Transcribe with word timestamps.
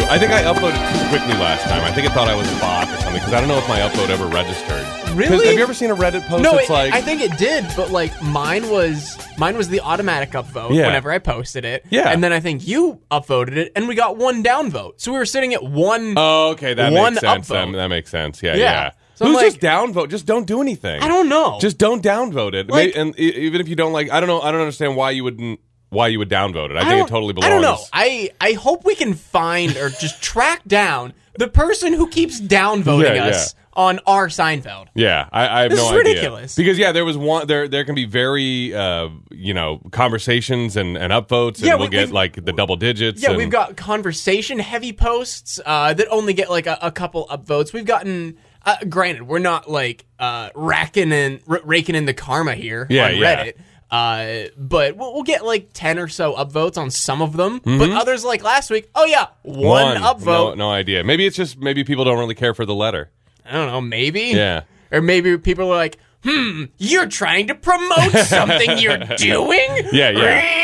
true. 0.00 0.04
I 0.08 0.18
think 0.18 0.32
I 0.32 0.42
uploaded 0.42 0.76
too 0.92 1.08
quickly 1.08 1.34
last 1.40 1.64
time. 1.64 1.82
I 1.84 1.92
think 1.92 2.06
it 2.06 2.12
thought 2.12 2.28
I 2.28 2.34
was 2.34 2.50
a 2.50 2.56
bot 2.60 2.88
or 2.88 2.96
something 2.98 3.14
because 3.14 3.32
I 3.32 3.40
don't 3.40 3.48
know 3.48 3.58
if 3.58 3.68
my 3.68 3.78
upload 3.80 4.08
ever 4.10 4.26
registered. 4.26 4.86
Really? 5.16 5.46
Have 5.46 5.56
you 5.56 5.62
ever 5.62 5.74
seen 5.74 5.90
a 5.90 5.96
Reddit 5.96 6.26
post 6.26 6.42
No, 6.42 6.52
that's 6.52 6.70
it, 6.70 6.72
like, 6.72 6.92
I 6.94 7.02
think 7.02 7.20
it 7.20 7.36
did, 7.38 7.66
but 7.76 7.90
like 7.90 8.20
mine 8.22 8.68
was 8.70 9.18
mine 9.38 9.56
was 9.56 9.68
the 9.68 9.80
automatic 9.80 10.30
upvote 10.30 10.74
Yeah. 10.74 10.86
whenever 10.86 11.10
I 11.12 11.18
posted 11.18 11.64
it. 11.64 11.84
Yeah. 11.90 12.10
and 12.10 12.24
then 12.24 12.32
I 12.32 12.40
think 12.40 12.66
you 12.66 13.00
upvoted 13.10 13.56
it, 13.56 13.72
and 13.76 13.88
we 13.88 13.94
got 13.94 14.16
one 14.16 14.42
downvote. 14.42 14.92
So 15.00 15.12
we 15.12 15.18
were 15.18 15.26
sitting 15.26 15.52
at 15.54 15.62
one. 15.62 16.14
oh, 16.16 16.50
okay, 16.52 16.74
that 16.74 16.92
One 16.92 17.14
makes 17.14 17.20
sense. 17.20 17.48
That, 17.48 17.72
that 17.72 17.88
makes 17.88 18.10
sense. 18.10 18.42
Yeah, 18.42 18.54
Yeah. 18.54 18.60
yeah. 18.60 18.90
So 19.14 19.26
Who's 19.26 19.36
like- 19.36 19.46
just 19.46 19.60
downvote? 19.60 20.08
Just 20.08 20.24
don't 20.24 20.46
do 20.46 20.62
anything. 20.62 21.02
I 21.02 21.08
don't 21.08 21.28
know. 21.28 21.58
Just 21.60 21.76
don't 21.78 22.02
downvote 22.02 22.54
it. 22.54 22.70
Like- 22.70 22.94
May- 22.94 23.00
and 23.00 23.18
even 23.18 23.60
if 23.60 23.68
you 23.68 23.76
don't 23.76 23.92
like, 23.92 24.10
I 24.10 24.18
don't 24.20 24.28
know. 24.28 24.40
I 24.40 24.50
don't 24.50 24.60
understand 24.62 24.96
why 24.96 25.10
you 25.10 25.22
wouldn't. 25.24 25.60
Why 25.92 26.08
you 26.08 26.18
would 26.18 26.30
downvote 26.30 26.70
it? 26.70 26.76
I, 26.76 26.88
think 26.88 27.06
it 27.06 27.10
totally 27.10 27.32
belongs. 27.32 27.46
I 27.46 27.54
don't 27.54 27.62
know. 27.62 27.78
I 27.92 28.30
I 28.40 28.52
hope 28.54 28.84
we 28.84 28.94
can 28.94 29.14
find 29.14 29.76
or 29.76 29.90
just 29.90 30.22
track 30.32 30.62
down 30.66 31.12
the 31.38 31.48
person 31.48 31.92
who 31.92 32.08
keeps 32.08 32.40
downvoting 32.40 33.14
Yeah, 33.14 33.26
us 33.26 33.54
on 33.74 34.00
our 34.06 34.28
Seinfeld. 34.28 34.88
Yeah, 34.94 35.28
I, 35.32 35.48
I 35.48 35.62
have 35.62 35.70
This 35.70 35.80
no 35.80 35.86
is 35.86 35.92
idea. 35.92 36.02
ridiculous. 36.12 36.56
Because 36.56 36.76
yeah, 36.78 36.92
there 36.92 37.04
was 37.06 37.16
one. 37.16 37.46
There 37.46 37.68
there 37.68 37.84
can 37.84 37.94
be 37.94 38.04
very 38.04 38.74
uh, 38.74 39.08
you 39.30 39.54
know 39.54 39.80
conversations 39.92 40.76
and, 40.76 40.96
and 40.98 41.12
upvotes, 41.12 41.56
and 41.56 41.66
Yeah, 41.66 41.74
we'll 41.76 41.86
we- 41.86 41.90
get 41.90 42.10
like 42.10 42.42
the 42.44 42.52
double 42.52 42.76
digits. 42.76 43.22
Yeah, 43.22 43.30
and- 43.30 43.38
we've 43.38 43.50
got 43.50 43.76
conversation 43.76 44.58
heavy 44.58 44.92
posts 44.92 45.58
uh, 45.64 45.94
that 45.94 46.06
only 46.10 46.34
get 46.34 46.50
like 46.50 46.66
a, 46.66 46.78
a 46.82 46.90
couple 46.92 47.26
upvotes. 47.30 47.72
We've 47.72 47.86
gotten, 47.86 48.36
uh, 48.66 48.76
granted, 48.88 49.22
we're 49.26 49.38
not 49.38 49.70
like 49.70 50.04
uh, 50.18 50.50
racking 50.54 51.12
in 51.12 51.40
r- 51.48 51.62
raking 51.64 51.94
in 51.94 52.04
the 52.04 52.14
karma 52.14 52.54
here 52.54 52.86
Yeah, 52.90 53.06
on 53.06 53.16
yeah. 53.16 53.50
Uh, 53.92 54.44
but 54.56 54.96
we'll, 54.96 55.12
we'll 55.12 55.22
get 55.22 55.44
like 55.44 55.68
10 55.74 55.98
or 55.98 56.08
so 56.08 56.32
upvotes 56.32 56.78
on 56.78 56.90
some 56.90 57.20
of 57.20 57.36
them. 57.36 57.58
But 57.62 57.70
Mm-hmm. 57.70 57.96
others, 57.98 58.24
like 58.24 58.42
last 58.42 58.70
week, 58.70 58.88
oh 58.94 59.04
yeah, 59.04 59.26
one, 59.42 60.00
No, 60.00 60.14
upvote. 60.14 60.56
no 60.56 60.70
idea. 60.70 61.04
Maybe 61.04 61.26
it's 61.26 61.36
just 61.36 61.58
maybe 61.58 61.84
people 61.84 62.04
don't 62.04 62.18
really 62.18 62.34
care 62.34 62.54
for 62.54 62.64
the 62.64 62.74
letter. 62.74 63.10
I 63.44 63.52
don't 63.52 63.66
know, 63.68 63.80
maybe. 63.82 64.22
Yeah. 64.22 64.62
Or 64.90 65.02
maybe 65.02 65.36
people 65.36 65.70
are 65.70 65.76
like, 65.76 65.98
hmm, 66.24 66.64
you're 66.78 67.06
trying 67.06 67.48
to 67.48 67.54
promote 67.54 68.12
something 68.24 68.78
you're 68.78 68.96
doing? 68.98 69.68
Yeah, 69.92 70.10
yeah. 70.10 70.61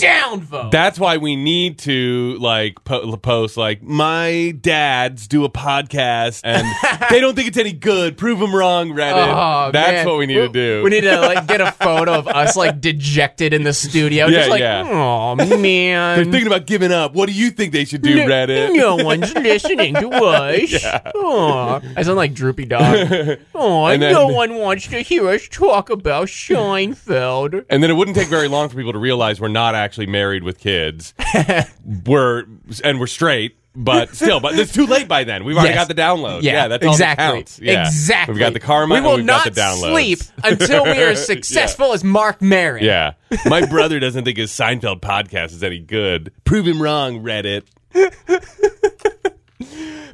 Downvote. 0.00 0.70
That's 0.70 0.98
why 0.98 1.16
we 1.16 1.36
need 1.36 1.78
to 1.80 2.36
like 2.40 2.82
po- 2.84 3.16
post 3.16 3.56
like 3.56 3.82
my 3.82 4.54
dads 4.60 5.26
do 5.28 5.44
a 5.44 5.50
podcast 5.50 6.40
and 6.44 6.66
they 7.10 7.20
don't 7.20 7.34
think 7.34 7.48
it's 7.48 7.58
any 7.58 7.72
good. 7.72 8.16
Prove 8.16 8.38
them 8.38 8.54
wrong, 8.54 8.90
Reddit. 8.90 9.12
Oh, 9.34 9.70
That's 9.72 9.90
man. 9.92 10.06
what 10.06 10.18
we 10.18 10.26
need 10.26 10.40
We- 10.40 10.46
to 10.46 10.52
do. 10.52 10.82
We 10.84 10.90
need 10.90 11.02
to 11.02 11.20
like 11.20 11.46
get 11.46 11.60
a 11.60 11.72
photo 11.72 12.14
of 12.14 12.28
us 12.28 12.56
like 12.56 12.80
dejected 12.80 13.52
in 13.52 13.62
the 13.64 13.72
studio, 13.72 14.26
Yeah, 14.26 14.38
just 14.38 14.50
like, 14.50 14.60
yeah. 14.60 14.84
oh 14.86 15.34
man, 15.58 16.16
They're 16.16 16.24
thinking 16.24 16.46
about 16.46 16.66
giving 16.66 16.92
up. 16.92 17.14
What 17.14 17.26
do 17.28 17.32
you 17.34 17.50
think 17.50 17.72
they 17.72 17.84
should 17.84 18.02
do, 18.02 18.14
no, 18.16 18.26
Reddit? 18.26 18.74
no 18.74 18.96
one's 18.96 19.34
listening 19.34 19.94
to 19.94 20.08
us. 20.10 20.84
Aw. 20.84 21.80
I 21.96 22.02
sound 22.02 22.16
like 22.16 22.34
droopy 22.34 22.64
dog. 22.66 23.38
Oh, 23.54 23.86
And 23.86 24.00
then- 24.02 24.12
no 24.12 24.28
one 24.28 24.54
wants 24.56 24.86
to 24.88 25.00
hear 25.00 25.28
us 25.28 25.48
talk 25.48 25.90
about 25.90 26.28
Seinfeld. 26.28 27.64
And 27.68 27.82
then 27.82 27.90
it 27.90 27.94
wouldn't 27.94 28.16
take 28.16 28.28
very 28.28 28.48
long 28.48 28.68
for 28.68 28.76
people 28.76 28.92
to 28.92 28.98
realize 28.98 29.40
we're 29.40 29.48
not 29.48 29.74
actually 29.74 29.89
married 29.98 30.42
with 30.42 30.58
kids. 30.58 31.14
we're 32.06 32.44
and 32.84 32.98
we're 33.00 33.06
straight, 33.06 33.56
but 33.74 34.14
still, 34.14 34.40
but 34.40 34.58
it's 34.58 34.72
too 34.72 34.86
late 34.86 35.08
by 35.08 35.24
then. 35.24 35.44
We've 35.44 35.56
already 35.56 35.74
Yes. 35.74 35.86
got 35.88 35.94
the 35.94 36.00
download. 36.00 36.42
Yeah, 36.42 36.68
that's 36.68 36.84
exactly. 36.84 37.24
all 37.24 37.32
that 37.32 37.36
counts. 37.36 37.58
Yeah. 37.60 37.86
Exactly. 37.86 38.32
We've 38.34 38.40
got 38.40 38.52
the 38.52 38.60
karma. 38.60 38.94
We 38.94 39.00
will 39.00 39.18
not 39.18 39.54
sleep 39.54 40.20
until 40.42 40.84
we 40.84 40.90
are 41.02 41.10
as 41.10 41.24
successful 41.26 41.92
as 41.92 42.02
Marc 42.04 42.40
Maron. 42.42 42.84
Yeah. 42.84 43.12
My 43.46 43.66
brother 43.66 43.98
doesn't 44.00 44.24
think 44.24 44.38
his 44.38 44.50
Seinfeld 44.50 45.00
podcast 45.00 45.52
is 45.52 45.62
any 45.62 45.78
good. 45.78 46.32
Prove 46.44 46.66
him 46.66 46.80
wrong, 46.82 47.20
Reddit. 47.22 47.62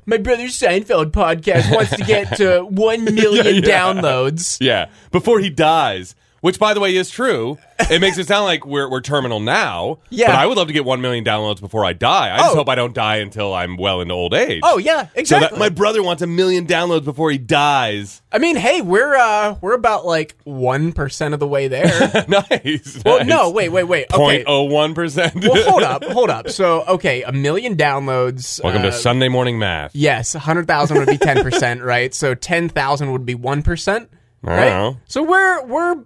My 0.09 0.19
brother's 0.19 0.57
Seinfeld 0.57 1.11
podcast 1.11 1.75
wants 1.75 1.97
to 1.97 2.05
get 2.05 2.37
to 2.37 2.61
one 2.63 3.05
million 3.05 3.57
Yeah. 3.57 3.61
downloads. 3.93 4.59
Yeah. 4.61 4.87
Before 5.11 5.41
he 5.41 5.51
dies. 5.51 6.15
Which, 6.47 6.61
by 6.61 6.75
the 6.75 6.81
way, 6.81 6.95
is 6.95 7.11
true. 7.11 7.59
It 7.91 8.01
makes 8.01 8.19
it 8.19 8.29
sound 8.29 8.45
like 8.45 8.65
we're, 8.65 8.89
we're 8.89 9.01
terminal 9.01 9.41
now. 9.41 9.99
Yeah. 10.11 10.29
But 10.29 10.37
I 10.37 10.47
would 10.47 10.57
love 10.57 10.69
to 10.69 10.73
get 10.73 10.85
1 10.85 11.01
million 11.01 11.25
downloads 11.25 11.61
before 11.61 11.85
I 11.85 11.93
die. 11.93 12.33
I 12.33 12.39
just 12.39 12.53
Oh. 12.53 12.55
hope 12.55 12.69
I 12.69 12.77
don't 12.77 12.95
die 12.95 13.17
until 13.17 13.53
I'm 13.53 13.77
well 13.77 14.01
into 14.01 14.15
old 14.15 14.33
age. 14.33 14.61
Oh 14.63 14.79
yeah, 14.79 15.07
So 15.07 15.11
exactly. 15.17 15.49
that 15.49 15.59
my 15.59 15.71
brother 15.71 16.05
wants 16.05 16.23
a 16.23 16.29
million 16.29 16.65
downloads 16.65 17.03
before 17.05 17.33
he 17.33 17.39
dies. 17.39 18.23
I 18.31 18.39
mean, 18.39 18.55
hey, 18.55 18.81
we're 18.81 19.17
uh 19.17 19.57
we're 19.61 19.75
about 19.75 20.07
like 20.07 20.37
one 20.45 20.93
percent 20.93 21.35
of 21.35 21.41
the 21.41 21.49
way 21.49 21.67
there. 21.67 22.25
nice. 22.29 23.03
well, 23.05 23.25
no, 23.25 23.51
wait, 23.51 23.71
wait, 23.71 23.83
wait. 23.83 24.07
Okay. 24.13 24.17
Point 24.17 24.45
oh 24.47 24.63
one 24.63 24.95
percent. 24.95 25.35
Well, 25.45 25.69
hold 25.69 25.83
up, 25.83 26.05
hold 26.13 26.31
up. 26.31 26.49
So, 26.51 26.85
okay, 26.85 27.25
a 27.25 27.33
million 27.33 27.75
downloads. 27.77 28.63
Welcome 28.63 28.83
uh, 28.83 28.87
to 28.87 28.93
Sunday 28.93 29.29
morning 29.29 29.59
math. 29.59 29.97
Yes, 29.97 30.33
hundred 30.33 30.69
thousand 30.69 30.99
would 30.99 31.09
be 31.09 31.19
ten 31.19 31.43
percent, 31.43 31.83
right? 31.83 32.15
So 32.15 32.37
ten 32.37 32.69
thousand 32.69 33.11
would 33.11 33.27
be 33.27 33.35
one 33.35 33.65
percent, 33.65 34.11
right? 34.43 34.69
know. 34.69 34.97
So 35.09 35.25
we're 35.25 35.65
we're 35.67 35.97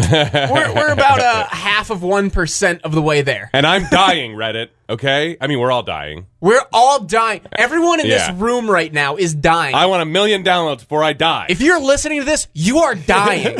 we're, 0.52 0.74
we're 0.74 0.92
about 0.92 1.20
uh, 1.20 1.46
a 1.50 1.54
half 1.54 1.90
of 1.90 2.02
one 2.02 2.30
percent 2.30 2.82
of 2.82 2.92
the 2.92 3.02
way 3.02 3.22
there. 3.22 3.50
And 3.52 3.66
I'm 3.66 3.84
dying, 3.90 4.32
Reddit. 4.32 4.68
Okay, 4.88 5.36
I 5.40 5.46
mean 5.46 5.58
we're 5.58 5.72
all 5.72 5.82
dying. 5.82 6.26
We're 6.40 6.62
all 6.72 7.00
dying. 7.04 7.40
Everyone 7.52 8.00
in 8.00 8.06
Yeah. 8.06 8.30
this 8.30 8.40
room 8.40 8.70
right 8.70 8.92
now 8.92 9.16
is 9.16 9.34
dying. 9.34 9.74
I 9.74 9.86
want 9.86 10.02
a 10.02 10.06
million 10.06 10.44
downloads 10.44 10.80
before 10.80 11.02
I 11.02 11.12
die. 11.12 11.46
if 11.48 11.60
you're 11.60 11.80
listening 11.80 12.20
to 12.20 12.24
this, 12.26 12.46
you 12.54 12.78
are 12.78 12.94
dying. 12.94 13.56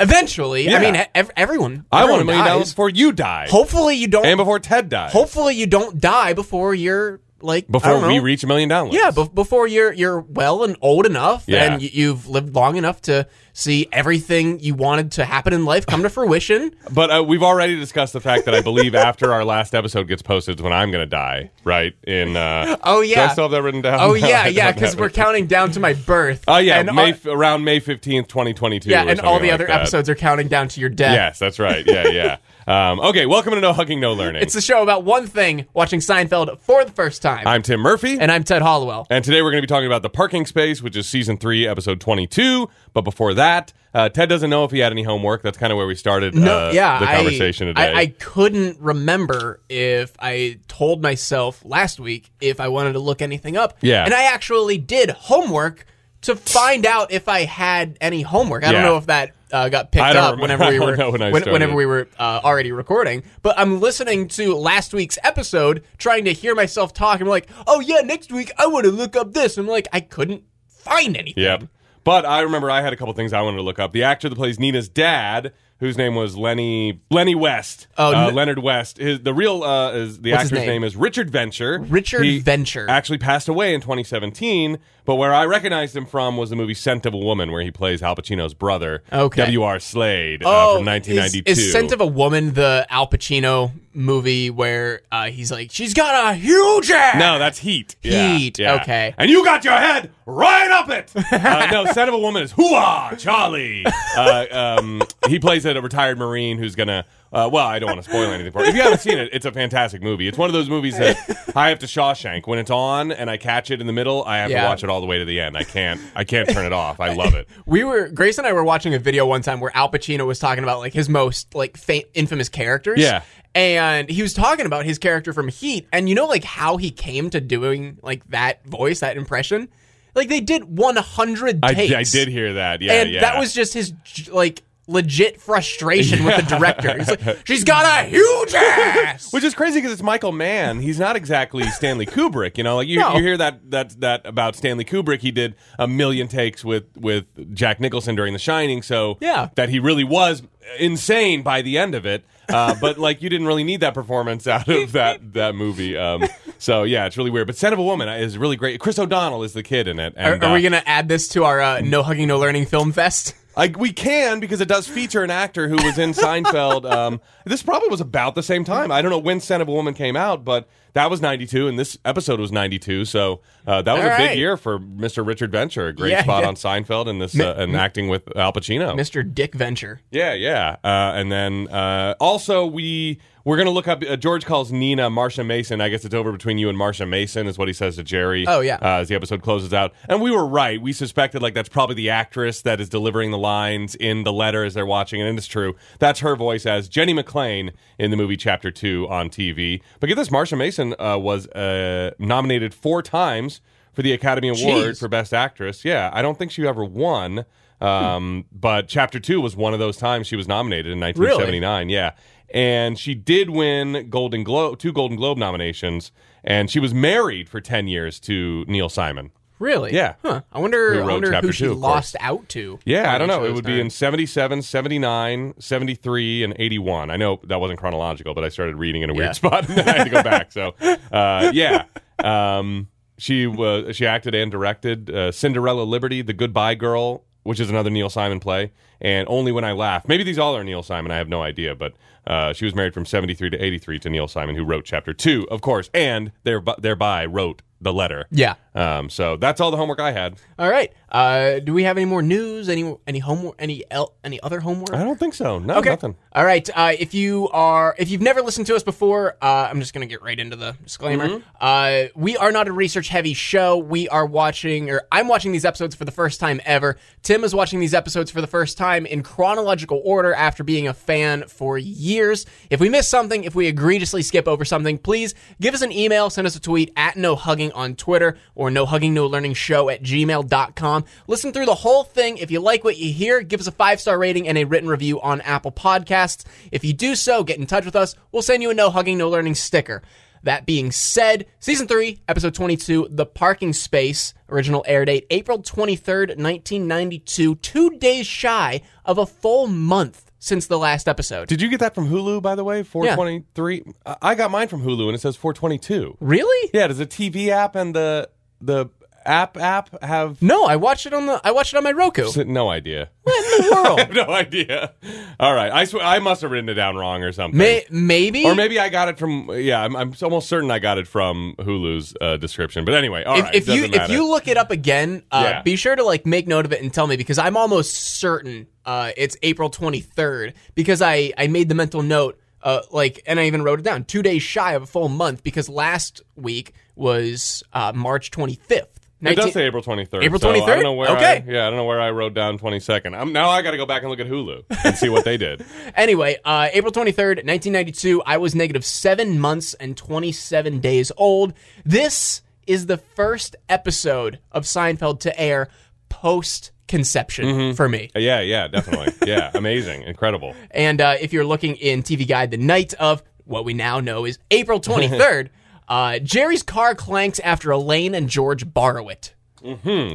Eventually, 0.00 0.68
I 0.68 0.72
Yeah. 0.72 0.90
mean, 0.92 1.06
ev- 1.14 1.30
everyone. 1.36 1.84
I 1.92 2.00
want 2.04 2.10
a 2.10 2.14
everyone 2.14 2.26
million 2.26 2.44
dies. 2.44 2.56
downloads 2.56 2.70
before 2.72 2.88
you 2.90 3.12
die, 3.12 3.46
Hopefully, 3.50 3.96
you 3.96 4.08
don't. 4.08 4.26
and 4.26 4.36
before 4.36 4.58
Ted 4.58 4.88
dies. 4.88 5.12
hopefully, 5.12 5.54
you 5.54 5.66
don't 5.66 6.00
die 6.00 6.32
before 6.32 6.74
you're 6.74 7.20
like 7.40 7.68
before 7.68 8.06
we 8.06 8.18
reach 8.18 8.42
a 8.42 8.46
million 8.46 8.68
downloads. 8.68 8.92
Yeah, 8.92 9.10
be- 9.10 9.28
before 9.32 9.66
you're 9.66 9.92
you're 9.92 10.20
well 10.20 10.64
and 10.64 10.76
old 10.80 11.06
enough, 11.06 11.44
Yeah. 11.46 11.64
and 11.72 11.80
y- 11.82 11.90
you've 11.92 12.28
lived 12.28 12.54
long 12.54 12.76
enough 12.76 13.00
to 13.02 13.26
see 13.52 13.88
everything 13.92 14.60
you 14.60 14.72
wanted 14.74 15.10
to 15.12 15.24
happen 15.24 15.52
in 15.52 15.64
life 15.64 15.84
come 15.86 16.02
to 16.04 16.10
fruition. 16.10 16.72
But 16.92 17.10
uh, 17.10 17.22
we've 17.24 17.42
already 17.42 17.76
discussed 17.76 18.12
the 18.12 18.20
fact 18.20 18.44
that 18.46 18.54
I 18.54 18.60
believe 18.60 18.94
after 18.94 19.32
our 19.32 19.44
last 19.44 19.74
episode 19.74 20.08
gets 20.08 20.22
posted 20.22 20.58
is 20.58 20.62
when 20.62 20.72
I'm 20.72 20.90
going 20.90 21.02
to 21.02 21.06
die. 21.10 21.50
Right 21.64 21.94
in. 22.06 22.36
Uh, 22.36 22.76
Oh 22.84 23.02
do 23.02 23.08
I 23.10 23.12
yeah. 23.14 23.28
still 23.28 23.44
have 23.44 23.50
that 23.52 23.62
written 23.62 23.82
down? 23.82 23.98
Oh 24.00 24.14
yeah, 24.14 24.46
yeah, 24.48 24.72
because 24.72 24.96
we're 24.96 25.10
counting 25.10 25.46
down 25.46 25.70
to 25.72 25.80
my 25.80 25.92
birth. 25.94 26.44
Oh 26.48 26.58
yeah, 26.58 26.80
and 26.80 26.94
May 26.94 27.14
around 27.26 27.64
May 27.64 27.80
fifteenth, 27.80 28.28
twenty 28.28 28.54
twenty 28.54 28.80
two. 28.80 28.90
yeah, 28.90 29.04
and 29.04 29.20
all 29.20 29.38
the 29.40 29.50
other 29.50 29.70
episodes 29.70 30.08
are 30.08 30.14
counting 30.14 30.48
down 30.48 30.68
to 30.68 30.80
your 30.80 30.88
death. 30.90 31.12
Yes, 31.14 31.38
that's 31.38 31.58
right. 31.58 31.84
Yeah, 31.86 32.08
yeah. 32.08 32.36
Um, 32.68 33.00
okay, 33.00 33.24
welcome 33.24 33.54
to 33.54 33.60
No 33.60 33.72
Hugging, 33.72 33.98
No 33.98 34.12
Learning. 34.12 34.42
It's 34.42 34.54
a 34.54 34.60
show 34.60 34.82
about 34.82 35.02
one 35.02 35.26
thing: 35.26 35.66
watching 35.72 36.00
Seinfeld 36.00 36.58
for 36.60 36.84
the 36.84 36.92
first 36.92 37.22
time. 37.22 37.46
I'm 37.46 37.62
Tim 37.62 37.80
Murphy, 37.80 38.18
and 38.20 38.30
I'm 38.30 38.44
Ted 38.44 38.60
Hollowell. 38.60 39.06
and 39.08 39.24
today 39.24 39.40
we're 39.40 39.50
going 39.50 39.62
to 39.62 39.66
be 39.66 39.68
talking 39.72 39.86
about 39.86 40.02
the 40.02 40.10
parking 40.10 40.44
space, 40.44 40.82
which 40.82 40.94
is 40.94 41.08
season 41.08 41.38
three, 41.38 41.66
episode 41.66 41.98
twenty-two. 41.98 42.68
But 42.92 43.02
before 43.02 43.32
that, 43.34 43.72
uh, 43.94 44.10
Ted 44.10 44.28
doesn't 44.28 44.50
know 44.50 44.64
if 44.64 44.70
he 44.70 44.80
had 44.80 44.92
any 44.92 45.02
homework. 45.02 45.42
That's 45.42 45.56
kind 45.56 45.72
of 45.72 45.78
where 45.78 45.86
we 45.86 45.94
started 45.94 46.34
No, 46.34 46.68
uh, 46.68 46.72
yeah, 46.74 46.98
the 46.98 47.06
conversation 47.06 47.68
I, 47.68 47.72
today. 47.72 47.92
I, 47.92 48.00
I 48.00 48.06
couldn't 48.18 48.78
remember 48.80 49.60
if 49.70 50.14
I 50.18 50.58
told 50.68 51.00
myself 51.02 51.64
last 51.64 51.98
week 51.98 52.30
if 52.40 52.60
I 52.60 52.68
wanted 52.68 52.92
to 52.92 53.00
look 53.00 53.22
anything 53.22 53.56
up. 53.56 53.78
Yeah. 53.80 54.04
and 54.04 54.12
I 54.12 54.24
actually 54.24 54.76
did 54.76 55.10
homework 55.10 55.86
to 56.22 56.34
find 56.36 56.84
out 56.86 57.12
if 57.12 57.28
I 57.28 57.40
had 57.44 57.96
any 58.00 58.22
homework. 58.22 58.64
I 58.64 58.72
don't 58.72 58.82
know 58.82 58.96
if 58.96 59.06
that 59.06 59.34
uh, 59.52 59.68
got 59.68 59.92
picked 59.92 60.04
up 60.04 60.32
remember- 60.38 60.42
whenever 60.64 60.68
we 60.70 60.78
were 61.08 61.10
when 61.10 61.32
when- 61.32 61.52
whenever 61.52 61.74
we 61.74 61.86
were 61.86 62.08
uh, 62.18 62.40
already 62.44 62.72
recording. 62.72 63.22
But 63.42 63.58
I'm 63.58 63.80
listening 63.80 64.28
to 64.28 64.54
last 64.54 64.92
week's 64.92 65.18
episode, 65.22 65.84
trying 65.96 66.24
to 66.24 66.32
hear 66.32 66.54
myself 66.54 66.92
talk. 66.92 67.20
I'm 67.20 67.28
like, 67.28 67.48
oh 67.66 67.80
yeah, 67.80 68.00
next 68.00 68.32
week 68.32 68.50
I 68.58 68.66
want 68.66 68.84
to 68.84 68.90
look 68.90 69.16
up 69.16 69.32
this. 69.32 69.56
I'm 69.58 69.66
like, 69.66 69.88
I 69.92 70.00
couldn't 70.00 70.42
find 70.66 71.16
anything. 71.16 71.42
Yep. 71.42 71.64
But 72.04 72.24
I 72.24 72.40
remember 72.40 72.70
I 72.70 72.80
had 72.80 72.92
a 72.92 72.96
couple 72.96 73.12
things 73.14 73.32
I 73.32 73.42
wanted 73.42 73.58
to 73.58 73.62
look 73.62 73.78
up. 73.78 73.92
The 73.92 74.02
actor 74.02 74.28
that 74.28 74.36
plays 74.36 74.58
Nina's 74.58 74.88
dad, 74.88 75.52
whose 75.80 75.96
name 75.96 76.14
was 76.14 76.36
Lenny 76.36 77.00
Lenny 77.10 77.34
West. 77.34 77.86
Oh, 77.96 78.14
uh, 78.14 78.28
n- 78.28 78.34
Leonard 78.34 78.58
West. 78.60 78.98
His 78.98 79.20
the 79.20 79.34
real 79.34 79.62
uh, 79.62 79.92
is 79.92 80.20
the 80.20 80.32
What's 80.32 80.42
his 80.44 80.52
actor's 80.52 80.66
name? 80.66 80.68
name? 80.68 80.84
is 80.84 80.96
Richard 80.96 81.30
Venture. 81.30 81.78
Richard 81.80 82.24
He 82.24 82.38
Venture. 82.40 82.86
actually 82.88 83.18
passed 83.18 83.48
away 83.48 83.74
in 83.74 83.80
2017. 83.80 84.78
But 85.04 85.14
where 85.14 85.32
I 85.32 85.46
recognized 85.46 85.96
him 85.96 86.04
from 86.04 86.36
was 86.36 86.50
the 86.50 86.56
movie 86.56 86.74
Scent 86.74 87.06
of 87.06 87.14
a 87.14 87.18
Woman, 87.18 87.50
where 87.50 87.62
he 87.62 87.70
plays 87.70 88.02
Al 88.02 88.14
Pacino's 88.14 88.52
brother, 88.52 89.02
Okay. 89.10 89.40
W.R. 89.40 89.78
Slade, 89.80 90.44
uh, 90.44 90.48
Oh, 90.48 90.76
from 90.76 90.84
1992. 90.84 91.50
Is, 91.50 91.58
is 91.58 91.72
Scent 91.72 91.92
of 91.92 92.02
a 92.02 92.06
Woman 92.06 92.52
the 92.52 92.86
Al 92.90 93.06
Pacino 93.08 93.72
movie 93.94 94.50
where 94.50 95.00
uh, 95.10 95.30
he's 95.30 95.50
like, 95.50 95.70
she's 95.72 95.94
got 95.94 96.30
a 96.30 96.34
huge 96.34 96.90
ass? 96.90 97.18
No, 97.18 97.38
that's 97.38 97.58
Heat. 97.58 97.96
Yeah, 98.02 98.36
Heat, 98.36 98.58
yeah. 98.58 98.74
okay. 98.82 99.14
And 99.16 99.30
you 99.30 99.42
got 99.46 99.64
your 99.64 99.72
head 99.78 100.10
right 100.26 100.70
up 100.72 100.90
it. 100.90 101.10
uh, 101.32 101.68
no, 101.72 101.86
Son 101.92 102.08
of 102.08 102.12
a 102.14 102.18
Woman 102.18 102.42
is 102.42 102.52
Hooah, 102.52 103.18
Charlie. 103.18 103.86
Uh, 104.18 104.46
um, 104.80 105.02
he 105.28 105.38
plays 105.38 105.64
a 105.76 105.82
retired 105.82 106.18
Marine 106.18 106.58
who's 106.58 106.74
gonna. 106.74 107.04
Uh, 107.30 107.48
well, 107.52 107.66
I 107.66 107.78
don't 107.78 107.90
want 107.90 108.02
to 108.02 108.08
spoil 108.08 108.30
anything 108.30 108.52
for 108.52 108.62
it. 108.62 108.68
If 108.68 108.74
you 108.74 108.80
haven't 108.80 109.00
seen 109.00 109.18
it, 109.18 109.28
it's 109.34 109.44
a 109.44 109.52
fantastic 109.52 110.00
movie. 110.00 110.26
It's 110.28 110.38
one 110.38 110.48
of 110.48 110.54
those 110.54 110.70
movies 110.70 110.96
that 110.96 111.52
I 111.54 111.68
have 111.68 111.78
to 111.80 111.86
Shawshank 111.86 112.46
when 112.46 112.58
it's 112.58 112.70
on 112.70 113.12
and 113.12 113.28
I 113.28 113.36
catch 113.36 113.70
it 113.70 113.82
in 113.82 113.86
the 113.86 113.92
middle. 113.92 114.24
I 114.24 114.38
have 114.38 114.50
Yeah. 114.50 114.62
to 114.62 114.68
watch 114.68 114.82
it 114.82 114.88
all 114.88 115.02
the 115.02 115.06
way 115.06 115.18
to 115.18 115.26
the 115.26 115.38
end. 115.38 115.54
I 115.56 115.62
can't. 115.64 116.00
I 116.14 116.24
can't 116.24 116.48
turn 116.48 116.64
it 116.64 116.72
off. 116.72 117.00
I 117.00 117.12
love 117.12 117.34
it. 117.34 117.46
We 117.66 117.84
were 117.84 118.08
Grace 118.08 118.38
and 118.38 118.46
I 118.46 118.54
were 118.54 118.64
watching 118.64 118.94
a 118.94 118.98
video 118.98 119.26
one 119.26 119.42
time 119.42 119.60
where 119.60 119.76
Al 119.76 119.90
Pacino 119.92 120.26
was 120.26 120.38
talking 120.38 120.64
about 120.64 120.78
like 120.78 120.94
his 120.94 121.08
most 121.10 121.54
like 121.54 121.76
fa- 121.76 122.10
infamous 122.16 122.48
characters. 122.48 122.98
Yeah. 122.98 123.22
and 123.54 124.08
he 124.08 124.22
was 124.22 124.32
talking 124.32 124.64
about 124.64 124.86
his 124.86 124.98
character 124.98 125.32
from 125.34 125.48
Heat, 125.48 125.86
and 125.92 126.08
you 126.08 126.14
know, 126.14 126.26
like 126.26 126.44
how 126.44 126.78
he 126.78 126.90
came 126.90 127.28
to 127.30 127.40
doing 127.42 127.98
like 128.02 128.26
that 128.30 128.64
voice, 128.66 129.00
that 129.00 129.16
impression. 129.18 129.68
Like 130.14 130.28
they 130.30 130.40
did 130.40 130.64
100 130.64 131.60
I, 131.62 131.74
takes. 131.74 131.94
I 131.94 132.02
did 132.02 132.28
hear 132.28 132.54
that. 132.54 132.80
Yeah, 132.82 132.92
and 132.94 133.10
yeah. 133.10 133.20
that 133.20 133.38
was 133.38 133.52
just 133.52 133.74
his 133.74 133.92
like 134.32 134.62
legit 134.88 135.40
frustration 135.40 136.24
with 136.24 136.36
the 136.36 136.56
director. 136.56 136.96
He's 136.98 137.08
like, 137.08 137.46
she's 137.46 137.62
got 137.62 137.84
a 138.04 138.08
huge 138.08 138.54
ass. 138.54 139.32
Which 139.32 139.44
is 139.44 139.54
crazy 139.54 139.78
because 139.78 139.92
it's 139.92 140.02
Michael 140.02 140.32
Mann. 140.32 140.80
He's 140.80 140.98
not 140.98 141.14
exactly 141.14 141.62
Stanley 141.70 142.06
Kubrick. 142.06 142.56
You 142.58 142.64
know, 142.64 142.76
like 142.76 142.88
you, 142.88 142.98
No. 142.98 143.14
you 143.14 143.22
hear 143.22 143.36
that 143.36 143.70
that 143.70 144.00
that 144.00 144.26
about 144.26 144.56
Stanley 144.56 144.84
Kubrick. 144.84 145.20
He 145.20 145.30
did 145.30 145.54
a 145.78 145.86
million 145.86 146.26
takes 146.26 146.64
with 146.64 146.84
with 146.96 147.26
Jack 147.54 147.78
Nicholson 147.80 148.14
during 148.16 148.32
The 148.32 148.38
Shining. 148.38 148.82
So 148.82 149.18
Yeah. 149.20 149.50
that 149.54 149.68
he 149.68 149.78
really 149.78 150.04
was 150.04 150.42
insane 150.78 151.42
by 151.42 151.62
the 151.62 151.78
end 151.78 151.94
of 151.94 152.04
it. 152.06 152.24
Uh, 152.48 152.74
but 152.80 152.98
like 153.06 153.20
you 153.22 153.28
didn't 153.28 153.46
really 153.46 153.64
need 153.64 153.80
that 153.80 153.94
performance 153.94 154.46
out 154.46 154.68
of 154.68 154.92
that 154.92 155.34
that 155.34 155.54
movie. 155.54 155.96
Um, 155.96 156.24
so 156.58 156.82
yeah, 156.84 157.04
it's 157.06 157.16
really 157.18 157.30
weird. 157.30 157.46
But 157.46 157.56
Son 157.56 157.72
of 157.72 157.78
a 157.78 157.82
Woman 157.82 158.08
is 158.08 158.38
really 158.38 158.56
great. 158.56 158.80
Chris 158.80 158.98
O'Donnell 158.98 159.42
is 159.42 159.52
the 159.52 159.62
kid 159.62 159.86
in 159.86 159.98
it. 159.98 160.14
are, 160.16 160.32
And, 160.34 160.44
are 160.44 160.52
we 160.54 160.60
uh, 160.66 160.70
gonna 160.70 160.82
add 160.86 161.08
this 161.08 161.28
to 161.28 161.44
our 161.44 161.60
uh, 161.60 161.80
no 161.80 162.02
hugging, 162.02 162.28
no 162.28 162.38
learning 162.38 162.64
film 162.66 162.92
fest? 162.92 163.34
I, 163.58 163.66
we 163.76 163.92
can 163.92 164.38
because 164.40 164.60
it 164.60 164.68
does 164.68 164.86
feature 164.86 165.24
an 165.24 165.30
actor 165.30 165.68
who 165.68 165.74
was 165.76 165.98
in 165.98 166.12
Seinfeld. 166.12 166.90
Um, 166.90 167.20
this 167.44 167.62
probably 167.62 167.88
was 167.88 168.00
about 168.00 168.34
the 168.36 168.42
same 168.42 168.64
time. 168.64 168.92
I 168.92 169.02
don't 169.02 169.10
know 169.10 169.18
when 169.18 169.40
Son 169.40 169.60
of 169.60 169.66
a 169.68 169.72
Woman 169.72 169.94
came 169.94 170.14
out, 170.16 170.44
but 170.44 170.68
that 170.94 171.10
was 171.10 171.20
92, 171.20 171.66
and 171.68 171.78
this 171.78 171.98
episode 172.04 172.40
was 172.40 172.50
92. 172.52 173.04
So 173.04 173.40
uh, 173.66 173.82
that 173.82 173.92
was 173.92 174.04
All 174.04 174.10
a 174.10 174.16
big 174.16 174.28
right. 174.28 174.38
year 174.38 174.56
for 174.56 174.78
Mr. 174.78 175.26
Richard 175.26 175.50
Venture. 175.52 175.88
A 175.88 175.92
great 175.92 176.12
Yeah, 176.12 176.22
spot 176.22 176.42
yeah. 176.42 176.48
on 176.48 176.54
Seinfeld 176.54 177.08
and 177.08 177.20
this 177.20 177.38
uh, 177.38 177.54
and 177.58 177.76
acting 177.76 178.08
with 178.08 178.34
Al 178.36 178.52
Pacino. 178.52 178.94
Mr. 178.94 179.22
Dick 179.34 179.54
Venture. 179.54 180.00
Yeah, 180.10 180.34
yeah. 180.34 180.76
Uh, 180.84 181.12
and 181.16 181.30
then 181.30 181.68
uh, 181.68 182.14
also 182.20 182.64
we 182.64 183.18
we're 183.48 183.56
gonna 183.56 183.70
look 183.70 183.88
up. 183.88 184.02
Uh, 184.06 184.14
George 184.14 184.44
calls 184.44 184.70
Nina 184.70 185.08
Marsha 185.08 185.44
Mason. 185.44 185.80
I 185.80 185.88
guess 185.88 186.04
it's 186.04 186.14
over 186.14 186.30
between 186.32 186.58
you 186.58 186.68
and 186.68 186.76
Marsha 186.76 187.08
Mason, 187.08 187.46
is 187.46 187.56
what 187.56 187.66
he 187.66 187.72
says 187.72 187.96
to 187.96 188.04
Jerry. 188.04 188.46
Oh, 188.46 188.60
yeah. 188.60 188.74
Uh, 188.74 189.00
as 189.00 189.08
the 189.08 189.14
episode 189.14 189.40
closes 189.40 189.72
out, 189.72 189.94
and 190.06 190.20
we 190.20 190.30
were 190.30 190.46
right. 190.46 190.78
We 190.82 190.92
suspected 190.92 191.40
like 191.40 191.54
that's 191.54 191.70
probably 191.70 191.94
the 191.94 192.10
actress 192.10 192.60
that 192.60 192.78
is 192.78 192.90
delivering 192.90 193.30
the 193.30 193.38
lines 193.38 193.94
in 193.94 194.24
the 194.24 194.34
letter 194.34 194.64
as 194.64 194.74
they're 194.74 194.84
watching, 194.84 195.22
and 195.22 195.38
it's 195.38 195.46
true. 195.46 195.76
That's 195.98 196.20
her 196.20 196.36
voice 196.36 196.66
as 196.66 196.90
Jenny 196.90 197.14
McClain 197.14 197.72
in 197.98 198.10
the 198.10 198.18
movie 198.18 198.36
Chapter 198.36 198.70
Two 198.70 199.08
on 199.08 199.30
TV. 199.30 199.80
But 199.98 200.08
get 200.08 200.16
this, 200.16 200.28
Marsha 200.28 200.58
Mason 200.58 200.94
uh, 200.98 201.16
was 201.16 201.46
uh, 201.48 202.10
nominated 202.18 202.74
four 202.74 203.00
times 203.00 203.62
for 203.94 204.02
the 204.02 204.12
Academy 204.12 204.48
Award 204.48 204.94
Jeez. 204.94 205.00
for 205.00 205.08
Best 205.08 205.32
Actress. 205.32 205.86
Yeah, 205.86 206.10
I 206.12 206.20
don't 206.20 206.38
think 206.38 206.52
she 206.52 206.66
ever 206.66 206.84
won. 206.84 207.46
Um, 207.80 208.44
but 208.52 208.88
Chapter 208.88 209.20
Two 209.20 209.40
was 209.40 209.56
one 209.56 209.72
of 209.72 209.78
those 209.78 209.96
times 209.96 210.26
she 210.26 210.36
was 210.36 210.48
nominated 210.48 210.92
in 210.92 211.00
1979. 211.00 211.88
Yeah, 211.88 212.12
and 212.52 212.98
she 212.98 213.14
did 213.14 213.50
win 213.50 214.08
Golden 214.10 214.44
Globe, 214.44 214.78
two 214.78 214.92
Golden 214.92 215.16
Globe 215.16 215.38
nominations, 215.38 216.12
and 216.44 216.70
she 216.70 216.80
was 216.80 216.94
married 216.94 217.48
for 217.48 217.60
10 217.60 217.88
years 217.88 218.18
to 218.20 218.64
Neil 218.68 218.88
Simon. 218.88 219.30
Really? 219.58 219.92
Yeah. 219.92 220.14
Huh. 220.22 220.42
I 220.52 220.60
wonder. 220.60 220.94
Who 220.94 221.00
I 221.02 221.12
wonder 221.12 221.32
who 221.40 221.50
she 221.50 221.64
two, 221.64 221.74
lost 221.74 222.14
out 222.20 222.48
to. 222.50 222.78
Yeah, 222.84 223.12
I 223.12 223.18
don't 223.18 223.26
know. 223.26 223.44
It 223.44 223.52
would 223.54 223.64
be 223.64 223.80
in 223.80 223.86
times. 223.86 223.94
77, 223.96 224.62
79, 224.62 225.54
73, 225.58 226.44
and 226.44 226.54
81. 226.56 227.10
I 227.10 227.16
know 227.16 227.40
that 227.42 227.60
wasn't 227.60 227.80
chronological, 227.80 228.34
but 228.34 228.44
I 228.44 228.50
started 228.50 228.76
reading 228.76 229.02
in 229.02 229.10
a 229.10 229.14
Yeah. 229.14 229.18
weird 229.18 229.34
spot 229.34 229.68
and 229.68 229.76
then 229.78 229.88
I 229.88 229.96
had 229.98 230.04
to 230.04 230.10
go 230.10 230.22
back. 230.22 230.52
So, 230.52 230.74
uh, 231.12 231.50
yeah. 231.52 231.86
Um, 232.22 232.88
she 233.18 233.48
was 233.48 233.96
she 233.96 234.06
acted 234.06 234.36
and 234.36 234.48
directed 234.50 235.10
uh, 235.10 235.32
Cinderella 235.32 235.82
Liberty, 235.82 236.22
The 236.22 236.34
Goodbye 236.34 236.76
Girl, 236.76 237.24
which 237.48 237.60
is 237.60 237.70
another 237.70 237.88
Neil 237.88 238.10
Simon 238.10 238.40
play, 238.40 238.72
and 239.00 239.26
Only 239.26 239.52
When 239.52 239.64
I 239.64 239.72
Laugh. 239.72 240.06
Maybe 240.06 240.22
these 240.22 240.38
all 240.38 240.54
are 240.54 240.62
Neil 240.62 240.82
Simon. 240.82 241.10
I 241.10 241.16
have 241.16 241.30
no 241.30 241.40
idea, 241.40 241.74
but 241.74 241.94
uh, 242.26 242.52
she 242.52 242.66
was 242.66 242.74
married 242.74 242.92
from 242.92 243.06
73 243.06 243.48
to 243.48 243.56
83 243.56 243.98
to 244.00 244.10
Neil 244.10 244.28
Simon, 244.28 244.54
who 244.54 244.64
wrote 244.64 244.84
chapter 244.84 245.14
2, 245.14 245.48
of 245.50 245.62
course, 245.62 245.88
and 245.94 246.30
thereby, 246.42 246.74
thereby 246.78 247.24
wrote 247.24 247.62
the 247.80 247.90
letter. 247.90 248.26
Yeah. 248.30 248.56
Um, 248.74 249.08
so 249.08 249.38
that's 249.38 249.62
all 249.62 249.70
the 249.70 249.78
homework 249.78 249.98
I 249.98 250.12
had. 250.12 250.36
All 250.58 250.68
right. 250.68 250.92
Uh, 251.10 251.58
do 251.60 251.72
we 251.72 251.84
have 251.84 251.96
any 251.96 252.04
more 252.04 252.20
news? 252.22 252.68
Any 252.68 252.94
any 253.06 253.18
homework? 253.18 253.54
Any 253.58 253.84
el- 253.90 254.14
any 254.22 254.40
other 254.42 254.60
homework? 254.60 254.92
I 254.94 255.02
don't 255.04 255.18
think 255.18 255.34
so. 255.34 255.58
No, 255.58 255.76
Okay. 255.76 255.90
nothing. 255.90 256.16
All 256.34 256.44
right. 256.44 256.68
Uh, 256.74 256.92
if 256.98 257.14
you 257.14 257.48
are, 257.48 257.94
if 257.98 258.10
you've 258.10 258.20
never 258.20 258.42
listened 258.42 258.66
to 258.68 258.76
us 258.76 258.82
before, 258.82 259.36
uh, 259.42 259.68
I'm 259.70 259.80
just 259.80 259.92
going 259.94 260.06
to 260.06 260.12
get 260.12 260.22
right 260.22 260.38
into 260.38 260.54
the 260.54 260.76
disclaimer. 260.84 261.26
Mm-hmm. 261.28 261.44
Uh, 261.60 262.02
we 262.14 262.36
are 262.36 262.52
not 262.52 262.68
a 262.68 262.72
research 262.72 263.08
heavy 263.08 263.32
show. 263.34 263.76
We 263.78 264.08
are 264.10 264.26
watching, 264.26 264.90
or 264.90 265.02
I'm 265.10 265.26
watching 265.28 265.50
these 265.52 265.64
episodes 265.64 265.94
for 265.94 266.04
the 266.04 266.12
first 266.12 266.38
time 266.40 266.60
ever. 266.64 266.96
Tim 267.22 267.42
is 267.42 267.54
watching 267.54 267.80
these 267.80 267.94
episodes 267.94 268.30
for 268.30 268.40
the 268.40 268.46
first 268.46 268.76
time 268.78 269.06
in 269.06 269.22
chronological 269.22 270.00
order 270.04 270.32
after 270.34 270.62
being 270.62 270.86
a 270.86 270.94
fan 270.94 271.44
for 271.48 271.78
years. 271.78 272.46
If 272.70 272.78
we 272.80 272.88
miss 272.88 273.08
something, 273.08 273.44
if 273.44 273.54
we 273.54 273.66
egregiously 273.66 274.22
skip 274.22 274.46
over 274.46 274.64
something, 274.64 274.98
please 274.98 275.34
give 275.60 275.74
us 275.74 275.82
an 275.82 275.90
email, 275.90 276.28
send 276.30 276.46
us 276.46 276.54
a 276.54 276.60
tweet 276.60 276.92
at 276.96 277.16
no 277.16 277.34
hugging 277.34 277.72
on 277.72 277.96
Twitter 277.96 278.36
or 278.54 278.70
no 278.70 278.84
hugging 278.86 279.14
no 279.14 279.26
learning 279.26 279.54
show 279.54 279.88
at 279.88 280.02
gmail.com. 280.02 280.97
Listen 281.26 281.52
through 281.52 281.66
the 281.66 281.74
whole 281.74 282.04
thing. 282.04 282.38
If 282.38 282.50
you 282.50 282.60
like 282.60 282.84
what 282.84 282.96
you 282.96 283.12
hear, 283.12 283.40
give 283.42 283.60
us 283.60 283.66
a 283.66 283.72
five 283.72 284.00
star 284.00 284.18
rating 284.18 284.48
and 284.48 284.56
a 284.58 284.64
written 284.64 284.88
review 284.88 285.20
on 285.20 285.40
Apple 285.42 285.72
Podcasts. 285.72 286.44
If 286.72 286.84
you 286.84 286.92
do 286.92 287.14
so, 287.14 287.44
get 287.44 287.58
in 287.58 287.66
touch 287.66 287.84
with 287.84 287.96
us. 287.96 288.14
We'll 288.32 288.42
send 288.42 288.62
you 288.62 288.70
a 288.70 288.74
no 288.74 288.90
hugging 288.90 289.18
no 289.18 289.28
learning 289.28 289.54
sticker. 289.56 290.02
That 290.44 290.66
being 290.66 290.92
said, 290.92 291.46
season 291.58 291.88
three, 291.88 292.20
episode 292.28 292.54
22, 292.54 293.08
The 293.10 293.26
Parking 293.26 293.72
Space, 293.72 294.34
original 294.48 294.84
air 294.86 295.04
date 295.04 295.26
April 295.30 295.60
23rd, 295.60 296.36
1992, 296.38 297.56
two 297.56 297.90
days 297.98 298.26
shy 298.26 298.80
of 299.04 299.18
a 299.18 299.26
full 299.26 299.66
month 299.66 300.30
since 300.38 300.68
the 300.68 300.78
last 300.78 301.08
episode. 301.08 301.48
Did 301.48 301.60
you 301.60 301.68
get 301.68 301.80
that 301.80 301.92
from 301.94 302.08
Hulu, 302.08 302.40
by 302.40 302.54
the 302.54 302.62
way? 302.62 302.84
423? 302.84 303.82
I- 304.06 304.16
I 304.22 304.34
got 304.36 304.52
mine 304.52 304.68
from 304.68 304.82
Hulu 304.82 305.06
and 305.06 305.14
it 305.16 305.20
says 305.20 305.34
422. 305.36 306.16
really? 306.20 306.70
Yeah, 306.72 306.86
there's 306.86 307.00
a 307.00 307.06
TV 307.06 307.48
app 307.48 307.74
and 307.74 307.94
the 307.94 308.30
the 308.60 308.86
app 309.28 309.56
app 309.56 310.02
have 310.02 310.40
No, 310.42 310.64
I 310.64 310.76
watched 310.76 311.06
it 311.06 311.12
on 311.12 311.26
the 311.26 311.40
I 311.44 311.50
watched 311.52 311.74
it 311.74 311.76
on 311.76 311.84
my 311.84 311.92
Roku. 311.92 312.30
no 312.46 312.68
idea? 312.68 313.10
What 313.28 313.60
in 313.60 313.68
the 313.68 313.74
world? 313.74 313.98
I 313.98 314.02
have 314.04 314.14
no 314.14 314.32
idea. 314.32 314.92
All 315.38 315.54
right, 315.54 315.70
I 315.70 315.84
swear 315.84 316.02
I 316.02 316.18
must 316.18 316.40
have 316.40 316.50
written 316.50 316.68
it 316.70 316.74
down 316.74 316.96
wrong 316.96 317.22
or 317.22 317.30
something. 317.32 317.58
May, 317.58 317.84
maybe 317.90 318.44
or 318.46 318.54
maybe 318.54 318.80
I 318.80 318.88
got 318.88 319.08
it 319.08 319.18
from 319.18 319.50
yeah. 319.52 319.82
I'm, 319.84 319.94
I'm 319.94 320.14
almost 320.22 320.48
certain 320.48 320.70
I 320.70 320.78
got 320.78 320.96
it 320.96 321.06
from 321.06 321.54
Hulu's 321.58 322.14
uh, 322.22 322.38
description. 322.38 322.86
But 322.86 322.94
anyway, 322.94 323.24
all 323.24 323.36
if, 323.38 323.44
right. 323.44 323.54
if 323.54 323.68
you 323.68 323.86
doesn't 323.88 323.94
if 324.04 324.10
you 324.10 324.26
look 324.26 324.48
it 324.48 324.56
up 324.56 324.70
again, 324.70 325.22
uh, 325.30 325.42
Yeah. 325.44 325.62
be 325.62 325.76
sure 325.76 325.94
to 325.94 326.04
like 326.04 326.24
make 326.24 326.48
note 326.48 326.64
of 326.64 326.72
it 326.72 326.80
and 326.82 326.92
tell 326.92 327.06
me 327.06 327.16
because 327.16 327.36
I'm 327.38 327.56
almost 327.56 327.92
certain 328.18 328.66
uh, 328.86 329.12
it's 329.16 329.36
April 329.42 329.68
23rd 329.70 330.54
because 330.74 331.02
I 331.02 331.32
I 331.36 331.48
made 331.48 331.68
the 331.68 331.74
mental 331.74 332.02
note. 332.02 332.38
Uh, 332.60 332.80
like, 332.90 333.22
and 333.24 333.38
I 333.38 333.44
even 333.46 333.62
wrote 333.62 333.78
it 333.78 333.82
down. 333.84 334.02
Two 334.02 334.20
days 334.20 334.42
shy 334.42 334.72
of 334.72 334.82
a 334.82 334.86
full 334.86 335.08
month 335.08 335.44
because 335.44 335.68
last 335.68 336.22
week 336.34 336.72
was 336.96 337.62
uh, 337.72 337.92
March 337.94 338.32
25th. 338.32 338.88
It 339.20 339.34
does 339.34 339.52
say 339.52 339.66
April 339.66 339.82
23rd. 339.82 340.22
April 340.22 340.38
so 340.40 340.50
I 340.50 340.58
23rd? 340.60 340.66
don't 340.66 340.82
know 340.84 340.92
where 340.92 341.10
Okay. 341.10 341.44
I, 341.46 341.50
yeah, 341.50 341.66
I 341.66 341.70
don't 341.70 341.76
know 341.76 341.84
where 341.86 342.00
I 342.00 342.10
wrote 342.10 342.34
down 342.34 342.58
22nd. 342.58 343.18
I'm, 343.18 343.32
now 343.32 343.48
I 343.50 343.62
got 343.62 343.72
to 343.72 343.76
go 343.76 343.86
back 343.86 344.02
and 344.02 344.10
look 344.10 344.20
at 344.20 344.28
Hulu 344.28 344.64
and 344.84 344.96
see 344.96 345.08
what 345.08 345.24
they 345.24 345.36
did. 345.46 345.64
Anyway, 345.96 346.36
uh, 346.44 346.68
April 346.72 346.92
23rd, 346.92 347.44
1992, 347.44 348.22
I 348.24 348.36
was 348.36 348.54
negative 348.54 348.84
seven 348.84 349.40
months 349.40 349.74
and 349.74 349.96
27 349.96 350.78
days 350.80 351.10
old. 351.16 351.52
This 351.84 352.42
is 352.66 352.86
the 352.86 352.98
first 352.98 353.56
episode 353.68 354.38
of 354.52 354.64
Seinfeld 354.64 355.20
to 355.20 355.40
air 355.40 355.68
post 356.08 356.70
conception 356.86 357.44
Mm-hmm. 357.44 357.74
for 357.74 357.88
me. 357.88 358.10
Yeah, 358.14 358.40
yeah, 358.40 358.68
definitely. 358.68 359.12
Yeah, 359.28 359.50
amazing, 359.54 360.02
incredible. 360.04 360.54
And 360.70 361.00
uh, 361.02 361.16
if 361.20 361.32
you're 361.34 361.44
looking 361.44 361.74
in 361.76 362.02
TV 362.02 362.26
Guide, 362.26 362.50
the 362.50 362.56
night 362.56 362.94
of 362.94 363.22
what 363.44 363.64
we 363.66 363.74
now 363.74 364.00
know 364.00 364.24
is 364.24 364.38
April 364.50 364.80
23rd, 364.80 365.48
uh, 365.88 366.18
Jerry's 366.18 366.62
car 366.62 366.94
clanks 366.94 367.38
after 367.40 367.70
Elaine 367.70 368.14
and 368.14 368.28
George 368.28 368.72
borrow 368.72 369.08
it. 369.08 369.34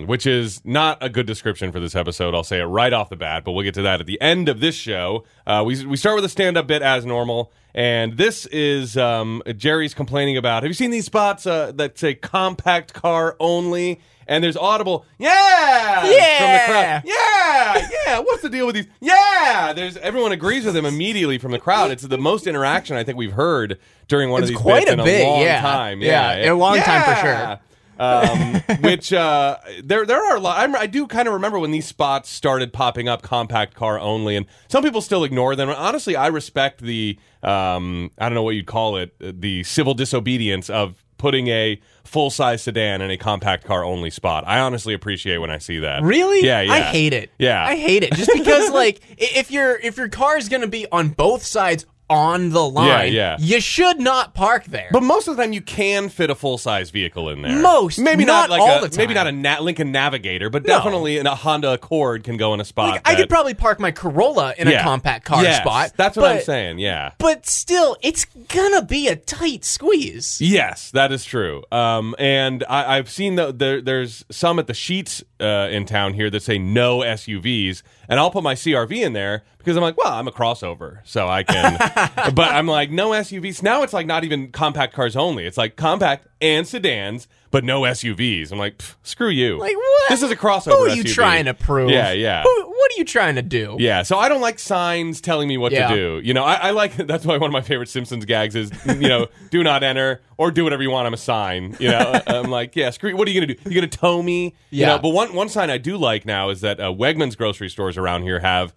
which 0.06 0.26
is 0.26 0.62
not 0.64 0.98
a 1.02 1.10
good 1.10 1.26
description 1.28 1.74
for 1.74 1.82
this 1.82 1.96
episode. 1.96 2.34
I'll 2.34 2.46
say 2.46 2.62
it 2.62 2.66
right 2.66 2.94
off 2.94 3.10
the 3.10 3.18
bat, 3.18 3.44
but 3.44 3.52
we'll 3.52 3.66
get 3.66 3.74
to 3.74 3.82
that 3.82 4.00
at 4.00 4.06
the 4.06 4.20
end 4.22 4.48
of 4.48 4.62
this 4.62 4.74
show. 4.74 5.26
Uh, 5.46 5.64
we, 5.66 5.86
we 5.86 5.98
start 5.98 6.16
with 6.16 6.24
a 6.24 6.30
stand 6.30 6.56
up 6.56 6.66
bit 6.68 6.82
as 6.82 7.06
normal, 7.06 7.52
and 7.76 8.16
this 8.16 8.46
is 8.46 8.96
um, 8.96 9.44
Jerry's 9.58 9.94
complaining 9.94 10.38
about. 10.38 10.64
Have 10.64 10.70
you 10.70 10.74
seen 10.74 10.92
these 10.92 11.06
spots 11.06 11.46
uh, 11.46 11.74
that 11.74 11.98
say 11.98 12.14
compact 12.16 12.94
car 12.94 13.36
only? 13.38 14.00
And 14.28 14.44
there's 14.44 14.58
audible, 14.58 15.06
yeah, 15.18 16.00
from 16.00 16.10
the 16.10 16.16
Yeah. 16.16 17.02
crowd. 17.02 17.04
Yeah, 17.06 17.88
yeah. 18.08 18.20
What's 18.20 18.42
the 18.42 18.50
deal 18.50 18.66
with 18.66 18.76
these? 18.76 18.88
Yeah, 19.02 19.74
there's 19.74 19.98
everyone 19.98 20.32
agrees 20.32 20.66
with 20.66 20.76
him 20.76 20.86
immediately 20.86 21.38
from 21.38 21.52
the 21.52 21.60
crowd. 21.60 21.92
It's 21.92 22.04
the 22.04 22.18
most 22.18 22.48
interaction 22.48 22.96
I 22.96 23.04
think 23.04 23.18
we've 23.18 23.34
heard 23.34 23.80
during 24.08 24.30
one 24.30 24.42
It's 24.44 24.50
of 24.52 24.56
these 24.56 24.62
quite 24.62 24.86
bits 24.86 24.92
a 24.92 25.00
in 25.00 25.04
bit, 25.06 25.26
a 25.26 25.30
long 25.30 25.42
yeah. 25.42 25.62
time. 25.62 26.02
Yeah, 26.02 26.38
Yeah, 26.38 26.54
a 26.54 26.56
long 26.56 26.78
time 26.78 27.04
for 27.04 27.22
sure. 27.22 27.60
Um, 28.00 28.56
which 28.82 29.14
uh, 29.14 29.58
there 29.84 30.06
there 30.06 30.24
are 30.24 30.36
a 30.36 30.40
lot. 30.40 30.58
I'm, 30.60 30.76
I 30.76 30.88
do 30.88 31.06
kind 31.06 31.28
of 31.28 31.34
remember 31.36 31.60
when 31.60 31.70
these 31.72 31.86
spots 31.86 32.28
started 32.30 32.74
popping 32.74 33.08
up, 33.08 33.22
compact 33.22 33.76
car 33.76 34.00
only, 34.00 34.36
and 34.36 34.48
some 34.68 34.84
people 34.84 35.00
still 35.00 35.24
ignore 35.24 35.56
them. 35.56 35.70
Honestly, 35.70 36.16
I 36.16 36.28
respect 36.28 36.82
the 36.82 37.20
um, 37.44 38.10
I 38.18 38.26
don't 38.30 38.34
know 38.34 38.42
what 38.44 38.56
you'd 38.56 38.66
call 38.66 38.98
it, 38.98 39.14
the 39.20 39.64
civil 39.64 39.94
disobedience 39.94 40.70
of 40.72 41.03
putting 41.24 41.48
a 41.48 41.80
full 42.04 42.30
size 42.30 42.62
sedan 42.62 43.02
in 43.02 43.10
a 43.10 43.16
compact 43.16 43.64
car 43.64 43.82
only 43.86 44.10
spot. 44.10 44.44
I 44.46 44.60
honestly 44.60 44.94
appreciate 44.94 45.38
when 45.38 45.50
I 45.50 45.58
see 45.58 45.80
that. 45.80 46.04
Really? 46.04 46.46
Yeah, 46.46 46.60
yeah. 46.60 46.74
I 46.74 46.80
hate 46.82 47.14
it. 47.14 47.32
Yeah. 47.40 47.64
I 47.66 47.78
hate 47.78 48.04
it 48.04 48.12
just 48.14 48.30
because 48.34 48.70
like 48.74 49.00
i- 49.12 49.16
if 49.40 49.50
your 49.50 49.80
if 49.80 49.96
your 49.96 50.10
car 50.10 50.38
is 50.38 50.50
going 50.50 50.64
to 50.64 50.68
be 50.68 50.86
on 50.92 51.08
both 51.10 51.44
sides 51.46 51.86
on 52.14 52.50
the 52.50 52.64
line, 52.68 53.12
yeah. 53.12 53.38
you 53.40 53.60
should 53.60 54.00
not 54.00 54.34
park 54.34 54.66
there. 54.66 54.90
But 54.92 55.04
most 55.04 55.28
of 55.28 55.36
the 55.36 55.44
time, 55.44 55.54
you 55.54 55.62
can 55.62 56.10
fit 56.10 56.30
a 56.30 56.36
full 56.36 56.58
size 56.58 56.92
vehicle 56.92 57.30
in 57.30 57.42
there. 57.42 57.60
Most, 57.60 58.00
maybe 58.00 58.26
not 58.26 58.50
like 58.50 58.62
all 58.62 58.78
a, 58.78 58.82
the 58.82 58.90
time. 58.90 58.98
maybe 58.98 59.14
not 59.14 59.28
a 59.28 59.32
Na- 59.32 59.60
Lincoln 59.60 59.92
Navigator, 59.92 60.50
but 60.50 60.64
No. 60.64 60.76
definitely 60.78 61.18
in 61.18 61.28
a 61.28 61.36
Honda 61.36 61.74
Accord 61.74 62.24
can 62.24 62.38
go 62.38 62.54
in 62.54 62.60
a 62.62 62.66
spot. 62.66 62.92
Like, 62.92 63.02
I 63.08 63.16
could 63.16 63.30
probably 63.30 63.54
park 63.54 63.80
my 63.80 63.92
Corolla 63.92 64.54
in 64.58 64.68
a 64.68 64.82
compact 64.82 65.26
car 65.26 65.44
Yes, 65.44 65.62
spot. 65.62 65.94
That's 65.98 66.16
what 66.16 66.24
but, 66.24 66.36
I'm 66.38 66.42
saying. 66.44 66.80
Yeah. 66.80 67.12
But 67.18 67.46
still, 67.48 67.98
it's 68.02 68.26
gonna 68.26 68.84
be 68.84 69.08
a 69.08 69.16
tight 69.16 69.66
squeeze. 69.66 70.40
Yes, 70.42 70.92
that 70.92 71.12
is 71.12 71.26
true. 71.26 71.64
Um, 71.72 72.16
and 72.20 72.64
I, 72.70 72.98
I've 72.98 73.10
seen 73.10 73.36
the, 73.36 73.52
there, 73.52 73.82
there's 73.82 74.26
some 74.30 74.60
at 74.60 74.68
the 74.68 74.74
sheets 74.74 75.24
uh, 75.40 75.68
in 75.72 75.86
town 75.86 76.14
here 76.14 76.30
that 76.30 76.44
say 76.44 76.58
no 76.58 77.00
SUVs, 77.00 77.82
and 78.08 78.20
I'll 78.20 78.32
put 78.32 78.44
my 78.44 78.54
CRV 78.56 78.98
in 78.98 79.14
there 79.14 79.44
because 79.64 79.78
I'm 79.78 79.84
like, 79.84 79.98
well, 79.98 80.12
I'm 80.14 80.28
a 80.28 80.32
crossover, 80.32 81.00
so 81.06 81.28
I 81.30 81.44
can. 81.44 81.78
but 82.36 82.52
I'm 82.52 82.68
like, 82.68 82.92
no 82.92 83.12
SUVs. 83.12 83.64
Now 83.64 83.84
it's 83.84 83.94
like 83.94 84.06
not 84.06 84.24
even 84.26 84.52
compact 84.52 84.94
cars 84.94 85.16
only. 85.16 85.46
It's 85.46 85.58
like 85.58 85.76
compact 85.78 86.28
and 86.42 86.68
sedans, 86.68 87.28
but 87.50 87.64
no 87.64 87.82
SUVs. 87.84 88.52
I'm 88.52 88.58
like, 88.58 88.82
screw 89.04 89.30
you. 89.30 89.58
Like 89.60 89.76
what? 89.78 90.10
This 90.10 90.22
is 90.22 90.32
a 90.32 90.36
crossover. 90.36 90.72
Who 90.72 90.78
are 90.80 90.90
you 90.90 91.04
SUV. 91.06 91.14
trying 91.14 91.46
to 91.46 91.54
prove? 91.54 91.90
Yeah, 91.92 92.12
yeah. 92.12 92.44
Who, 92.44 92.50
what 92.68 92.92
are 92.92 92.98
you 92.98 93.06
trying 93.06 93.36
to 93.36 93.42
do? 93.42 93.78
Yeah, 93.80 94.04
so 94.04 94.18
I 94.18 94.28
don't 94.28 94.42
like 94.42 94.60
signs 94.60 95.22
telling 95.22 95.48
me 95.48 95.58
what 95.58 95.72
Yeah. 95.72 95.88
to 95.88 95.96
do. 95.96 96.22
You 96.28 96.34
know, 96.34 96.44
I, 96.44 96.56
I 96.56 96.70
like 96.72 96.96
that's 97.08 97.26
why 97.26 97.38
one 97.38 97.50
of 97.50 97.54
my 97.54 97.62
favorite 97.62 97.88
Simpsons 97.88 98.26
gags 98.26 98.56
is 98.56 98.72
you 98.86 99.08
know, 99.08 99.28
do 99.50 99.64
not 99.64 99.84
enter 99.84 100.22
or 100.38 100.52
do 100.52 100.66
whatever 100.66 100.84
you 100.84 100.90
want. 100.92 101.08
I'm 101.08 101.14
a 101.14 101.18
sign. 101.18 101.78
You 101.80 101.90
know, 101.90 102.20
I'm 102.28 102.50
like, 102.52 102.76
yeah, 102.76 102.90
screw. 102.90 103.16
What 103.16 103.28
are 103.28 103.32
you 103.32 103.40
gonna 103.40 103.54
do? 103.54 103.70
You 103.70 103.76
gonna 103.76 103.88
tow 103.88 104.22
me? 104.22 104.56
You 104.72 104.82
Yeah. 104.82 104.88
know, 104.88 105.00
but 105.00 105.10
one 105.10 105.34
one 105.34 105.48
sign 105.48 105.70
I 105.70 105.78
do 105.78 105.96
like 105.96 106.26
now 106.26 106.50
is 106.50 106.60
that 106.62 106.82
uh, 106.82 106.92
Wegmans 106.92 107.38
grocery 107.38 107.70
stores 107.70 107.98
around 107.98 108.24
here 108.24 108.40
have 108.42 108.74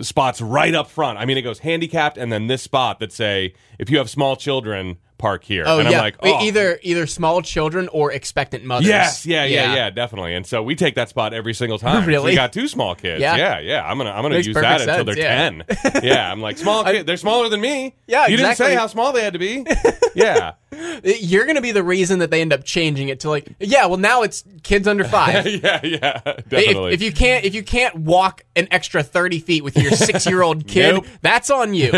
spots 0.00 0.40
right 0.40 0.74
up 0.74 0.90
front. 0.90 1.18
I 1.18 1.24
mean, 1.24 1.38
it 1.38 1.42
goes 1.42 1.60
handicapped 1.60 2.18
and 2.18 2.32
then 2.32 2.46
this 2.46 2.62
spot 2.62 3.00
that 3.00 3.12
say 3.12 3.54
if 3.78 3.90
you 3.90 3.98
have 3.98 4.10
small 4.10 4.36
children, 4.36 4.98
park 5.20 5.44
here. 5.44 5.64
Oh 5.66 5.78
and 5.78 5.88
yeah, 5.88 5.98
I'm 5.98 6.02
like, 6.02 6.16
oh. 6.22 6.42
either 6.42 6.80
either 6.82 7.06
small 7.06 7.42
children 7.42 7.88
or 7.88 8.10
expectant 8.10 8.64
mothers. 8.64 8.88
Yes, 8.88 9.26
yeah, 9.26 9.44
yeah, 9.44 9.74
yeah, 9.74 9.90
definitely. 9.90 10.34
And 10.34 10.44
so 10.46 10.62
we 10.62 10.74
take 10.74 10.96
that 10.96 11.08
spot 11.08 11.32
every 11.32 11.54
single 11.54 11.78
time. 11.78 12.00
Really? 12.10 12.30
We 12.30 12.34
got 12.34 12.52
two 12.52 12.66
small 12.66 12.94
kids. 12.94 13.20
Yeah. 13.20 13.36
yeah, 13.36 13.58
yeah. 13.60 13.84
I'm 13.84 13.98
gonna 13.98 14.10
I'm 14.10 14.22
gonna 14.22 14.36
Makes 14.36 14.46
use 14.46 14.56
that 14.56 14.78
perfect 14.80 14.88
until 14.88 15.04
they're 15.04 15.16
sense, 15.16 15.64
ten. 15.92 16.02
Yeah, 16.02 16.32
I'm 16.32 16.40
like 16.40 16.56
small 16.56 16.82
kid. 16.84 17.06
They're 17.06 17.18
smaller 17.18 17.48
than 17.50 17.60
me. 17.60 17.94
Yeah, 18.06 18.26
You 18.26 18.38
didn't 18.38 18.56
say 18.56 18.74
how 18.74 18.86
small 18.86 19.12
they 19.12 19.22
had 19.22 19.34
to 19.34 19.38
be. 19.38 19.66
Yeah, 20.12 20.54
You're 21.04 21.46
gonna 21.46 21.60
be 21.60 21.72
the 21.72 21.82
reason 21.82 22.20
that 22.20 22.30
they 22.30 22.40
end 22.40 22.52
up 22.52 22.64
changing 22.64 23.08
it 23.08 23.20
to 23.20 23.30
like, 23.30 23.48
yeah, 23.58 23.86
well 23.86 23.98
now 23.98 24.22
it's 24.22 24.44
kids 24.62 24.86
under 24.86 25.04
five. 25.16 25.46
yeah, 25.46 25.80
yeah. 25.84 26.20
If, 26.24 26.48
Definitely. 26.48 26.92
if 26.92 27.02
you 27.02 27.12
can't 27.12 27.44
if 27.44 27.54
you 27.54 27.62
can't 27.62 27.96
walk 27.96 28.42
an 28.56 28.68
extra 28.70 29.02
thirty 29.02 29.38
feet 29.40 29.64
with 29.64 29.76
your 29.76 29.90
six 29.92 30.26
year 30.26 30.42
old 30.42 30.66
kid, 30.68 30.94
Nope. 30.94 31.06
that's 31.22 31.50
on 31.50 31.74
you. 31.74 31.90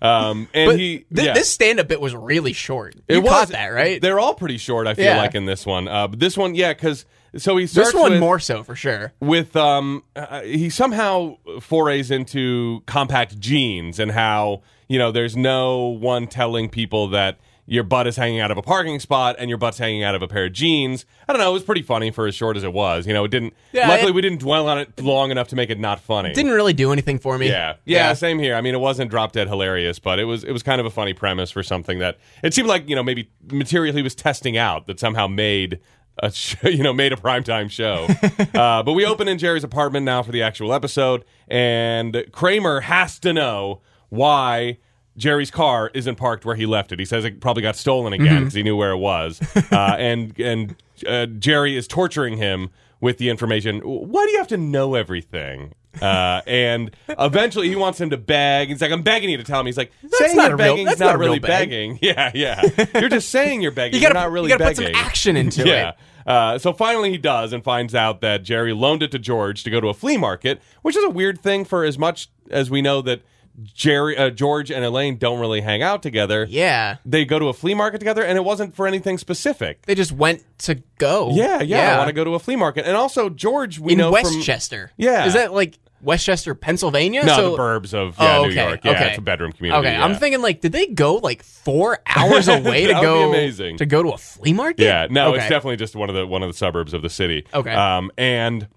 um, 0.00 0.48
and 0.54 0.68
But 0.70 0.78
he, 0.78 0.98
thi- 1.12 1.24
yeah. 1.26 1.34
this 1.34 1.50
stand 1.50 1.80
up 1.80 1.88
bit 1.88 2.00
was 2.00 2.14
really 2.14 2.52
short. 2.52 2.94
It 3.08 3.14
You 3.16 3.20
was 3.22 3.30
caught 3.30 3.48
that 3.48 3.68
right? 3.68 4.00
They're 4.00 4.20
all 4.20 4.34
pretty 4.34 4.58
short. 4.58 4.86
I 4.86 4.94
feel 4.94 5.04
Yeah. 5.06 5.18
like 5.18 5.34
in 5.34 5.46
this 5.46 5.66
one. 5.66 5.88
Uh, 5.88 6.08
but 6.08 6.20
this 6.20 6.36
one, 6.36 6.54
yeah, 6.54 6.72
because 6.74 7.04
so 7.36 7.56
he 7.56 7.66
starts 7.66 7.92
this 7.92 8.00
one 8.00 8.12
with, 8.12 8.20
more 8.20 8.38
so 8.38 8.62
for 8.62 8.76
sure. 8.76 9.12
with 9.20 9.56
um 9.56 10.04
uh, 10.14 10.42
he 10.42 10.70
somehow 10.70 11.36
forays 11.60 12.10
into 12.12 12.82
compact 12.86 13.40
jeans 13.40 13.98
and 13.98 14.12
how 14.12 14.62
you 14.88 14.98
know 14.98 15.10
there's 15.10 15.36
no 15.36 15.86
one 15.86 16.26
telling 16.28 16.68
people 16.68 17.08
that 17.08 17.38
your 17.66 17.82
butt 17.82 18.06
is 18.06 18.16
hanging 18.16 18.40
out 18.40 18.50
of 18.50 18.58
a 18.58 18.62
parking 18.62 19.00
spot 19.00 19.36
and 19.38 19.48
your 19.48 19.56
butt's 19.58 19.78
hanging 19.78 20.02
out 20.02 20.14
of 20.14 20.20
a 20.22 20.28
pair 20.28 20.44
of 20.46 20.52
jeans. 20.52 21.06
I 21.26 21.32
don't 21.32 21.40
know. 21.40 21.48
It 21.50 21.54
was 21.54 21.62
pretty 21.62 21.80
funny 21.82 22.10
for 22.10 22.26
as 22.26 22.34
short 22.34 22.56
as 22.58 22.62
it 22.62 22.72
was. 22.72 23.06
You 23.06 23.14
know, 23.14 23.24
it 23.24 23.30
didn't. 23.30 23.54
Yeah, 23.72 23.88
luckily, 23.88 24.10
it- 24.10 24.14
we 24.14 24.20
didn't 24.22 24.40
dwell 24.40 24.68
on 24.68 24.78
it 24.78 25.00
long 25.00 25.30
enough 25.30 25.48
to 25.48 25.56
make 25.56 25.70
it 25.70 25.78
not 25.80 26.00
funny. 26.00 26.32
Didn't 26.34 26.52
really 26.52 26.74
do 26.74 26.92
anything 26.92 27.18
for 27.18 27.38
me. 27.38 27.48
Yeah. 27.48 27.76
yeah, 27.86 28.12
same 28.12 28.38
here. 28.38 28.54
I 28.54 28.60
mean, 28.60 28.74
it 28.74 28.80
wasn't 28.80 29.10
drop 29.10 29.32
dead 29.32 29.48
hilarious, 29.48 29.98
but 29.98 30.18
it 30.18 30.24
was 30.24 30.44
it 30.44 30.52
was 30.52 30.62
kind 30.62 30.80
of 30.80 30.86
a 30.86 30.90
funny 30.90 31.14
premise 31.14 31.50
for 31.50 31.62
something 31.62 31.98
that 32.00 32.18
it 32.42 32.52
seemed 32.52 32.68
like 32.68 32.88
you 32.88 32.94
know 32.94 33.02
maybe 33.02 33.30
material 33.50 33.94
he 33.96 34.02
was 34.02 34.14
testing 34.14 34.56
out 34.58 34.86
that 34.86 35.00
somehow 35.00 35.26
made 35.26 35.80
a 36.22 36.30
sh- 36.32 36.56
you 36.64 36.82
know 36.82 36.92
made 36.92 37.12
a 37.12 37.16
primetime 37.16 37.70
show. 37.70 38.06
uh, 38.60 38.82
but 38.82 38.92
we 38.92 39.06
open 39.06 39.26
in 39.26 39.38
Jerry's 39.38 39.64
apartment 39.64 40.04
now 40.04 40.22
for 40.22 40.32
the 40.32 40.42
actual 40.42 40.72
episode, 40.74 41.24
and 41.48 42.26
Kramer 42.30 42.80
has 42.80 43.18
to 43.20 43.32
know 43.32 43.80
why. 44.10 44.78
Jerry's 45.16 45.50
car 45.50 45.90
isn't 45.94 46.16
parked 46.16 46.44
where 46.44 46.56
he 46.56 46.66
left 46.66 46.92
it. 46.92 46.98
He 46.98 47.04
says 47.04 47.24
it 47.24 47.40
probably 47.40 47.62
got 47.62 47.76
stolen 47.76 48.12
again 48.12 48.40
because 48.40 48.54
he 48.54 48.62
knew 48.62 48.76
where 48.76 48.90
it 48.90 48.98
was. 48.98 49.40
Uh, 49.70 49.96
and 49.98 50.38
and 50.38 50.76
uh, 51.06 51.26
Jerry 51.26 51.76
is 51.76 51.88
torturing 51.88 52.36
him 52.36 52.70
with 53.00 53.18
the 53.18 53.28
information. 53.28 53.80
Why 53.80 54.24
do 54.24 54.30
you 54.32 54.38
have 54.38 54.48
to 54.48 54.56
know 54.56 54.94
everything? 54.94 55.74
Uh, 56.00 56.40
and 56.46 56.90
eventually 57.08 57.68
he 57.68 57.76
wants 57.76 58.00
him 58.00 58.10
to 58.10 58.16
beg. 58.16 58.68
He's 58.68 58.80
like, 58.80 58.90
I'm 58.92 59.02
begging 59.02 59.30
you 59.30 59.36
to 59.36 59.44
tell 59.44 59.62
me. 59.62 59.68
He's 59.68 59.76
like, 59.76 59.92
saying 60.08 60.36
not 60.36 60.48
you're 60.48 60.56
real- 60.56 60.68
begging 60.72 60.84
that's 60.86 60.96
is 60.96 61.00
not 61.00 61.12
not 61.12 61.18
really 61.18 61.38
beg. 61.38 61.70
begging. 61.70 61.98
Yeah, 62.02 62.30
yeah. 62.34 62.62
You're 63.00 63.08
just 63.08 63.30
saying 63.30 63.62
you're 63.62 63.70
begging. 63.70 64.00
You 64.00 64.06
gotta, 64.06 64.18
are 64.18 64.22
not 64.24 64.30
really 64.32 64.50
you 64.50 64.58
gotta 64.58 64.70
begging. 64.70 64.86
put 64.86 64.96
some 64.96 65.04
action 65.06 65.36
into 65.36 65.66
yeah. 65.66 65.90
it. 65.90 65.96
Uh, 66.26 66.58
so 66.58 66.72
finally 66.72 67.10
he 67.10 67.18
does 67.18 67.52
and 67.52 67.62
finds 67.62 67.94
out 67.94 68.20
that 68.22 68.42
Jerry 68.42 68.72
loaned 68.72 69.02
it 69.02 69.10
to 69.12 69.18
George 69.18 69.62
to 69.64 69.70
go 69.70 69.80
to 69.80 69.88
a 69.88 69.94
flea 69.94 70.16
market, 70.16 70.60
which 70.82 70.96
is 70.96 71.04
a 71.04 71.10
weird 71.10 71.40
thing 71.40 71.64
for 71.64 71.84
as 71.84 71.98
much 71.98 72.28
as 72.50 72.70
we 72.70 72.80
know 72.82 73.02
that 73.02 73.22
Jerry, 73.62 74.16
uh, 74.16 74.30
George, 74.30 74.70
and 74.70 74.84
Elaine 74.84 75.16
don't 75.16 75.38
really 75.38 75.60
hang 75.60 75.82
out 75.82 76.02
together. 76.02 76.46
Yeah. 76.48 76.96
They 77.04 77.24
go 77.24 77.38
to 77.38 77.48
a 77.48 77.52
flea 77.52 77.74
market 77.74 77.98
together, 77.98 78.24
and 78.24 78.36
it 78.36 78.44
wasn't 78.44 78.74
for 78.74 78.86
anything 78.86 79.16
specific. 79.18 79.82
They 79.82 79.94
just 79.94 80.12
went 80.12 80.42
to 80.60 80.76
go. 80.98 81.30
Yeah, 81.32 81.62
yeah. 81.62 81.94
I 81.94 81.98
want 81.98 82.08
to 82.08 82.12
go 82.14 82.24
to 82.24 82.34
a 82.34 82.38
flea 82.38 82.56
market, 82.56 82.86
and 82.86 82.96
also 82.96 83.28
George, 83.30 83.78
we 83.78 83.92
in 83.92 83.98
know 83.98 84.12
from 84.12 84.24
Westchester. 84.24 84.90
Yeah. 84.96 85.26
Is 85.26 85.34
that 85.34 85.52
like 85.52 85.78
Westchester, 86.02 86.54
Pennsylvania? 86.54 87.24
no 87.24 87.52
the 87.52 87.56
burbs 87.62 87.94
of 87.94 88.16
yeah, 88.18 88.36
Oh, 88.38 88.42
New 88.44 88.50
okay, 88.50 88.66
York. 88.66 88.80
Yeah, 88.84 88.90
okay. 88.90 89.08
it's 89.10 89.18
a 89.18 89.22
bedroom 89.22 89.52
community. 89.52 89.86
Okay, 89.86 89.96
yeah. 89.96 90.04
I'm 90.04 90.16
thinking 90.16 90.42
like, 90.42 90.60
did 90.60 90.72
they 90.72 90.86
go 90.88 91.14
like 91.16 91.42
four 91.42 92.00
hours 92.06 92.48
away 92.48 92.82
to 92.86 92.92
That 92.92 93.00
would 93.00 93.06
go 93.06 93.28
amazing. 93.30 93.78
to 93.78 93.86
go 93.86 94.02
to 94.02 94.10
a 94.10 94.18
flea 94.18 94.52
market? 94.52 94.82
Yeah, 94.84 95.06
no, 95.10 95.28
Okay. 95.28 95.38
it's 95.38 95.48
definitely 95.48 95.76
just 95.76 95.94
one 95.96 96.10
of 96.10 96.16
the 96.16 96.26
one 96.26 96.42
of 96.42 96.48
the 96.50 96.56
suburbs 96.56 96.92
of 96.92 97.02
the 97.02 97.08
city. 97.10 97.46
Okay. 97.54 97.72
um, 97.72 98.10
and 98.18 98.68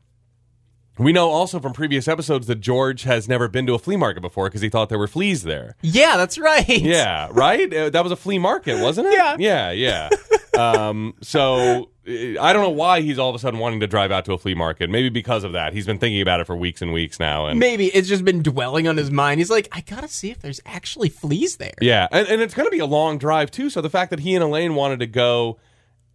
we 0.98 1.13
know 1.13 1.30
also 1.30 1.60
from 1.60 1.74
previous 1.74 2.08
episodes 2.08 2.48
that 2.48 2.56
George 2.56 3.04
has 3.04 3.27
never 3.27 3.48
been 3.48 3.66
to 3.68 3.74
a 3.74 3.80
flea 3.80 3.98
market 3.98 4.22
before 4.22 4.46
because 4.46 4.62
he 4.62 4.70
thought 4.70 4.89
there 4.89 5.00
were 5.00 5.08
fleas 5.08 5.44
there. 5.44 5.75
Yeah, 5.82 6.18
that's 6.18 6.38
right. 6.38 6.68
Yeah, 6.68 7.30
right. 7.32 7.72
Uh, 7.74 7.89
that 7.89 8.04
was 8.04 8.12
a 8.12 8.16
flea 8.16 8.39
market, 8.39 8.82
wasn't 8.82 9.08
it? 9.08 9.13
Yeah. 9.13 9.36
yeah, 9.39 9.72
yeah. 9.72 10.10
um, 10.58 11.13
so 11.22 11.89
uh, 12.08 12.42
I 12.42 12.54
don't 12.54 12.63
know 12.63 12.70
why 12.70 13.01
he's 13.01 13.20
all 13.20 13.30
of 13.30 13.36
a 13.36 13.39
sudden 13.39 13.60
wanting 13.60 13.80
to 13.82 13.88
drive 13.88 14.12
out 14.12 14.25
to 14.25 14.34
a 14.34 14.38
flea 14.38 14.56
market. 14.56 14.89
Maybe 14.89 15.10
because 15.10 15.44
of 15.44 15.51
that. 15.51 15.74
He's 15.74 15.86
been 15.86 16.00
thinking 16.00 16.22
about 16.22 16.39
it 16.39 16.48
for 16.48 16.56
weeks 16.56 16.82
and 16.82 16.94
weeks 16.94 17.20
now, 17.20 17.48
and 17.48 17.60
Maybe 17.60 17.88
it's 17.88 18.08
just 18.08 18.25
been 18.25 18.42
dwelling 18.42 18.88
on 18.88 18.98
his 18.98 19.12
mind. 19.12 19.39
He's 19.39 19.50
like, 19.50 19.68
I 19.72 19.82
gotta 19.82 20.08
see 20.08 20.32
if 20.32 20.39
there's 20.39 20.62
actually 20.66 21.10
fleas 21.10 21.58
there. 21.58 21.74
Yeah, 21.82 22.08
and, 22.12 22.27
and 22.27 22.42
it's 22.42 22.54
going 22.54 22.68
to 22.68 22.72
be 22.72 22.80
a 22.80 22.86
long 22.86 23.18
drive 23.18 23.51
too. 23.51 23.70
So 23.70 23.82
the 23.82 23.89
fact 23.89 24.10
that 24.10 24.20
he 24.20 24.36
and 24.36 24.44
Elaine 24.44 24.75
wanted 24.75 25.00
to 25.00 25.08
go 25.08 25.60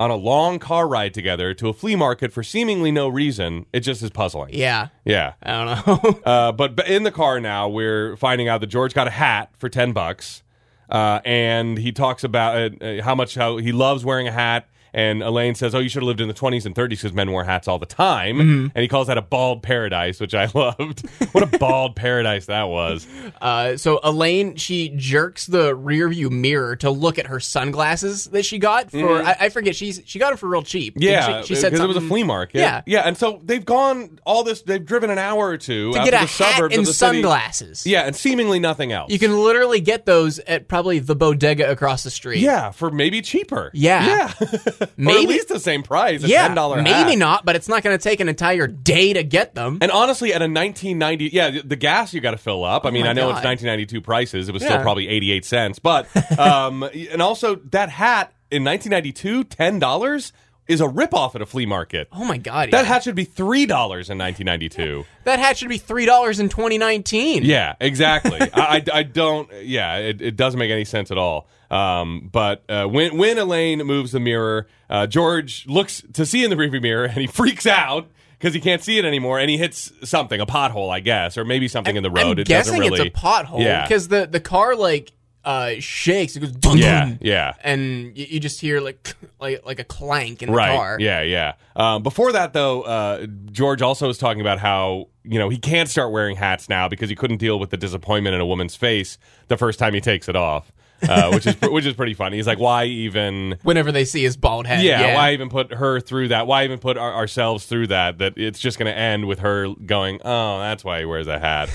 on 0.02 0.10
a 0.10 0.16
long 0.16 0.58
car 0.58 0.88
ride 0.88 1.14
together 1.14 1.54
to 1.54 1.68
a 1.68 1.72
flea 1.72 1.94
market 1.94 2.32
for 2.32 2.42
seemingly 2.42 2.90
no 2.90 3.06
reason, 3.06 3.66
it 3.72 3.80
just 3.80 4.02
is 4.02 4.10
puzzling. 4.10 4.52
Yeah. 4.52 4.88
Yeah. 5.04 5.34
I 5.40 5.52
don't 5.52 5.86
know. 5.86 6.20
Uh, 6.32 6.50
but 6.52 6.74
but 6.76 6.88
in 6.88 7.02
the 7.04 7.10
car 7.10 7.40
now, 7.40 7.68
we're 7.68 8.16
finding 8.16 8.48
out 8.48 8.60
that 8.60 8.66
George 8.68 8.94
got 8.94 9.06
a 9.06 9.10
hat 9.10 9.50
for 9.58 9.68
ten 9.68 9.92
bucks, 9.92 10.42
uh, 10.88 11.20
and 11.24 11.78
he 11.78 11.92
talks 11.92 12.24
about 12.24 12.82
uh, 12.82 13.02
how 13.02 13.14
much 13.14 13.34
how 13.34 13.56
he 13.58 13.70
loves 13.72 14.04
wearing 14.04 14.26
a 14.28 14.32
hat. 14.32 14.66
And 14.94 15.22
Elaine 15.22 15.54
says, 15.54 15.74
"Oh, 15.74 15.78
you 15.78 15.88
should 15.88 16.02
have 16.02 16.06
lived 16.08 16.20
in 16.20 16.28
the 16.28 16.34
20s 16.34 16.66
and 16.66 16.74
30s 16.74 16.88
because 16.90 17.12
men 17.12 17.30
wore 17.30 17.44
hats 17.44 17.66
all 17.68 17.78
the 17.78 17.86
time." 17.86 18.36
Mm-hmm. 18.36 18.66
And 18.74 18.82
he 18.82 18.88
calls 18.88 19.06
that 19.06 19.16
a 19.18 19.22
bald 19.22 19.62
paradise, 19.62 20.20
which 20.20 20.34
I 20.34 20.48
loved. 20.54 21.08
what 21.32 21.42
a 21.54 21.58
bald 21.58 21.96
paradise 21.96 22.46
that 22.46 22.68
was! 22.68 23.06
Uh, 23.40 23.76
so 23.76 23.98
Elaine, 24.04 24.54
she 24.54 24.90
jerks 24.96 25.46
the 25.46 25.74
rear 25.74 26.08
view 26.08 26.30
mirror 26.30 26.76
to 26.76 26.90
look 26.90 27.18
at 27.18 27.26
her 27.26 27.40
sunglasses 27.40 28.26
that 28.26 28.44
she 28.44 28.58
got 28.58 28.90
for. 28.90 29.22
I, 29.22 29.36
I 29.40 29.48
forget. 29.48 29.74
She's 29.74 30.00
she 30.04 30.18
got 30.20 30.28
them 30.28 30.36
for 30.38 30.48
real 30.48 30.62
cheap. 30.62 30.94
Mm-hmm. 30.94 31.02
Yeah, 31.02 31.40
she, 31.40 31.48
she 31.48 31.60
said 31.60 31.70
because 31.72 31.82
it 31.84 31.88
was 31.88 31.96
a 31.96 32.00
flea 32.02 32.22
market. 32.22 32.58
Yeah. 32.58 32.82
yeah, 32.86 33.00
and 33.00 33.16
so 33.16 33.40
they've 33.44 33.64
gone 33.64 34.20
all 34.24 34.44
this. 34.44 34.62
They've 34.62 34.84
driven 34.84 35.10
an 35.10 35.18
hour 35.18 35.48
or 35.48 35.56
two 35.58 35.92
to 35.92 35.98
out 36.00 36.04
get 36.04 36.10
to 36.12 36.16
a 36.18 36.20
the 36.20 36.26
hat 36.26 36.54
suburbs 36.54 36.76
and 36.76 36.86
the 36.86 36.92
city. 36.92 37.16
sunglasses. 37.22 37.86
Yeah, 37.86 38.02
and 38.02 38.14
seemingly 38.14 38.58
nothing 38.60 38.92
else. 38.92 39.10
You 39.10 39.18
can 39.18 39.36
literally 39.36 39.80
get 39.80 40.06
those 40.06 40.38
at 40.40 40.68
probably 40.68 40.98
the 41.00 41.16
bodega 41.16 41.70
across 41.70 42.02
the 42.04 42.10
street. 42.10 42.40
yeah, 42.40 42.70
for 42.70 42.90
maybe 42.90 43.22
cheaper. 43.22 43.70
Yeah. 43.74 44.32
yeah, 44.40 44.46
or 44.82 44.84
at 44.84 44.98
Maybe- 44.98 45.26
least 45.26 45.48
the 45.48 45.60
same 45.60 45.82
price. 45.82 46.22
Yeah, 46.22 46.46
ten 46.48 46.56
dollar 46.56 46.82
maybe 46.82 47.16
not, 47.16 47.44
but 47.44 47.56
it's 47.56 47.68
not 47.68 47.82
going 47.82 47.96
to 47.96 48.02
take 48.02 48.20
an 48.20 48.28
entire 48.28 48.66
day 48.66 49.12
to 49.12 49.22
get 49.22 49.54
them. 49.54 49.78
And 49.80 49.90
honestly, 49.90 50.32
at 50.32 50.42
a 50.42 50.46
1990, 50.48 51.30
yeah, 51.32 51.50
the- 51.64 51.76
gas 51.76 52.14
you 52.14 52.20
got 52.20 52.32
to 52.32 52.36
fill 52.38 52.64
up. 52.64 52.84
I 52.86 52.90
mean, 52.90 53.06
Oh 53.06 53.10
I 53.10 53.12
know 53.12 53.28
God. 53.30 53.38
it's 53.38 53.44
1992 53.44 54.00
prices. 54.00 54.48
It 54.48 54.52
was 54.52 54.62
still 54.62 54.80
probably 54.82 55.08
88 55.08 55.44
cents, 55.44 55.78
but 55.78 56.06
um, 56.38 56.82
and 56.82 57.20
also 57.20 57.56
that 57.70 57.88
hat 57.88 58.32
in 58.50 58.64
1992, 58.64 59.44
ten 59.44 59.78
dollars 59.78 60.32
is 60.72 60.80
a 60.80 60.86
ripoff 60.88 61.34
at 61.34 61.42
a 61.42 61.46
flea 61.46 61.66
market. 61.66 62.08
Oh 62.12 62.24
my 62.24 62.38
god! 62.38 62.70
That 62.70 62.82
yeah. 62.82 62.84
hat 62.84 63.04
should 63.04 63.14
be 63.14 63.24
three 63.24 63.66
dollars 63.66 64.10
in 64.10 64.18
1992. 64.18 65.04
that 65.24 65.38
hat 65.38 65.56
should 65.58 65.68
be 65.68 65.78
three 65.78 66.06
dollars 66.06 66.40
in 66.40 66.48
2019. 66.48 67.44
yeah, 67.44 67.74
exactly. 67.80 68.40
I, 68.54 68.76
I, 68.76 68.84
I 68.92 69.02
don't. 69.04 69.48
Yeah, 69.62 69.98
it, 69.98 70.20
it 70.20 70.36
doesn't 70.36 70.58
make 70.58 70.70
any 70.70 70.84
sense 70.84 71.10
at 71.10 71.18
all. 71.18 71.48
Um, 71.70 72.28
but 72.32 72.64
uh, 72.68 72.86
when 72.86 73.16
when 73.16 73.38
Elaine 73.38 73.78
moves 73.84 74.12
the 74.12 74.20
mirror, 74.20 74.66
uh, 74.90 75.06
George 75.06 75.66
looks 75.66 76.02
to 76.14 76.26
see 76.26 76.44
in 76.44 76.50
the 76.50 76.56
rearview 76.56 76.82
mirror 76.82 77.04
and 77.04 77.18
he 77.18 77.26
freaks 77.28 77.66
out 77.66 78.08
because 78.38 78.54
he 78.54 78.60
can't 78.60 78.82
see 78.82 78.98
it 78.98 79.04
anymore, 79.04 79.38
and 79.38 79.48
he 79.48 79.56
hits 79.56 79.92
something, 80.02 80.40
a 80.40 80.46
pothole, 80.46 80.90
I 80.90 80.98
guess, 80.98 81.38
or 81.38 81.44
maybe 81.44 81.68
something 81.68 81.94
in 81.94 82.02
the 82.02 82.10
road. 82.10 82.38
I'm 82.38 82.38
it 82.40 82.46
guessing 82.48 82.78
doesn't 82.80 82.92
really. 82.92 83.06
it's 83.06 83.16
a 83.16 83.20
pothole 83.20 83.60
Yeah. 83.60 83.82
because 83.86 84.08
the 84.08 84.26
the 84.26 84.40
car 84.40 84.74
like 84.74 85.12
uh 85.44 85.72
shakes. 85.80 86.36
It 86.36 86.40
goes 86.40 86.52
dun, 86.52 86.78
Yeah, 86.78 87.14
yeah. 87.20 87.54
and 87.62 88.16
you, 88.16 88.26
you 88.30 88.40
just 88.40 88.60
hear 88.60 88.80
like 88.80 89.14
like 89.40 89.64
like 89.64 89.78
a 89.78 89.84
clank 89.84 90.42
in 90.42 90.50
the 90.50 90.54
right. 90.56 90.76
car. 90.76 90.96
Yeah, 91.00 91.22
yeah. 91.22 91.54
Um, 91.76 92.02
before 92.02 92.32
that, 92.32 92.52
though, 92.52 92.82
uh, 92.82 93.26
George 93.50 93.82
also 93.82 94.06
was 94.06 94.18
talking 94.18 94.40
about 94.40 94.58
how 94.58 95.08
you 95.24 95.38
know 95.38 95.48
he 95.48 95.58
can't 95.58 95.88
start 95.88 96.12
wearing 96.12 96.36
hats 96.36 96.68
now 96.68 96.88
because 96.88 97.08
he 97.08 97.14
couldn't 97.16 97.38
deal 97.38 97.58
with 97.58 97.70
the 97.70 97.76
disappointment 97.76 98.34
in 98.34 98.40
a 98.40 98.46
woman's 98.46 98.76
face 98.76 99.18
the 99.48 99.56
first 99.56 99.78
time 99.78 99.94
he 99.94 100.00
takes 100.00 100.28
it 100.28 100.36
off, 100.36 100.72
uh, 101.08 101.30
which 101.32 101.46
is 101.46 101.56
which 101.60 101.86
is 101.86 101.94
pretty 101.94 102.14
funny. 102.14 102.36
He's 102.36 102.46
like, 102.46 102.58
why 102.58 102.84
even? 102.84 103.58
Whenever 103.62 103.92
they 103.92 104.04
see 104.04 104.22
his 104.22 104.36
bald 104.36 104.66
head. 104.66 104.82
Yeah, 104.82 105.14
why 105.14 105.32
even 105.32 105.48
put 105.48 105.72
her 105.74 106.00
through 106.00 106.28
that? 106.28 106.46
Why 106.46 106.64
even 106.64 106.78
put 106.78 106.96
our, 106.96 107.12
ourselves 107.12 107.66
through 107.66 107.88
that? 107.88 108.18
That 108.18 108.34
it's 108.36 108.58
just 108.58 108.78
going 108.78 108.92
to 108.92 108.98
end 108.98 109.26
with 109.26 109.40
her 109.40 109.68
going, 109.86 110.20
"Oh, 110.24 110.58
that's 110.60 110.84
why 110.84 111.00
he 111.00 111.04
wears 111.04 111.26
a 111.26 111.38
hat." 111.38 111.70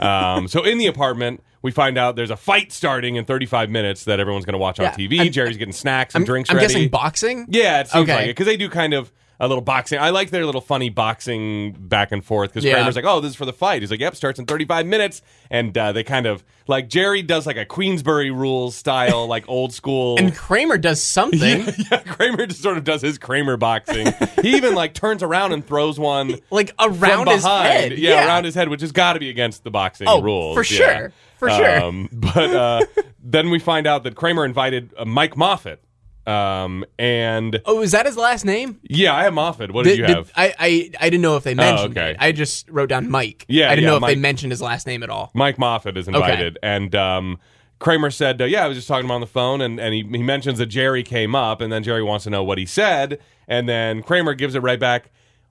um, 0.00 0.48
so 0.48 0.64
in 0.64 0.78
the 0.78 0.86
apartment, 0.86 1.42
we 1.62 1.70
find 1.70 1.98
out 1.98 2.16
there's 2.16 2.30
a 2.30 2.36
fight 2.36 2.72
starting 2.72 3.16
in 3.16 3.24
35 3.24 3.70
minutes 3.70 4.04
that 4.04 4.20
everyone's 4.20 4.44
going 4.44 4.52
to 4.54 4.58
watch 4.58 4.78
on 4.80 4.86
TV. 4.92 5.18
I'm- 5.20 5.32
Jerry's 5.32 5.56
getting 5.56 5.72
snacks 5.72 6.14
and 6.14 6.24
drinks 6.24 6.50
I'm 6.50 6.56
ready. 6.56 6.68
guessing 6.68 6.88
boxing. 6.88 7.46
Yeah, 7.48 7.80
it 7.80 7.88
seems 7.88 8.04
Okay. 8.04 8.14
like 8.14 8.24
it 8.24 8.28
because 8.30 8.46
they 8.46 8.56
do 8.56 8.68
kind 8.68 8.94
of 8.94 9.12
a 9.38 9.46
little 9.48 9.62
boxing. 9.62 9.98
I 9.98 10.10
like 10.10 10.30
their 10.30 10.46
little 10.46 10.60
funny 10.60 10.88
boxing 10.88 11.72
back 11.72 12.12
and 12.12 12.24
forth 12.24 12.50
because 12.50 12.64
Yeah. 12.64 12.74
Kramer's 12.74 12.96
like, 12.96 13.04
"Oh, 13.04 13.20
this 13.20 13.30
is 13.30 13.36
for 13.36 13.44
the 13.44 13.52
fight." 13.52 13.82
He's 13.82 13.90
like, 13.90 14.00
"Yep, 14.00 14.16
starts 14.16 14.38
in 14.38 14.46
35 14.46 14.86
minutes," 14.86 15.22
and 15.50 15.76
uh, 15.76 15.92
they 15.92 16.02
kind 16.04 16.26
of 16.26 16.44
like 16.68 16.88
Jerry 16.88 17.22
does 17.22 17.46
like 17.46 17.56
a 17.56 17.64
Queensberry 17.64 18.30
rules 18.30 18.74
style, 18.74 19.26
like 19.28 19.44
old 19.48 19.72
school. 19.72 20.18
And 20.18 20.34
Kramer 20.34 20.78
does 20.78 21.02
something 21.02 21.40
yeah, 21.90 21.98
Kramer 22.00 22.46
just 22.46 22.62
sort 22.62 22.78
of 22.78 22.84
does 22.84 23.02
his 23.02 23.18
Kramer 23.18 23.56
boxing. 23.56 24.08
he 24.42 24.56
even 24.56 24.74
like 24.74 24.94
turns 24.94 25.22
around 25.22 25.52
and 25.52 25.66
throws 25.66 25.98
one 25.98 26.36
like 26.50 26.74
from 26.76 26.94
around 27.02 27.28
his 27.28 27.44
head. 27.44 27.98
Yeah, 27.98 28.26
around 28.26 28.44
his 28.44 28.54
head, 28.54 28.68
which 28.68 28.80
has 28.80 28.92
got 28.92 29.14
to 29.14 29.20
be 29.20 29.30
against 29.30 29.64
the 29.64 29.70
boxing 29.70 30.08
Oh, 30.08 30.22
rules. 30.22 30.54
for 30.56 30.74
yeah. 30.74 30.98
sure. 30.98 31.12
For 31.38 31.50
sure. 31.50 31.82
Um, 31.82 32.08
but 32.12 32.50
uh, 32.54 32.80
then 33.22 33.50
we 33.50 33.58
find 33.58 33.86
out 33.86 34.04
that 34.04 34.14
Kramer 34.14 34.46
invited 34.46 34.94
uh, 34.96 35.04
Mike 35.04 35.36
Moffat. 35.36 35.82
Um, 36.26 36.84
and 36.98 37.60
Oh, 37.64 37.82
is 37.82 37.92
that 37.92 38.04
his 38.06 38.16
last 38.16 38.44
name? 38.44 38.80
yeah, 38.82 39.14
I 39.14 39.22
have 39.24 39.34
Moffat. 39.34 39.70
What 39.70 39.84
did, 39.84 39.90
Did- 39.90 39.98
you 39.98 40.06
did- 40.06 40.16
have? 40.16 40.32
I, 40.36 40.54
I 40.58 40.90
I 41.00 41.04
didn't 41.10 41.22
know 41.22 41.36
if 41.36 41.44
they 41.44 41.54
mentioned 41.54 41.96
okay. 41.96 42.10
it. 42.10 42.16
I 42.18 42.32
just 42.32 42.68
wrote 42.68 42.88
down 42.88 43.08
Mike. 43.10 43.44
Yeah, 43.48 43.66
I 43.66 43.76
didn't 43.76 43.84
yeah, 43.84 43.90
know 43.90 43.96
if 43.96 44.02
they 44.02 44.14
Mike. 44.14 44.18
mentioned 44.18 44.52
his 44.52 44.60
last 44.60 44.86
name 44.86 45.02
at 45.02 45.10
all. 45.10 45.30
Mike 45.34 45.58
Moffat 45.58 45.96
is 45.96 46.08
invited, 46.08 46.58
and 46.62 46.94
um, 46.96 47.38
Kramer 47.78 48.10
said, 48.10 48.40
uh, 48.42 48.44
"Yeah, 48.46 48.64
I 48.64 48.68
was 48.68 48.76
just 48.76 48.88
talking 48.88 49.02
to 49.02 49.06
him 49.06 49.12
on 49.12 49.20
the 49.20 49.26
phone, 49.26 49.60
and, 49.60 49.78
and 49.78 49.94
he, 49.94 50.02
he 50.02 50.22
mentions 50.22 50.58
that 50.58 50.66
Jerry 50.66 51.02
came 51.02 51.34
up, 51.34 51.60
and 51.60 51.72
then 51.72 51.82
Jerry 51.84 52.02
wants 52.02 52.24
to 52.24 52.30
know 52.30 52.42
what 52.42 52.58
he 52.58 52.66
said, 52.66 53.20
and 53.46 53.68
then 53.68 54.02
Kramer 54.02 54.34
gives 54.34 54.54
it 54.54 54.60
right 54.60 54.80
back. 54.80 55.10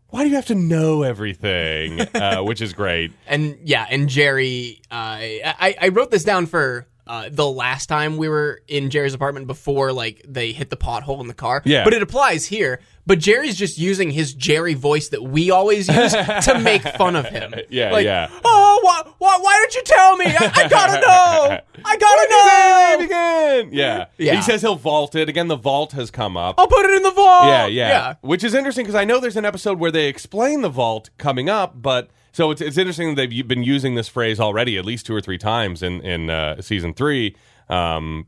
Why 0.10 0.24
do 0.24 0.30
you 0.30 0.36
have 0.36 0.46
to 0.48 0.56
know 0.56 1.04
everything? 1.04 2.02
uh, 2.16 2.42
which 2.44 2.62
is 2.62 2.74
great. 2.74 3.12
And 3.28 3.58
yeah, 3.64 3.86
and 3.90 4.10
Jerry, 4.10 4.82
uh, 4.92 4.96
I 4.96 5.76
I 5.82 5.88
wrote 5.90 6.12
this 6.12 6.24
down 6.24 6.46
for. 6.48 6.88
Uh, 7.08 7.30
the 7.32 7.48
last 7.48 7.86
time 7.86 8.18
we 8.18 8.28
were 8.28 8.62
in 8.68 8.90
Jerry's 8.90 9.14
apartment 9.14 9.46
before, 9.46 9.94
like 9.94 10.24
they 10.28 10.52
hit 10.52 10.70
the 10.72 10.78
pothole 10.78 11.22
in 11.22 11.28
the 11.28 11.36
car. 11.36 11.62
Yeah. 11.64 11.84
But 11.84 11.94
it 11.94 12.02
applies 12.02 12.46
here. 12.46 12.80
But 13.08 13.20
Jerry's 13.20 13.56
just 13.56 13.78
using 13.78 14.10
his 14.10 14.34
Jerry 14.34 14.74
voice 14.74 15.10
that 15.10 15.22
we 15.22 15.52
always 15.52 15.88
use 15.88 16.14
to 16.14 16.60
make 16.64 16.82
fun 16.82 17.16
of 17.16 17.28
him. 17.28 17.54
Yeah, 17.70 17.92
like, 17.92 18.06
yeah. 18.06 18.30
Oh, 18.44 18.80
why, 18.84 19.12
why, 19.18 19.38
why 19.42 19.54
don't 19.58 19.76
you 19.76 19.84
tell 19.84 20.18
me? 20.18 20.26
I, 20.28 20.52
I 20.56 20.68
gotta 20.68 21.00
know. 21.02 21.60
I 21.86 21.98
gotta 21.98 23.00
know. 23.00 23.06
again. 23.06 23.70
Yeah. 23.72 24.06
Yeah. 24.18 24.36
He 24.36 24.42
says 24.42 24.62
he'll 24.62 24.76
vault 24.76 25.16
it 25.16 25.30
again. 25.30 25.48
The 25.48 25.56
vault 25.56 25.92
has 25.94 26.10
come 26.12 26.38
up. 26.38 26.56
I'll 26.58 26.68
put 26.68 26.86
it 26.86 26.96
in 26.96 27.04
the 27.04 27.12
vault. 27.12 27.48
yeah, 27.48 27.68
yeah, 27.68 28.16
Which 28.22 28.44
is 28.44 28.54
interesting 28.54 28.84
because 28.86 28.96
I 28.96 29.04
know 29.06 29.20
there's 29.20 29.38
an 29.38 29.46
episode 29.46 29.80
where 29.80 29.92
they 29.92 30.08
explain 30.08 30.62
the 30.62 30.70
vault 30.70 31.10
coming 31.18 31.50
up, 31.50 31.82
but 31.82 32.10
so 32.36 32.52
it's 32.52 32.60
it's 32.60 32.78
interesting 32.78 33.16
that 33.16 33.30
they've 33.30 33.48
been 33.48 33.64
using 33.64 33.96
this 33.96 34.10
phrase 34.10 34.42
already 34.42 34.78
at 34.78 34.84
least 34.84 35.06
two 35.06 35.16
or 35.16 35.22
three 35.22 35.38
times 35.38 35.82
in 35.82 36.02
in 36.02 36.30
uh, 36.30 36.62
season 36.62 36.94
three. 36.94 37.34
Um, 37.70 38.28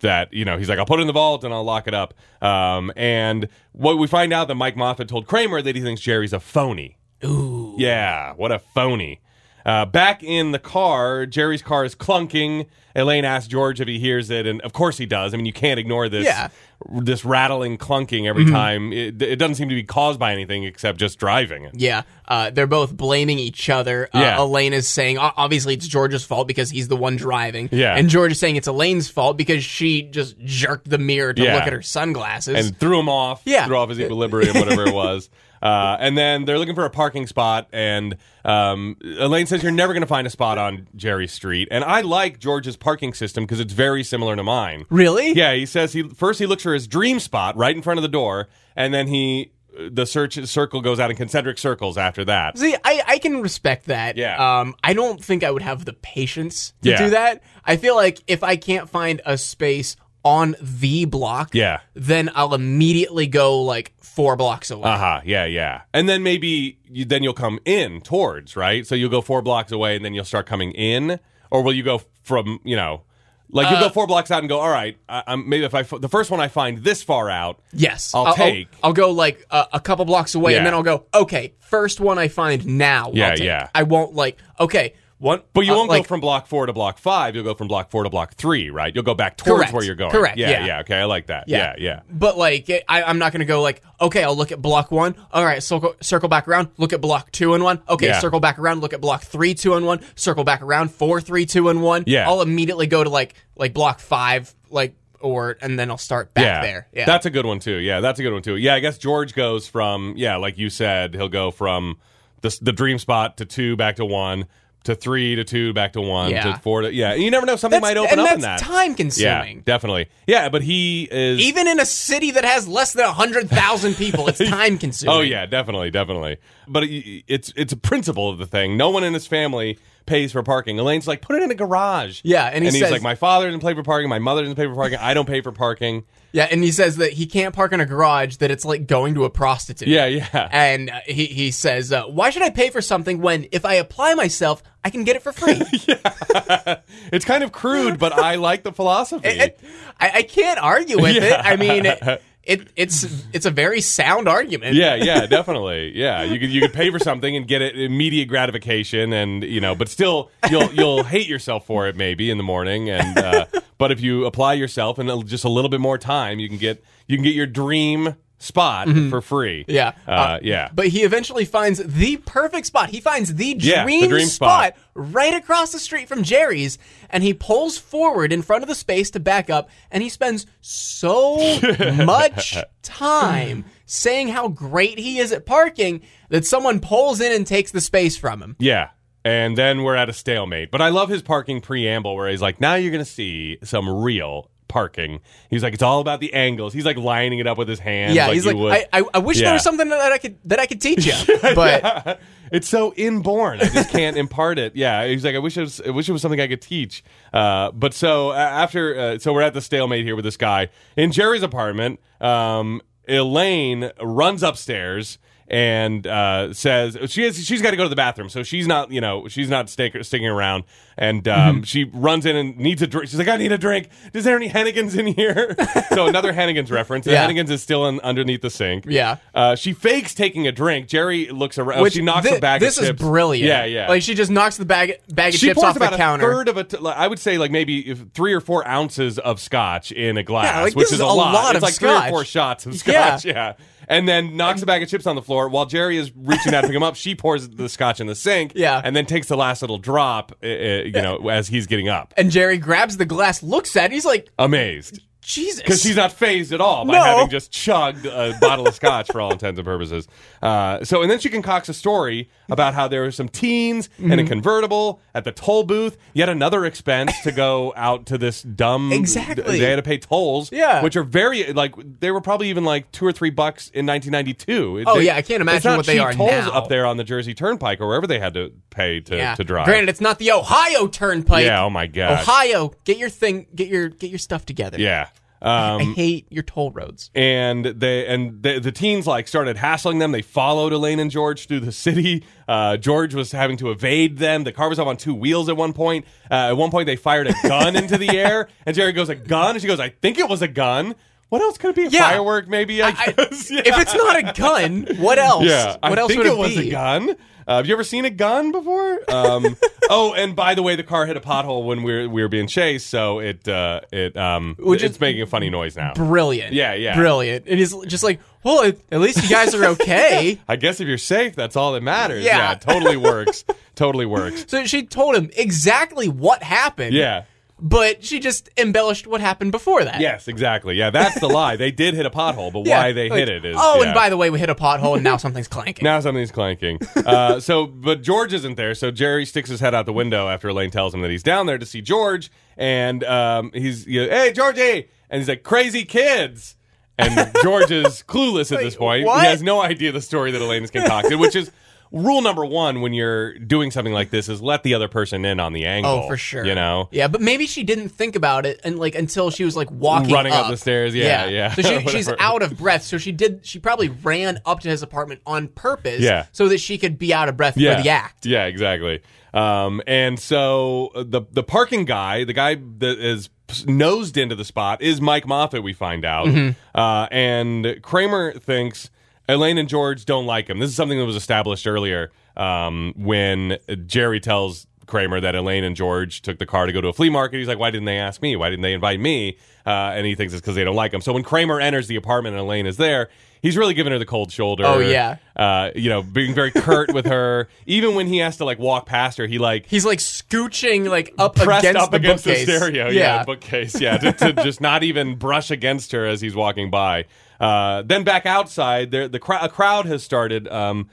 that 0.00 0.30
you 0.30 0.44
know 0.44 0.58
he's 0.58 0.68
like 0.68 0.78
I'll 0.78 0.84
put 0.84 0.98
it 0.98 1.02
in 1.02 1.06
the 1.06 1.14
vault 1.14 1.42
and 1.42 1.54
I'll 1.54 1.64
lock 1.64 1.88
it 1.88 1.94
up. 1.94 2.12
Um, 2.42 2.92
and 2.96 3.48
what 3.72 3.96
we 3.96 4.08
find 4.08 4.34
out 4.34 4.48
that 4.48 4.56
Mike 4.56 4.76
Moffat 4.76 5.08
told 5.08 5.26
Kramer 5.26 5.62
that 5.62 5.74
he 5.74 5.80
thinks 5.80 6.02
Jerry's 6.02 6.34
a 6.34 6.40
phony. 6.40 6.98
Ooh. 7.24 7.74
Yeah, 7.78 8.34
what 8.34 8.52
a 8.52 8.58
phony. 8.58 9.22
Uh, 9.66 9.84
back 9.84 10.22
in 10.22 10.52
the 10.52 10.58
car, 10.60 11.26
Jerry's 11.26 11.60
car 11.60 11.84
is 11.84 11.94
clunking. 11.96 12.66
Elaine 12.94 13.24
asks 13.26 13.48
George 13.48 13.78
if 13.80 13.88
he 13.88 13.98
hears 13.98 14.30
it, 14.30 14.46
and 14.46 14.62
of 14.62 14.72
course 14.72 14.96
he 14.96 15.04
does. 15.04 15.34
I 15.34 15.36
mean, 15.36 15.44
you 15.44 15.52
can't 15.52 15.78
ignore 15.78 16.08
this 16.08 16.24
Yeah. 16.24 16.48
this 16.94 17.24
rattling 17.26 17.76
clunking 17.76 18.26
every 18.26 18.46
time. 18.50 18.92
It, 18.92 19.20
it 19.20 19.36
doesn't 19.36 19.56
seem 19.56 19.68
to 19.68 19.74
be 19.74 19.82
caused 19.82 20.18
by 20.20 20.32
anything 20.32 20.64
except 20.64 20.98
just 20.98 21.18
driving. 21.18 21.68
Yeah, 21.74 22.02
uh, 22.28 22.50
they're 22.50 22.66
both 22.66 22.96
blaming 22.96 23.38
each 23.38 23.68
other. 23.68 24.08
Uh, 24.14 24.20
Yeah. 24.20 24.40
Elaine 24.40 24.72
is 24.72 24.86
saying, 24.88 25.18
obviously, 25.18 25.74
it's 25.74 25.88
George's 25.88 26.24
fault 26.24 26.46
because 26.48 26.70
he's 26.70 26.88
the 26.88 26.96
one 26.96 27.16
driving. 27.16 27.68
Yeah. 27.72 27.96
And 27.96 28.08
George 28.08 28.32
is 28.32 28.38
saying 28.38 28.56
it's 28.56 28.68
Elaine's 28.68 29.08
fault 29.10 29.36
because 29.36 29.62
she 29.64 30.02
just 30.02 30.38
jerked 30.38 30.88
the 30.88 30.98
mirror 30.98 31.34
to 31.34 31.42
Yeah. 31.42 31.54
look 31.54 31.64
at 31.66 31.72
her 31.72 31.82
sunglasses. 31.82 32.66
and 32.68 32.78
threw 32.78 32.98
him 33.00 33.08
off. 33.10 33.42
Yeah. 33.44 33.66
threw 33.66 33.76
off 33.76 33.88
his 33.90 33.98
equilibrium, 34.00 34.56
whatever 34.58 34.86
it 34.86 34.94
was. 34.94 35.28
Uh, 35.66 35.96
and 36.00 36.16
then 36.16 36.44
they're 36.44 36.58
looking 36.58 36.74
for 36.74 36.84
a 36.84 36.90
parking 36.90 37.26
spot, 37.26 37.68
and 37.72 38.16
um, 38.44 38.96
Elaine 39.02 39.46
says 39.46 39.62
you're 39.62 39.72
never 39.72 39.92
going 39.92 40.02
to 40.02 40.06
find 40.06 40.26
a 40.26 40.30
spot 40.30 40.58
on 40.58 40.86
Jerry 40.94 41.26
Street. 41.26 41.68
And 41.70 41.82
I 41.82 42.02
like 42.02 42.38
George's 42.38 42.76
parking 42.76 43.12
system 43.14 43.44
because 43.44 43.58
it's 43.60 43.72
very 43.72 44.04
similar 44.04 44.36
to 44.36 44.42
mine. 44.42 44.84
really? 44.90 45.32
Yeah, 45.32 45.54
he 45.54 45.66
says 45.66 45.92
he 45.92 46.02
first 46.08 46.38
he 46.38 46.46
looks 46.46 46.62
for 46.62 46.72
his 46.74 46.86
dream 46.86 47.18
spot 47.20 47.56
right 47.56 47.74
in 47.74 47.82
front 47.82 47.98
of 47.98 48.02
the 48.02 48.08
door, 48.08 48.48
and 48.76 48.94
then 48.94 49.08
he 49.08 49.52
the 49.78 50.06
search 50.06 50.42
circle 50.46 50.80
goes 50.80 50.98
out 50.98 51.10
in 51.10 51.16
concentric 51.18 51.58
circles 51.58 51.98
after 51.98 52.24
that. 52.24 52.56
See, 52.56 52.74
I, 52.82 53.02
I 53.06 53.18
can 53.18 53.42
respect 53.42 53.86
that. 53.86 54.16
Yeah. 54.16 54.60
Um, 54.60 54.74
I 54.82 54.94
don't 54.94 55.22
think 55.22 55.44
I 55.44 55.50
would 55.50 55.60
have 55.60 55.84
the 55.84 55.92
patience 55.92 56.72
to 56.80 56.90
Yeah. 56.90 56.98
do 57.04 57.10
that. 57.10 57.42
I 57.62 57.76
feel 57.76 57.94
like 57.94 58.22
if 58.26 58.42
I 58.42 58.56
can't 58.56 58.88
find 58.88 59.20
a 59.26 59.36
space 59.36 59.96
on 60.26 60.56
the 60.60 61.04
block, 61.04 61.54
Yeah. 61.54 61.78
then 61.94 62.30
I'll 62.34 62.52
immediately 62.52 63.28
go 63.28 63.62
like 63.62 63.92
four 64.00 64.34
blocks 64.34 64.72
away. 64.72 64.90
Uh 64.90 64.98
huh. 64.98 65.20
Yeah, 65.24 65.44
yeah. 65.44 65.82
And 65.94 66.08
then 66.08 66.24
maybe 66.24 66.78
you, 66.90 67.04
then 67.04 67.22
you'll 67.22 67.32
come 67.32 67.60
in 67.64 68.00
towards 68.00 68.56
right. 68.56 68.84
So 68.84 68.96
you'll 68.96 69.10
go 69.10 69.20
four 69.20 69.40
blocks 69.40 69.70
away, 69.70 69.94
and 69.94 70.04
then 70.04 70.14
you'll 70.14 70.24
start 70.24 70.46
coming 70.46 70.72
in, 70.72 71.20
or 71.50 71.62
will 71.62 71.72
you 71.72 71.84
go 71.84 72.02
from 72.22 72.58
you 72.64 72.74
know, 72.74 73.02
like 73.50 73.70
you 73.70 73.76
Uh, 73.76 73.82
go 73.82 73.88
four 73.90 74.08
blocks 74.08 74.32
out 74.32 74.40
and 74.40 74.48
go, 74.48 74.58
all 74.58 74.68
right, 74.70 74.96
I, 75.08 75.22
I'm 75.28 75.48
maybe 75.48 75.64
if 75.64 75.74
I 75.74 75.80
f- 75.80 76.00
the 76.00 76.08
first 76.08 76.30
one 76.32 76.40
I 76.40 76.48
find 76.48 76.78
this 76.82 77.04
far 77.04 77.30
out, 77.30 77.60
Yes, 77.72 78.12
I'll 78.14 78.34
take. 78.34 78.66
I'll, 78.82 78.92
go 78.92 79.12
like 79.12 79.46
a, 79.50 79.66
a 79.74 79.80
couple 79.80 80.04
blocks 80.06 80.34
away, 80.34 80.52
Yeah. 80.52 80.58
and 80.58 80.66
then 80.66 80.74
I'll 80.74 80.82
go. 80.82 81.04
Okay, 81.14 81.54
first 81.60 82.00
one 82.00 82.18
I 82.18 82.26
find 82.26 82.66
now. 82.66 83.12
Yeah, 83.14 83.28
I'll 83.30 83.36
take. 83.36 83.46
yeah. 83.46 83.68
I 83.74 83.84
won't 83.84 84.14
like. 84.14 84.38
Okay, 84.58 84.94
one. 85.18 85.42
but 85.52 85.62
you 85.62 85.72
uh, 85.72 85.76
won't 85.76 85.88
like, 85.88 86.02
go 86.02 86.08
from 86.08 86.20
block 86.20 86.46
four 86.46 86.66
to 86.66 86.72
block 86.72 86.98
five. 86.98 87.34
You'll 87.34 87.44
go 87.44 87.54
from 87.54 87.68
block 87.68 87.90
four 87.90 88.04
to 88.04 88.10
block 88.10 88.34
three, 88.34 88.70
right? 88.70 88.94
You'll 88.94 89.04
go 89.04 89.14
back 89.14 89.36
towards 89.36 89.58
Correct. 89.60 89.72
where 89.72 89.84
you're 89.84 89.94
going. 89.94 90.10
Correct, 90.10 90.36
Yeah, 90.38 90.50
yeah. 90.50 90.66
yeah. 90.66 90.80
Okay, 90.80 90.96
I 90.96 91.04
like 91.04 91.26
that. 91.26 91.48
Yeah, 91.48 91.74
yeah. 91.78 92.00
But 92.10 92.36
like, 92.36 92.70
I, 92.88 93.02
I'm 93.02 93.18
not 93.18 93.32
going 93.32 93.40
to 93.40 93.46
go 93.46 93.62
like. 93.62 93.82
Okay, 94.00 94.22
I'll 94.22 94.36
look 94.36 94.52
at 94.52 94.60
block 94.60 94.90
one. 94.90 95.14
All 95.32 95.44
right, 95.44 95.62
circle 95.62 95.94
circle 96.00 96.28
back 96.28 96.48
around. 96.48 96.68
Look 96.76 96.92
at 96.92 97.00
block 97.00 97.32
two 97.32 97.54
and 97.54 97.64
one. 97.64 97.80
Okay, 97.88 98.06
Yeah. 98.06 98.20
circle 98.20 98.40
back 98.40 98.58
around. 98.58 98.80
Look 98.80 98.92
at 98.92 99.00
block 99.00 99.22
three, 99.22 99.54
two 99.54 99.74
and 99.74 99.86
one. 99.86 100.00
Circle 100.16 100.44
back 100.44 100.62
around. 100.62 100.90
Four, 100.90 101.20
three, 101.20 101.46
two 101.46 101.68
and 101.68 101.82
one. 101.82 102.04
Yeah. 102.06 102.28
I'll 102.28 102.42
immediately 102.42 102.86
go 102.86 103.02
to 103.02 103.10
like 103.10 103.34
like 103.56 103.72
block 103.72 104.00
five, 104.00 104.54
like 104.70 104.96
or 105.20 105.56
and 105.60 105.78
then 105.78 105.90
I'll 105.90 105.98
start 105.98 106.34
back 106.34 106.44
yeah. 106.44 106.60
there. 106.62 106.88
Yeah, 106.92 107.06
That's 107.06 107.26
a 107.26 107.30
good 107.30 107.46
one 107.46 107.58
too. 107.58 107.76
Yeah, 107.76 108.00
that's 108.00 108.20
a 108.20 108.22
good 108.22 108.32
one 108.32 108.42
too. 108.42 108.56
Yeah, 108.56 108.74
I 108.74 108.80
guess 108.80 108.98
George 108.98 109.34
goes 109.34 109.66
from 109.66 110.14
yeah, 110.16 110.36
like 110.36 110.58
you 110.58 110.70
said, 110.70 111.14
he'll 111.14 111.28
go 111.28 111.50
from 111.50 111.98
the 112.42 112.56
the 112.60 112.72
dream 112.72 112.98
spot 112.98 113.38
to 113.38 113.44
two 113.46 113.76
back 113.76 113.96
to 113.96 114.04
one 114.04 114.46
to 114.86 114.94
three 114.96 115.36
to 115.36 115.44
two 115.44 115.72
back 115.72 115.92
to 115.92 116.00
one 116.00 116.30
Yeah. 116.30 116.54
to 116.54 116.58
four 116.60 116.80
to 116.82 116.92
yeah. 116.92 117.14
You 117.14 117.30
never 117.30 117.46
know 117.46 117.54
something 117.56 117.80
That's- 117.80 117.94
might 117.96 118.00
open 118.00 118.18
and 118.18 118.28
up 118.28 118.34
in 118.34 118.40
that. 118.40 118.58
time 118.58 118.94
consuming. 118.94 119.56
yeah, 119.58 119.62
definitely. 119.64 120.06
Yeah, 120.26 120.48
but 120.48 120.62
he 120.62 121.06
is 121.10 121.38
Even 121.40 121.68
in 121.68 121.78
a 121.78 121.86
city 121.86 122.30
that 122.32 122.44
has 122.44 122.66
less 122.66 122.92
than 122.92 123.04
hundred 123.08 123.48
thousand 123.48 123.94
people, 123.94 124.26
it's 124.28 124.38
time 124.38 124.78
consuming. 124.86 125.14
Oh 125.16 125.20
yeah, 125.20 125.46
definitely, 125.46 125.90
definitely. 125.90 126.38
But 126.66 126.84
it, 126.84 127.24
it's 127.28 127.52
it's 127.56 127.72
a 127.72 127.76
principle 127.76 128.28
of 128.30 128.38
the 128.38 128.46
thing. 128.46 128.76
No 128.76 128.90
one 128.90 129.04
in 129.04 129.14
his 129.14 129.26
family 129.26 129.78
pays 130.06 130.30
for 130.32 130.42
parking. 130.42 130.78
Elaine's 130.78 131.08
like, 131.08 131.20
put 131.20 131.36
it 131.36 131.42
in 131.42 131.50
a 131.50 131.54
garage. 131.54 132.20
Yeah, 132.22 132.44
and 132.46 132.62
he 132.64 132.70
he's 132.70 132.78
says- 132.80 132.90
like, 132.92 133.02
my 133.02 133.14
father 133.16 133.50
didn't 133.50 133.62
pay 133.62 133.74
for 133.74 133.82
parking. 133.82 134.08
My 134.08 134.20
mother 134.20 134.42
didn't 134.42 134.56
pay 134.56 134.66
for 134.66 134.74
parking. 134.74 134.98
I 135.00 135.14
don't 135.14 135.26
pay 135.26 135.40
for 135.40 135.50
parking. 135.52 136.04
Yeah, 136.36 136.48
and 136.50 136.62
he 136.62 136.70
says 136.70 136.96
that 136.98 137.14
he 137.14 137.24
can't 137.24 137.54
park 137.54 137.72
in 137.72 137.80
a 137.80 137.86
garage, 137.86 138.36
that 138.36 138.50
it's 138.50 138.66
like 138.66 138.86
going 138.86 139.14
to 139.14 139.24
a 139.24 139.30
prostitute. 139.30 139.88
Yeah, 139.88 140.04
yeah. 140.04 140.48
And 140.52 140.90
uh, 140.90 141.00
he, 141.06 141.24
he 141.24 141.50
says, 141.50 141.90
uh, 141.90 142.02
why 142.04 142.28
should 142.28 142.42
I 142.42 142.50
pay 142.50 142.68
for 142.68 142.82
something 142.82 143.22
when 143.22 143.46
if 143.52 143.64
I 143.64 143.76
apply 143.76 144.12
myself, 144.12 144.62
I 144.84 144.90
can 144.90 145.04
get 145.04 145.16
it 145.16 145.22
for 145.22 145.32
free? 145.32 145.62
It's 147.12 147.24
kind 147.24 147.42
of 147.42 147.52
crude, 147.52 147.98
but 147.98 148.12
I 148.12 148.34
like 148.34 148.64
the 148.64 148.72
philosophy. 148.72 149.28
It- 149.28 149.60
I, 150.00 150.10
I 150.16 150.22
can't 150.24 150.58
argue 150.58 151.00
with 151.00 151.16
it. 151.16 151.32
I 151.32 151.56
mean, 151.56 151.86
it, 151.86 152.02
it, 152.42 152.68
it's 152.76 153.04
it's 153.32 153.46
a 153.46 153.50
very 153.50 153.80
sound 153.80 154.28
argument. 154.28 154.74
Yeah, 154.74 154.94
yeah, 154.96 155.24
definitely. 155.26 155.92
Yeah, 155.96 156.22
you 156.22 156.38
could 156.38 156.50
you 156.50 156.60
could 156.60 156.74
pay 156.74 156.90
for 156.90 156.98
something 156.98 157.34
and 157.34 157.48
get 157.48 157.62
it 157.62 157.78
immediate 157.80 158.26
gratification, 158.26 159.12
and 159.14 159.42
you 159.42 159.60
know, 159.60 159.74
but 159.74 159.88
still 159.88 160.30
you'll 160.50 160.70
you'll 160.74 161.04
hate 161.04 161.28
yourself 161.28 161.64
for 161.66 161.88
it 161.88 161.96
maybe 161.96 162.28
in 162.30 162.36
the 162.36 162.44
morning, 162.44 162.90
and 162.90 163.16
uh, 163.18 163.46
but 163.78 163.92
if 163.92 164.00
you 164.00 164.24
apply 164.26 164.54
yourself 164.54 164.98
and 164.98 165.26
just 165.26 165.44
a 165.44 165.48
little 165.48 165.68
bit 165.70 165.80
more 165.80 165.98
time, 165.98 166.38
you 166.38 166.48
can 166.48 166.58
get 166.58 166.82
you 167.06 167.16
can 167.16 167.24
get 167.24 167.34
your 167.34 167.46
dream 167.46 168.16
spot 168.38 168.86
for 169.08 169.22
free. 169.22 169.62
Mm-hmm. 169.62 169.70
Yeah. 169.70 169.92
uh, 170.06 170.38
yeah. 170.42 170.68
But 170.74 170.88
he 170.88 171.04
eventually 171.04 171.46
finds 171.46 171.78
the 171.78 172.18
perfect 172.18 172.66
spot. 172.66 172.90
He 172.90 173.00
finds 173.00 173.34
the 173.34 173.54
dream, 173.54 173.74
Yeah, 173.74 173.86
the 173.86 174.08
dream 174.08 174.26
spot. 174.26 174.74
spot. 174.74 174.82
right 174.94 175.32
across 175.32 175.72
the 175.72 175.78
street 175.78 176.06
from 176.06 176.22
Jerry's, 176.22 176.76
and 177.08 177.22
he 177.22 177.32
pulls 177.32 177.78
forward 177.78 178.32
in 178.34 178.42
front 178.42 178.62
of 178.62 178.68
the 178.68 178.74
space 178.74 179.10
to 179.12 179.20
back 179.20 179.48
up, 179.48 179.70
and 179.90 180.02
he 180.02 180.10
spends 180.10 180.44
so 180.60 181.36
much 182.04 182.58
time 182.82 183.64
saying 183.86 184.28
how 184.28 184.48
great 184.48 184.98
he 184.98 185.18
is 185.18 185.32
at 185.32 185.46
parking 185.46 186.02
that 186.28 186.44
someone 186.44 186.80
pulls 186.80 187.20
in 187.20 187.32
and 187.32 187.46
takes 187.46 187.70
the 187.70 187.80
space 187.80 188.16
from 188.18 188.42
him. 188.42 188.54
Yeah. 188.58 188.90
And 189.26 189.58
then 189.58 189.82
we're 189.82 189.96
at 189.96 190.08
a 190.08 190.12
stalemate. 190.12 190.70
But 190.70 190.80
I 190.80 190.90
love 190.90 191.08
his 191.08 191.20
parking 191.20 191.60
preamble 191.60 192.14
where 192.14 192.28
he's 192.28 192.40
like, 192.40 192.60
now 192.60 192.76
you're 192.76 192.92
going 192.92 193.04
to 193.04 193.10
see 193.10 193.58
some 193.64 193.88
real 193.88 194.50
parking. 194.68 195.18
He's 195.50 195.64
like, 195.64 195.74
it's 195.74 195.82
all 195.82 196.00
about 196.00 196.20
the 196.20 196.32
angles. 196.32 196.72
He's 196.72 196.84
like 196.84 196.96
lining 196.96 197.40
it 197.40 197.46
up 197.48 197.58
with 197.58 197.68
his 197.68 197.80
hands. 197.80 198.14
Yeah, 198.14 198.26
like 198.26 198.34
he's 198.34 198.46
like, 198.46 198.54
would. 198.54 198.72
I, 198.72 198.86
I, 198.92 199.04
I 199.14 199.18
wish 199.18 199.38
Yeah. 199.38 199.46
there 199.46 199.54
was 199.54 199.64
something 199.64 199.88
that 199.88 200.12
I 200.12 200.18
could 200.18 200.38
that 200.44 200.60
I 200.60 200.66
could 200.66 200.80
teach 200.80 201.06
you, 201.06 201.12
but 201.42 202.20
it's 202.52 202.68
so 202.68 202.94
inborn. 202.94 203.60
I 203.60 203.64
just 203.68 203.90
can't 203.90 204.16
impart 204.16 204.60
it. 204.60 204.76
Yeah, 204.76 205.04
he's 205.08 205.24
like, 205.24 205.34
I 205.34 205.38
wish 205.38 205.56
it 205.56 205.62
was. 205.62 205.80
I 205.80 205.90
wish 205.90 206.08
it 206.08 206.12
was 206.12 206.22
something 206.22 206.40
I 206.40 206.46
could 206.46 206.62
teach. 206.62 207.02
Uh, 207.32 207.72
but 207.72 207.94
so 207.94 208.30
uh, 208.30 208.34
after, 208.36 208.96
uh, 208.98 209.18
so 209.18 209.32
we're 209.32 209.42
at 209.42 209.54
the 209.54 209.60
stalemate 209.60 210.04
here 210.04 210.14
with 210.14 210.24
this 210.24 210.36
guy 210.36 210.68
in 210.96 211.10
Jerry's 211.10 211.42
apartment. 211.42 211.98
Um, 212.20 212.80
Elaine 213.08 213.90
runs 214.00 214.42
upstairs 214.44 215.18
and 215.48 216.06
uh, 216.06 216.52
says 216.52 216.98
she 217.06 217.22
has 217.22 217.42
she's 217.44 217.62
got 217.62 217.70
to 217.70 217.76
go 217.76 217.82
to 217.84 217.88
the 217.88 217.96
bathroom, 217.96 218.28
so 218.28 218.42
she's 218.42 218.66
not 218.66 218.90
you 218.90 219.00
know 219.00 219.28
she's 219.28 219.48
not 219.48 219.68
stick, 219.70 219.96
sticking 220.04 220.26
around. 220.28 220.64
And 220.98 221.28
um, 221.28 221.56
Mm-hmm. 221.56 221.62
she 221.64 221.84
runs 221.84 222.24
in 222.24 222.36
and 222.36 222.56
needs 222.56 222.80
a 222.80 222.86
drink. 222.86 223.10
She's 223.10 223.18
like, 223.18 223.28
I 223.28 223.36
need 223.36 223.52
a 223.52 223.58
drink. 223.58 223.90
Is 224.14 224.24
there 224.24 224.34
any 224.34 224.48
Hennigan's 224.48 224.94
in 224.96 225.08
here? 225.08 225.54
so 225.90 226.06
another 226.06 226.32
Hennigan's 226.32 226.70
reference. 226.70 227.04
The 227.04 227.12
Yeah. 227.12 227.28
Hennigan's 227.28 227.50
is 227.50 227.62
still 227.62 227.86
in, 227.86 228.00
underneath 228.00 228.40
the 228.40 228.48
sink. 228.48 228.86
Yeah. 228.88 229.16
Uh, 229.34 229.56
she 229.56 229.74
fakes 229.74 230.14
taking 230.14 230.46
a 230.46 230.52
drink. 230.52 230.88
Jerry 230.88 231.26
looks 231.28 231.58
around. 231.58 231.82
which 231.82 231.92
she 231.92 232.00
knocks 232.02 232.30
a 232.30 232.40
bag 232.40 232.62
this 232.62 232.78
is 232.78 232.88
chips. 232.88 233.02
brilliant. 233.02 233.46
Yeah, 233.46 233.64
yeah. 233.66 233.88
Like 233.90 234.00
she 234.00 234.14
just 234.14 234.30
knocks 234.30 234.56
the 234.56 234.64
bag 234.64 234.98
bag 235.12 235.34
of 235.34 235.38
she 235.38 235.48
chips 235.48 235.60
pours 235.60 235.68
off 235.72 235.76
about 235.76 235.90
the 235.98 236.14
a 236.14 236.18
third 236.18 236.48
of 236.48 236.56
a. 236.56 236.64
T- 236.64 236.78
like, 236.78 236.96
I 236.96 237.06
would 237.06 237.18
say 237.18 237.36
like 237.36 237.50
maybe 237.50 237.94
three 237.94 238.32
or 238.32 238.40
four 238.40 238.66
ounces 238.66 239.18
of 239.18 239.38
scotch 239.38 239.92
in 239.92 240.16
a 240.16 240.22
glass, 240.22 240.46
Yeah, 240.46 240.62
like, 240.62 240.74
which 240.76 240.86
is 240.86 240.92
is 240.92 241.00
a 241.00 241.04
lot. 241.06 241.34
lot 241.34 241.54
it's 241.56 241.62
like 241.62 241.74
three 241.74 241.90
or 241.90 242.08
four 242.08 242.24
shots 242.24 242.64
of 242.64 242.72
Yeah. 242.86 243.16
scotch. 243.18 243.26
Yeah. 243.26 243.52
And 243.88 244.08
then 244.08 244.36
knocks 244.36 244.62
a 244.62 244.66
bag 244.66 244.82
of 244.82 244.88
chips 244.88 245.06
on 245.06 245.16
the 245.16 245.22
floor 245.22 245.48
while 245.48 245.66
Jerry 245.66 245.96
is 245.96 246.12
reaching 246.16 246.54
out 246.54 246.62
to 246.62 246.66
pick 246.66 246.76
him 246.76 246.82
up. 246.82 246.96
She 246.96 247.14
pours 247.14 247.48
the 247.48 247.68
scotch 247.68 248.00
in 248.00 248.06
the 248.06 248.14
sink. 248.14 248.52
Yeah. 248.54 248.80
And 248.82 248.96
then 248.96 249.06
takes 249.06 249.28
the 249.28 249.36
last 249.36 249.62
little 249.62 249.78
drop. 249.78 250.32
Uh, 250.42 250.46
uh, 250.46 250.50
you 250.84 250.92
know, 250.92 251.28
as 251.28 251.48
he's 251.48 251.66
getting 251.66 251.88
up, 251.88 252.12
and 252.16 252.30
Jerry 252.30 252.58
grabs 252.58 252.96
the 252.96 253.06
glass, 253.06 253.42
looks 253.42 253.76
at 253.76 253.86
it, 253.86 253.92
he's 253.92 254.04
like, 254.04 254.28
amazed. 254.38 255.00
Jesus. 255.26 255.60
Because 255.60 255.82
she's 255.82 255.96
not 255.96 256.12
phased 256.12 256.52
at 256.52 256.60
all 256.60 256.84
by 256.84 256.92
No. 256.94 257.02
having 257.02 257.28
just 257.30 257.50
chugged 257.50 258.06
a 258.06 258.36
bottle 258.40 258.66
of 258.68 258.74
scotch 258.74 259.10
for 259.10 259.20
all 259.20 259.32
intents 259.32 259.58
and 259.58 259.66
purposes. 259.66 260.06
Uh, 260.40 260.84
so, 260.84 261.02
and 261.02 261.10
then 261.10 261.18
she 261.18 261.28
concocts 261.28 261.68
a 261.68 261.74
story 261.74 262.30
about 262.48 262.74
how 262.74 262.86
there 262.86 263.02
were 263.02 263.10
some 263.10 263.28
teens 263.28 263.88
in 263.98 264.06
Mm-hmm. 264.10 264.18
a 264.20 264.24
convertible 264.24 265.00
at 265.14 265.24
the 265.24 265.32
toll 265.32 265.64
booth. 265.64 265.96
Yet 266.14 266.28
another 266.28 266.64
expense 266.64 267.12
to 267.24 267.32
go 267.32 267.72
out 267.76 268.06
to 268.06 268.18
this 268.18 268.40
dumb. 268.42 268.92
Exactly. 268.92 269.58
They 269.58 269.68
had 269.68 269.76
to 269.76 269.82
pay 269.82 269.98
tolls. 269.98 270.52
Yeah. 270.52 270.82
Which 270.82 270.94
are 270.96 271.02
very 271.02 271.52
like 271.52 271.74
they 272.00 272.10
were 272.12 272.20
probably 272.20 272.48
even 272.50 272.64
like 272.64 272.92
two 272.92 273.04
or 273.04 273.12
three 273.12 273.30
bucks 273.30 273.68
in 273.70 273.84
1992. 273.86 274.84
Oh, 274.86 274.98
They- 274.98 275.06
yeah, 275.06 275.16
I 275.16 275.22
can't 275.22 275.40
imagine 275.40 275.76
what 275.76 275.86
they 275.86 275.98
are 275.98 276.12
tolls 276.12 276.30
now. 276.30 276.52
up 276.52 276.68
there 276.68 276.86
on 276.86 276.96
the 276.98 277.04
Jersey 277.04 277.34
Turnpike 277.34 277.80
or 277.80 277.88
wherever 277.88 278.06
they 278.06 278.18
had 278.20 278.34
to 278.34 278.52
pay 278.70 279.00
to, 279.00 279.16
yeah. 279.16 279.34
to 279.34 279.42
drive. 279.44 279.66
Granted, 279.66 279.88
it's 279.88 280.00
not 280.00 280.18
the 280.18 280.30
Ohio 280.30 280.86
Turnpike. 280.86 281.44
Yeah. 281.44 281.64
Oh 281.64 281.70
my 281.70 281.86
god. 281.88 282.20
Ohio, 282.20 282.72
get 282.84 282.98
your 282.98 283.08
thing, 283.10 283.46
get 283.54 283.68
your 283.68 283.88
get 283.88 284.10
your 284.10 284.18
stuff 284.18 284.46
together. 284.46 284.78
Yeah. 284.80 285.08
I 285.46 285.70
Um, 285.74 285.94
hate 285.94 286.26
your 286.30 286.42
toll 286.42 286.72
roads. 286.72 287.10
and 287.14 287.64
they 287.64 288.06
and 288.06 288.42
the, 288.42 288.58
the 288.58 288.72
teens 288.72 289.06
like 289.06 289.28
started 289.28 289.56
hassling 289.56 289.98
them. 290.00 290.10
They 290.12 290.22
followed 290.22 290.72
Elaine 290.72 290.98
and 290.98 291.10
George 291.10 291.46
through 291.46 291.60
the 291.60 291.72
city. 291.86 292.24
Uh, 292.48 292.76
George 292.76 293.14
was 293.14 293.32
having 293.32 293.56
to 293.58 293.70
evade 293.70 294.18
them. 294.18 294.44
The 294.44 294.52
car 294.52 294.68
was 294.68 294.78
up 294.78 294.86
on 294.88 294.96
two 294.96 295.14
wheels 295.14 295.48
at 295.48 295.56
one 295.56 295.72
point. 295.72 296.04
Uh, 296.30 296.34
at 296.50 296.56
one 296.56 296.70
point, 296.70 296.86
they 296.86 296.96
fired 296.96 297.28
a 297.28 297.34
gun 297.48 297.76
into 297.76 297.96
the 297.96 298.08
air, 298.18 298.48
and 298.66 298.74
Jerry 298.74 298.92
goes, 298.92 299.08
"A 299.08 299.14
gun?" 299.14 299.52
And 299.54 299.60
she 299.62 299.68
goes, 299.68 299.78
"I 299.80 299.90
think 299.90 300.18
it 300.18 300.28
was 300.28 300.42
a 300.42 300.48
gun." 300.48 300.94
What 301.28 301.42
else 301.42 301.58
could 301.58 301.70
it 301.70 301.76
be? 301.76 301.86
A 301.86 301.90
Yeah. 301.90 302.10
firework, 302.10 302.48
maybe. 302.48 302.82
I, 302.82 302.88
I- 302.96 303.12
guess. 303.12 303.50
Yeah. 303.50 303.62
If 303.66 303.78
it's 303.78 303.94
not 303.94 304.16
a 304.16 304.32
gun, 304.32 304.86
what 304.98 305.18
else? 305.18 305.44
yeah, 305.44 305.76
What 305.82 305.98
I 305.98 306.02
else 306.02 306.08
think 306.12 306.18
would 306.18 306.26
it, 306.28 306.32
it, 306.34 306.38
was 306.38 306.54
be? 306.56 306.68
a 306.68 306.70
gun. 306.70 307.16
Uh, 307.48 307.56
have 307.58 307.66
you 307.66 307.74
ever 307.74 307.84
seen 307.84 308.04
a 308.04 308.10
gun 308.10 308.50
before? 308.50 308.98
Um, 309.08 309.56
oh, 309.90 310.12
and 310.14 310.34
by 310.34 310.54
the 310.56 310.62
way, 310.64 310.74
the 310.74 310.82
car 310.82 311.06
hit 311.06 311.16
a 311.16 311.20
pothole 311.20 311.64
when 311.64 311.84
we 311.84 311.92
were 311.92 312.08
we 312.08 312.22
were 312.22 312.28
being 312.28 312.48
chased, 312.48 312.88
so 312.88 313.20
it 313.20 313.46
uh, 313.46 313.82
it 313.92 314.16
um, 314.16 314.56
Which 314.58 314.82
it's 314.82 314.96
is- 314.96 315.00
making 315.00 315.22
a 315.22 315.26
funny 315.26 315.48
noise 315.48 315.76
now. 315.76 315.94
Brilliant. 315.94 316.52
Yeah, 316.54 316.74
yeah. 316.74 316.96
Brilliant. 316.96 317.44
It 317.46 317.60
is 317.60 317.76
just 317.86 318.02
like, 318.02 318.18
well, 318.42 318.62
at, 318.64 318.78
at 318.90 319.00
least 319.00 319.22
you 319.22 319.28
guys 319.28 319.54
are 319.54 319.64
okay. 319.74 320.40
I 320.48 320.56
guess 320.56 320.80
if 320.80 320.88
you're 320.88 320.98
safe, 320.98 321.36
that's 321.36 321.54
all 321.54 321.72
that 321.74 321.82
matters. 321.84 322.24
Yeah. 322.24 322.36
yeah 322.38 322.54
totally 322.56 322.96
works. 322.96 323.44
totally 323.76 324.06
works. 324.06 324.44
so 324.48 324.64
she 324.66 324.84
told 324.84 325.14
him 325.14 325.30
exactly 325.36 326.08
what 326.08 326.42
happened. 326.42 326.94
Yeah. 326.94 327.24
But 327.58 328.04
she 328.04 328.20
just 328.20 328.50
embellished 328.58 329.06
what 329.06 329.22
happened 329.22 329.50
before 329.50 329.82
that. 329.82 329.98
Yes, 329.98 330.28
exactly. 330.28 330.76
Yeah, 330.76 330.90
that's 330.90 331.18
the 331.18 331.26
lie. 331.26 331.56
They 331.56 331.70
did 331.70 331.94
hit 331.94 332.04
a 332.04 332.10
pothole, 332.10 332.52
but 332.52 332.60
Yeah, 332.66 332.80
why 332.80 332.92
they 332.92 333.08
like, 333.08 333.18
hit 333.20 333.28
it 333.30 333.44
is. 333.46 333.56
Oh, 333.58 333.80
yeah. 333.80 333.86
and 333.86 333.94
by 333.94 334.10
the 334.10 334.16
way, 334.18 334.28
we 334.28 334.38
hit 334.38 334.50
a 334.50 334.54
pothole 334.54 334.94
and 334.94 335.02
now 335.02 335.16
something's 335.16 335.48
clanking. 335.48 335.82
now 335.84 336.00
something's 336.00 336.30
clanking. 336.30 336.78
Uh, 337.06 337.38
so, 337.38 337.66
but 337.66 338.02
George 338.02 338.32
isn't 338.32 338.56
there. 338.56 338.74
So 338.74 338.90
Jerry 338.90 339.24
sticks 339.24 339.48
his 339.48 339.60
head 339.60 339.74
out 339.76 339.86
the 339.86 339.92
window 339.92 340.28
after 340.28 340.48
Elaine 340.48 340.70
tells 340.72 340.92
him 340.92 341.02
that 341.02 341.10
he's 341.10 341.22
down 341.22 341.46
there 341.46 341.56
to 341.56 341.64
see 341.64 341.80
George, 341.80 342.32
and 342.56 343.04
um, 343.04 343.52
he's, 343.54 343.86
you 343.86 344.04
know, 344.04 344.10
hey 344.10 344.32
Georgie, 344.32 344.88
and 345.08 345.20
he's 345.20 345.28
like 345.28 345.44
crazy 345.44 345.84
kids. 345.84 346.56
And 346.98 347.30
George 347.42 347.70
is 347.70 348.02
clueless 348.08 348.50
at 348.50 348.58
this 348.60 348.74
point. 348.74 349.06
what? 349.06 349.20
He 349.22 349.26
has 349.28 349.40
no 349.42 349.60
idea 349.60 349.92
the 349.92 350.00
story 350.00 350.32
that 350.32 350.40
Elaine 350.42 350.64
is 350.64 350.70
concocted, 350.70 351.20
which 351.20 351.36
is 351.36 351.50
rule 351.96 352.22
number 352.22 352.44
one 352.44 352.80
when 352.80 352.92
you're 352.92 353.38
doing 353.38 353.70
something 353.70 353.92
like 353.92 354.10
this: 354.10 354.28
is 354.28 354.40
let 354.42 354.62
the 354.62 354.74
other 354.74 354.88
person 354.88 355.24
in 355.24 355.40
on 355.40 355.52
the 355.52 355.64
angle. 355.66 356.02
Oh, 356.04 356.08
for 356.08 356.16
sure. 356.16 356.44
You 356.44 356.54
know, 356.54 356.88
Yeah, 356.92 357.08
but 357.08 357.20
maybe 357.20 357.46
she 357.46 357.62
didn't 357.64 357.88
think 357.88 358.16
about 358.16 358.46
it 358.46 358.60
and 358.64 358.78
like 358.78 358.94
until 358.94 359.30
she 359.30 359.44
was 359.44 359.56
like 359.56 359.70
walking 359.70 360.12
Running 360.12 360.32
up 360.32 360.46
up 360.46 360.50
the 360.50 360.56
stairs. 360.56 360.94
Yeah, 360.94 361.26
yeah. 361.26 361.52
So 361.54 361.62
she, 361.62 361.86
she's 361.88 362.08
out 362.18 362.42
of 362.42 362.56
breath. 362.58 362.82
So 362.82 362.98
she 362.98 363.12
did. 363.12 363.44
She 363.46 363.58
probably 363.58 363.88
ran 363.88 364.40
up 364.44 364.60
to 364.60 364.68
his 364.68 364.82
apartment 364.82 365.20
on 365.26 365.48
purpose. 365.48 366.00
Yeah. 366.00 366.26
So 366.32 366.48
that 366.48 366.58
she 366.58 366.78
could 366.78 366.98
be 366.98 367.12
out 367.14 367.28
of 367.28 367.36
breath 367.36 367.56
yeah. 367.56 367.76
for 367.76 367.82
the 367.82 367.88
act. 367.90 368.26
Yeah, 368.26 368.44
exactly. 368.46 369.02
Um, 369.34 369.82
and 369.86 370.18
so 370.18 370.90
uh, 370.94 371.04
the 371.06 371.22
the 371.30 371.42
parking 371.42 371.84
guy, 371.84 372.24
the 372.24 372.32
guy 372.32 372.54
that 372.54 372.98
is 372.98 373.28
nosed 373.66 374.16
into 374.16 374.34
the 374.34 374.44
spot, 374.44 374.80
is 374.82 375.00
Mike 375.00 375.26
Moffat. 375.26 375.62
We 375.62 375.72
find 375.72 376.04
out, 376.04 376.26
Mm-hmm. 376.26 376.78
uh, 376.78 377.06
and 377.10 377.78
Kramer 377.82 378.32
thinks 378.32 378.90
Elaine 379.28 379.58
and 379.58 379.68
George 379.68 380.04
don't 380.04 380.26
like 380.26 380.48
him. 380.48 380.58
This 380.58 380.70
is 380.70 380.76
something 380.76 380.98
that 380.98 381.04
was 381.06 381.16
established 381.16 381.66
earlier 381.66 382.12
um, 382.36 382.94
when 382.96 383.58
Jerry 383.86 384.20
tells. 384.20 384.66
Kramer 384.86 385.20
that 385.20 385.34
Elaine 385.34 385.64
and 385.64 385.74
George 385.74 386.22
took 386.22 386.38
the 386.38 386.46
car 386.46 386.66
to 386.66 386.72
go 386.72 386.80
to 386.80 386.86
a 386.86 386.92
flea 386.92 387.10
market. 387.10 387.38
He's 387.38 387.48
like, 387.48 387.58
"Why 387.58 387.72
didn't 387.72 387.86
they 387.86 387.98
ask 387.98 388.22
me? 388.22 388.36
Why 388.36 388.50
didn't 388.50 388.62
they 388.62 388.72
invite 388.72 389.00
me?" 389.00 389.36
Uh, 389.66 389.70
and 389.96 390.06
he 390.06 390.14
thinks 390.14 390.32
it's 390.32 390.40
because 390.40 390.54
they 390.54 390.62
don't 390.62 390.76
like 390.76 390.94
him. 390.94 391.00
So 391.00 391.12
when 391.12 391.24
Kramer 391.24 391.58
enters 391.58 391.88
the 391.88 391.96
apartment 391.96 392.36
and 392.36 392.40
Elaine 392.42 392.66
is 392.66 392.76
there, 392.76 393.08
he's 393.42 393.56
really 393.56 393.74
giving 393.74 393.92
her 393.92 393.98
the 393.98 394.06
cold 394.06 394.30
shoulder. 394.30 394.62
Oh, 394.64 394.78
yeah. 394.78 395.16
uh, 395.34 395.70
you 395.74 395.90
know, 395.90 396.04
being 396.04 396.34
very 396.34 396.52
curt 396.52 396.94
with 396.94 397.06
her. 397.06 397.48
Even 397.66 397.96
when 397.96 398.06
he 398.06 398.18
has 398.18 398.36
to 398.36 398.44
like 398.44 398.60
walk 398.60 398.86
past 398.86 399.18
her, 399.18 399.26
he 399.26 399.38
like 399.38 399.66
He's 399.66 399.84
like 399.84 399.98
scooching 399.98 400.88
like 400.88 401.12
up 401.18 401.34
pressed 401.34 401.64
against 401.64 401.82
up 401.82 401.90
the 401.90 401.96
against 401.96 402.22
the 402.22 402.30
bookcase. 402.30 402.56
stereo, 402.56 402.88
yeah, 402.88 403.24
bookcase, 403.24 403.80
yeah, 403.80 403.96
to, 403.98 404.12
to 404.12 404.32
just 404.44 404.60
not 404.60 404.84
even 404.84 405.16
brush 405.16 405.50
against 405.50 405.90
her 405.90 406.06
as 406.06 406.20
he's 406.20 406.36
walking 406.36 406.70
by. 406.70 407.06
Uh, 407.40 407.82
then 407.82 408.04
back 408.04 408.26
outside, 408.26 408.90
there 408.90 409.08
the 409.08 409.18
cr- 409.18 409.34
a 409.40 409.48
crowd 409.48 409.86
has 409.86 410.02
started. 410.02 410.48
Um, 410.48 410.88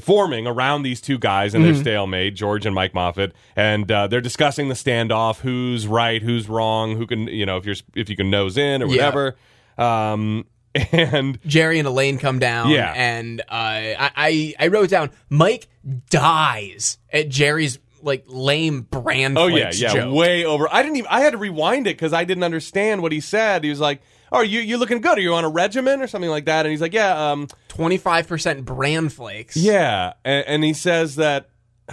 Forming 0.00 0.46
around 0.46 0.82
these 0.82 1.02
two 1.02 1.18
guys 1.18 1.52
and 1.54 1.62
Mm-hmm. 1.62 1.74
their 1.74 1.82
stalemate, 1.82 2.34
George 2.34 2.64
and 2.64 2.74
Mike 2.74 2.94
Moffat, 2.94 3.34
and 3.54 3.92
uh, 3.92 4.06
they're 4.06 4.22
discussing 4.22 4.68
the 4.70 4.74
standoff: 4.74 5.40
who's 5.40 5.86
right, 5.86 6.22
who's 6.22 6.48
wrong, 6.48 6.96
who 6.96 7.06
can, 7.06 7.26
you 7.28 7.44
know, 7.44 7.58
if 7.58 7.66
you're 7.66 7.74
if 7.94 8.08
you 8.08 8.16
can 8.16 8.30
nose 8.30 8.56
in 8.56 8.82
or 8.82 8.86
Yeah. 8.86 8.92
whatever. 9.12 9.36
Um, 9.76 10.46
and 10.90 11.38
Jerry 11.44 11.78
and 11.80 11.86
Elaine 11.86 12.16
come 12.16 12.38
down. 12.38 12.70
Yeah. 12.70 12.94
And 12.96 13.42
uh, 13.42 13.44
I, 13.50 14.10
I 14.16 14.54
I 14.58 14.66
wrote 14.68 14.88
down 14.88 15.10
Mike 15.28 15.68
dies 16.08 16.96
at 17.12 17.28
Jerry's 17.28 17.78
like 18.02 18.24
lame 18.26 18.82
brand. 18.82 19.36
Oh 19.36 19.48
yeah, 19.48 19.70
yeah, 19.74 19.92
joke. 19.92 20.14
way 20.14 20.46
over. 20.46 20.66
I 20.72 20.82
didn't 20.82 20.96
even. 20.96 21.08
I 21.10 21.20
had 21.20 21.32
to 21.32 21.38
rewind 21.38 21.86
it 21.86 21.96
because 21.96 22.14
I 22.14 22.24
didn't 22.24 22.44
understand 22.44 23.02
what 23.02 23.12
he 23.12 23.20
said. 23.20 23.64
He 23.64 23.70
was 23.70 23.80
like, 23.80 24.00
"Oh, 24.34 24.40
you 24.42 24.60
you 24.60 24.76
looking 24.76 25.00
good? 25.00 25.16
Are 25.18 25.20
you 25.20 25.34
on 25.34 25.44
a 25.44 25.48
regimen 25.48 26.02
or 26.02 26.06
something 26.06 26.30
like 26.30 26.44
that?" 26.46 26.66
And 26.66 26.70
he's 26.70 26.80
like, 26.80 26.92
"Yeah, 26.92 27.30
um, 27.32 27.48
Twenty 27.68 27.96
five 27.96 28.26
percent 28.28 28.64
bran 28.64 29.08
flakes. 29.08 29.56
yeah." 29.56 30.14
And, 30.24 30.46
and 30.46 30.64
he 30.64 30.72
says 30.74 31.16
that 31.16 31.48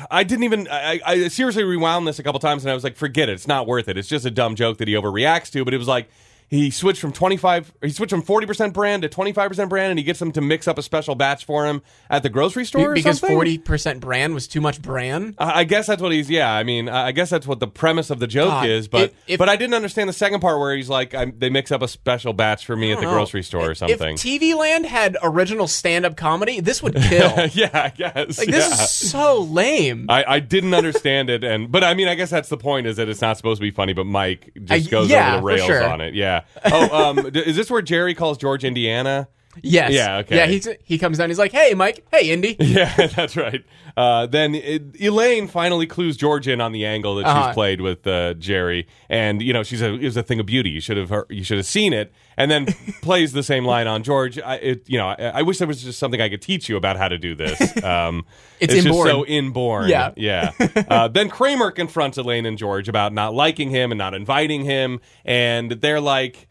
I 0.09 0.23
didn't 0.23 0.43
even. 0.43 0.67
I, 0.69 0.99
I 1.05 1.27
seriously 1.27 1.63
rewound 1.63 2.07
this 2.07 2.19
a 2.19 2.23
couple 2.23 2.39
times, 2.39 2.63
and 2.63 2.71
I 2.71 2.73
was 2.73 2.83
like, 2.83 2.95
"Forget 2.97 3.29
it. 3.29 3.33
It's 3.33 3.47
not 3.47 3.67
worth 3.67 3.87
it. 3.87 3.97
It's 3.97 4.07
just 4.07 4.25
a 4.25 4.31
dumb 4.31 4.55
joke 4.55 4.77
that 4.79 4.87
he 4.87 4.93
overreacts 4.95 5.51
to." 5.51 5.63
But 5.65 5.73
it 5.73 5.77
was 5.77 5.87
like. 5.87 6.09
He 6.51 6.69
switched 6.69 6.99
from 6.99 7.13
25 7.13 7.73
he 7.81 7.89
switched 7.91 8.11
from 8.11 8.21
40% 8.23 8.73
bran 8.73 8.99
to 9.01 9.09
25% 9.09 9.69
bran 9.69 9.89
and 9.89 9.97
he 9.97 10.03
gets 10.03 10.19
them 10.19 10.33
to 10.33 10.41
mix 10.41 10.67
up 10.67 10.77
a 10.77 10.83
special 10.83 11.15
batch 11.15 11.45
for 11.45 11.65
him 11.65 11.81
at 12.09 12.23
the 12.23 12.29
grocery 12.29 12.65
store 12.65 12.91
or 12.91 12.93
because 12.93 13.19
something? 13.19 13.37
forty 13.37 13.57
percent 13.57 14.01
bran 14.01 14.33
was 14.33 14.49
too 14.49 14.59
much 14.59 14.81
bran 14.81 15.33
I 15.39 15.61
I 15.61 15.63
guess 15.63 15.87
that's 15.87 16.01
what 16.01 16.11
he's. 16.11 16.29
Yeah, 16.29 16.51
I 16.51 16.63
mean, 16.63 16.89
I 16.89 17.11
guess 17.13 17.29
that's 17.29 17.47
what 17.47 17.59
the 17.61 17.67
premise 17.67 18.09
of 18.09 18.19
the 18.19 18.27
joke 18.27 18.49
God, 18.49 18.67
is. 18.67 18.87
But 18.89 19.13
if- 19.27 19.37
but 19.39 19.47
I 19.47 19.55
didn't 19.55 19.75
understand 19.75 20.09
the 20.09 20.13
second 20.13 20.41
part 20.41 20.59
where 20.59 20.75
he's 20.75 20.89
like, 20.89 21.13
I, 21.13 21.25
they 21.25 21.49
mix 21.49 21.71
up 21.71 21.81
a 21.81 21.87
special 21.87 22.33
batch 22.33 22.65
for 22.65 22.75
me 22.75 22.91
at 22.91 22.97
the 22.97 23.03
know. 23.05 23.13
grocery 23.13 23.43
store 23.43 23.69
or 23.69 23.75
something. 23.75 24.15
If 24.15 24.19
TV 24.19 24.53
Land 24.57 24.85
had 24.85 25.17
original 25.23 25.67
stand-up 25.67 26.17
comedy, 26.17 26.59
this 26.59 26.83
would 26.83 26.95
kill. 26.95 27.47
yeah, 27.53 27.69
I 27.73 27.89
guess. 27.89 28.39
Like 28.39 28.47
this 28.47 28.67
yeah. 28.67 28.83
is 28.83 28.89
so 28.89 29.41
lame. 29.41 30.07
I, 30.09 30.25
I 30.27 30.39
didn't 30.39 30.73
understand 30.73 31.29
it, 31.29 31.43
and 31.43 31.71
but 31.71 31.83
I 31.83 31.93
mean, 31.93 32.07
I 32.09 32.15
guess 32.15 32.29
that's 32.31 32.49
the 32.49 32.57
point 32.57 32.87
is 32.87 32.97
that 32.97 33.07
it's 33.07 33.21
not 33.21 33.37
supposed 33.37 33.59
to 33.61 33.65
be 33.65 33.71
funny, 33.71 33.93
but 33.93 34.05
Mike 34.05 34.51
just 34.63 34.87
I- 34.87 34.89
goes 34.89 35.09
yeah, 35.09 35.35
over 35.35 35.37
the 35.37 35.55
rails 35.55 35.67
sure. 35.67 35.83
on 35.87 36.01
it. 36.01 36.13
Yeah. 36.15 36.40
Oh, 36.65 37.05
um, 37.09 37.29
d- 37.31 37.39
is 37.39 37.55
this 37.55 37.69
where 37.69 37.81
Jerry 37.81 38.13
calls 38.13 38.37
George 38.37 38.63
Indiana? 38.63 39.27
yes. 39.61 39.91
Yeah, 39.91 40.17
okay. 40.19 40.35
Yeah, 40.37 40.45
he's, 40.45 40.67
he 40.83 40.97
comes 40.97 41.17
down. 41.17 41.29
He's 41.29 41.37
like, 41.39 41.51
"Hey, 41.51 41.73
Mike. 41.73 42.05
Hey, 42.11 42.31
Indy." 42.31 42.55
Yeah, 42.59 43.07
that's 43.07 43.35
right. 43.35 43.63
Uh, 43.97 44.25
then 44.25 44.55
it, 44.55 44.99
Elaine 45.01 45.47
finally 45.47 45.85
clues 45.85 46.17
George 46.17 46.47
in 46.47 46.61
on 46.61 46.71
the 46.71 46.85
angle 46.85 47.15
that 47.15 47.25
Uh-huh. 47.25 47.47
she's 47.47 47.53
played 47.53 47.81
with 47.81 48.05
uh, 48.07 48.33
Jerry, 48.35 48.87
and 49.09 49.41
you 49.41 49.53
know 49.53 49.63
she's 49.63 49.81
a 49.81 49.93
it 49.93 50.03
was 50.03 50.17
a 50.17 50.23
thing 50.23 50.39
of 50.39 50.45
beauty. 50.45 50.69
You 50.69 50.79
should 50.81 50.97
have 50.97 51.09
heard, 51.09 51.25
you 51.29 51.43
should 51.43 51.57
have 51.57 51.65
seen 51.65 51.93
it, 51.93 52.13
and 52.37 52.49
then 52.49 52.65
plays 53.01 53.33
the 53.33 53.43
same 53.43 53.65
line 53.65 53.87
on 53.87 54.03
George. 54.03 54.39
I, 54.39 54.55
it, 54.55 54.89
you 54.89 54.97
know, 54.97 55.07
I, 55.07 55.15
I 55.35 55.41
wish 55.41 55.57
there 55.57 55.67
was 55.67 55.83
just 55.83 55.99
something 55.99 56.21
I 56.21 56.29
could 56.29 56.41
teach 56.41 56.69
you 56.69 56.77
about 56.77 56.97
how 56.97 57.07
to 57.07 57.17
do 57.17 57.35
this. 57.35 57.59
Um, 57.83 58.25
It's 58.59 58.73
just 58.73 58.85
inborn. 58.87 59.07
so 59.07 59.25
inborn. 59.25 59.89
Yeah. 59.89 60.11
yeah. 60.15 60.51
Uh, 60.87 61.07
then 61.07 61.29
Kramer 61.29 61.71
confronts 61.71 62.17
Elaine 62.17 62.45
and 62.45 62.57
George 62.57 62.87
about 62.89 63.11
not 63.13 63.33
liking 63.33 63.69
him 63.69 63.91
and 63.91 63.97
not 63.97 64.13
inviting 64.13 64.63
him, 64.65 64.99
and 65.25 65.71
they're 65.71 66.01
like 66.01 66.47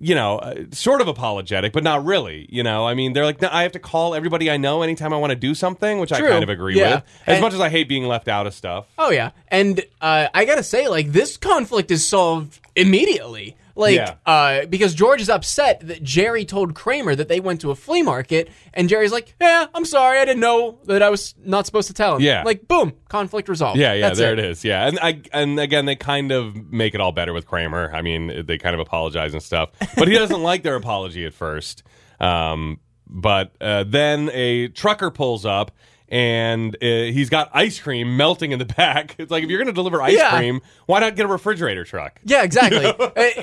you 0.00 0.14
know, 0.14 0.38
uh, 0.38 0.54
sort 0.72 1.00
of 1.00 1.08
apologetic, 1.08 1.72
but 1.72 1.84
not 1.84 2.04
really. 2.04 2.46
You 2.50 2.62
know, 2.62 2.86
I 2.86 2.94
mean, 2.94 3.12
they're 3.12 3.24
like, 3.24 3.40
"No, 3.40 3.48
I 3.52 3.62
have 3.62 3.72
to 3.72 3.78
call 3.78 4.14
everybody 4.14 4.50
I 4.50 4.56
know 4.56 4.82
anytime 4.82 5.12
I 5.12 5.16
want 5.16 5.30
to 5.30 5.36
do 5.36 5.54
something, 5.54 5.98
which 6.00 6.10
True. 6.10 6.26
I 6.26 6.30
kind 6.30 6.42
of 6.42 6.48
agree 6.50 6.76
Yeah. 6.78 6.96
with. 6.96 7.04
As 7.26 7.34
And- 7.36 7.42
much 7.42 7.54
as 7.54 7.60
I 7.60 7.68
hate 7.68 7.88
being 7.88 8.06
left 8.06 8.26
out 8.28 8.46
of 8.46 8.54
stuff. 8.54 8.86
Oh 8.98 9.10
yeah, 9.10 9.30
and 9.48 9.80
uh, 10.00 10.28
I 10.34 10.44
gotta 10.44 10.62
say, 10.64 10.88
like 10.88 11.12
this 11.12 11.36
conflict 11.36 11.90
is 11.90 12.06
solved 12.06 12.58
immediately. 12.76 13.56
Like, 13.76 13.96
Yeah. 13.96 14.14
uh, 14.24 14.66
because 14.66 14.94
George 14.94 15.20
is 15.20 15.28
upset 15.28 15.80
that 15.88 16.02
Jerry 16.02 16.44
told 16.44 16.74
Kramer 16.74 17.14
that 17.16 17.26
they 17.28 17.40
went 17.40 17.60
to 17.62 17.72
a 17.72 17.74
flea 17.74 18.02
market, 18.02 18.48
and 18.72 18.88
Jerry's 18.88 19.10
like, 19.10 19.34
"Yeah, 19.40 19.66
I'm 19.74 19.84
sorry, 19.84 20.20
I 20.20 20.24
didn't 20.24 20.40
know 20.40 20.78
that 20.84 21.02
I 21.02 21.10
was 21.10 21.34
not 21.44 21.66
supposed 21.66 21.88
to 21.88 21.94
tell 21.94 22.14
him." 22.16 22.22
Yeah. 22.22 22.44
like 22.44 22.68
boom, 22.68 22.92
conflict 23.08 23.48
resolved. 23.48 23.78
Yeah, 23.80 23.92
yeah, 23.94 24.08
That's 24.08 24.18
there 24.20 24.32
it 24.32 24.38
is. 24.38 24.64
Yeah, 24.64 24.86
and 24.86 24.98
I 25.02 25.22
and 25.32 25.58
again 25.58 25.86
they 25.86 25.96
kind 25.96 26.30
of 26.30 26.54
make 26.70 26.94
it 26.94 27.00
all 27.00 27.10
better 27.12 27.32
with 27.32 27.46
Kramer. 27.46 27.90
I 27.92 28.00
mean, 28.02 28.44
they 28.46 28.58
kind 28.58 28.74
of 28.74 28.80
apologize 28.80 29.32
and 29.34 29.42
stuff, 29.42 29.70
but 29.96 30.06
he 30.06 30.14
doesn't 30.14 30.42
like 30.52 30.62
their 30.62 30.76
apology 30.76 31.24
at 31.24 31.34
first. 31.34 31.82
Um, 32.20 32.78
but 33.08 33.56
uh, 33.60 33.84
then 33.84 34.30
a 34.32 34.68
trucker 34.68 35.10
pulls 35.10 35.44
up. 35.44 35.72
And 36.08 36.76
uh, 36.76 36.86
he's 36.86 37.30
got 37.30 37.50
ice 37.54 37.80
cream 37.80 38.16
melting 38.16 38.52
in 38.52 38.58
the 38.58 38.64
back. 38.76 39.16
It's 39.18 39.30
like 39.30 39.42
if 39.42 39.48
you're 39.50 39.58
going 39.58 39.68
to 39.68 39.72
deliver 39.72 40.02
ice 40.02 40.16
Yeah. 40.16 40.36
cream, 40.36 40.60
why 40.86 41.00
not 41.00 41.16
get 41.16 41.24
a 41.24 41.28
refrigerator 41.28 41.84
truck? 41.84 42.20
Yeah, 42.24 42.42
exactly. 42.42 42.84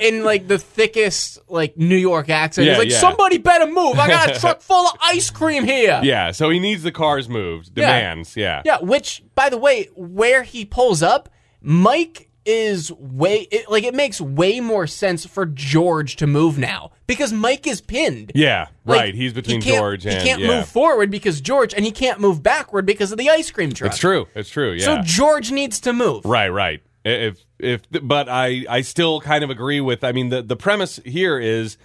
In 0.00 0.22
like 0.24 0.46
the 0.48 0.58
thickest 0.58 1.40
like 1.48 1.76
New 1.76 1.96
York 1.96 2.30
accent, 2.30 2.66
Yeah, 2.66 2.74
he's 2.74 2.78
like, 2.78 2.90
yeah. 2.90 2.98
"Somebody 3.00 3.38
better 3.38 3.66
move! 3.66 3.98
I 3.98 4.06
got 4.08 4.36
a 4.36 4.40
truck 4.40 4.62
full 4.62 4.86
of 4.86 4.96
ice 5.02 5.28
cream 5.28 5.64
here." 5.64 6.00
Yeah, 6.04 6.30
so 6.30 6.50
he 6.50 6.60
needs 6.60 6.82
the 6.84 6.92
cars 6.92 7.28
moved. 7.28 7.74
Demands. 7.74 8.36
Yeah. 8.36 8.62
Yeah, 8.64 8.78
which 8.80 9.22
by 9.34 9.48
the 9.48 9.58
way, 9.58 9.88
where 9.96 10.42
he 10.44 10.64
pulls 10.64 11.02
up, 11.02 11.28
Mike 11.60 12.28
is 12.44 12.90
way 12.92 13.46
it, 13.50 13.70
like 13.70 13.84
it 13.84 13.94
makes 13.94 14.20
way 14.20 14.60
more 14.60 14.86
sense 14.86 15.24
for 15.24 15.46
George 15.46 16.16
to 16.16 16.26
move 16.26 16.58
now 16.58 16.92
because 17.06 17.32
Mike 17.32 17.66
is 17.66 17.80
pinned. 17.80 18.32
Yeah, 18.34 18.66
Like, 18.84 19.00
right. 19.00 19.14
He's 19.14 19.32
between 19.32 19.60
he 19.60 19.70
George 19.70 20.06
and 20.06 20.20
he 20.20 20.26
can't 20.26 20.40
yeah. 20.40 20.58
move 20.58 20.68
forward 20.68 21.10
because 21.10 21.40
George, 21.40 21.74
and 21.74 21.84
he 21.84 21.90
can't 21.90 22.20
move 22.20 22.42
backward 22.42 22.86
because 22.86 23.12
of 23.12 23.18
the 23.18 23.30
ice 23.30 23.50
cream 23.50 23.72
truck. 23.72 23.92
It's 23.92 23.98
true. 23.98 24.26
It's 24.34 24.50
true. 24.50 24.72
Yeah. 24.72 24.84
So 24.84 25.02
George 25.02 25.50
needs 25.52 25.80
to 25.80 25.92
move. 25.92 26.24
Right, 26.24 26.48
right. 26.48 26.82
If 27.04 27.44
if 27.58 27.82
but 27.90 28.28
I 28.28 28.64
I 28.68 28.80
still 28.82 29.20
kind 29.20 29.42
of 29.42 29.50
agree 29.50 29.80
with 29.80 30.04
I 30.04 30.12
mean 30.12 30.28
the 30.28 30.42
the 30.42 30.56
premise 30.56 31.00
here 31.04 31.38
is 31.38 31.76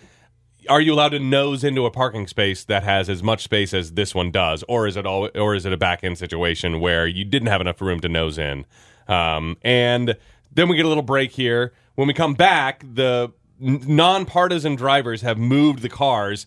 are 0.69 0.81
you 0.81 0.93
allowed 0.93 1.09
to 1.09 1.19
nose 1.19 1.63
into 1.63 1.85
a 1.85 1.91
parking 1.91 2.27
space 2.27 2.63
that 2.65 2.83
has 2.83 3.09
as 3.09 3.23
much 3.23 3.43
space 3.43 3.73
as 3.73 3.93
this 3.93 4.13
one 4.13 4.31
does 4.31 4.63
or 4.67 4.85
is 4.85 4.95
it 4.95 5.07
all 5.07 5.29
or 5.33 5.55
is 5.55 5.65
it 5.65 5.73
a 5.73 5.77
back 5.77 6.03
end 6.03 6.17
situation 6.17 6.79
where 6.79 7.07
you 7.07 7.25
didn't 7.25 7.47
have 7.47 7.61
enough 7.61 7.81
room 7.81 7.99
to 8.01 8.09
nose 8.09 8.37
in 8.37 8.65
um, 9.07 9.57
and 9.63 10.17
then 10.53 10.67
we 10.69 10.75
get 10.75 10.85
a 10.85 10.87
little 10.89 11.03
break 11.03 11.31
here 11.31 11.73
when 11.95 12.07
we 12.07 12.13
come 12.13 12.33
back 12.33 12.83
the 12.93 13.31
n- 13.61 13.81
non-partisan 13.87 14.75
drivers 14.75 15.21
have 15.21 15.37
moved 15.37 15.81
the 15.81 15.89
cars 15.89 16.45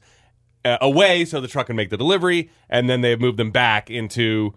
uh, 0.64 0.76
away 0.80 1.24
so 1.24 1.40
the 1.40 1.48
truck 1.48 1.66
can 1.66 1.76
make 1.76 1.90
the 1.90 1.96
delivery 1.96 2.50
and 2.68 2.88
then 2.90 3.00
they've 3.00 3.20
moved 3.20 3.38
them 3.38 3.50
back 3.50 3.90
into 3.90 4.52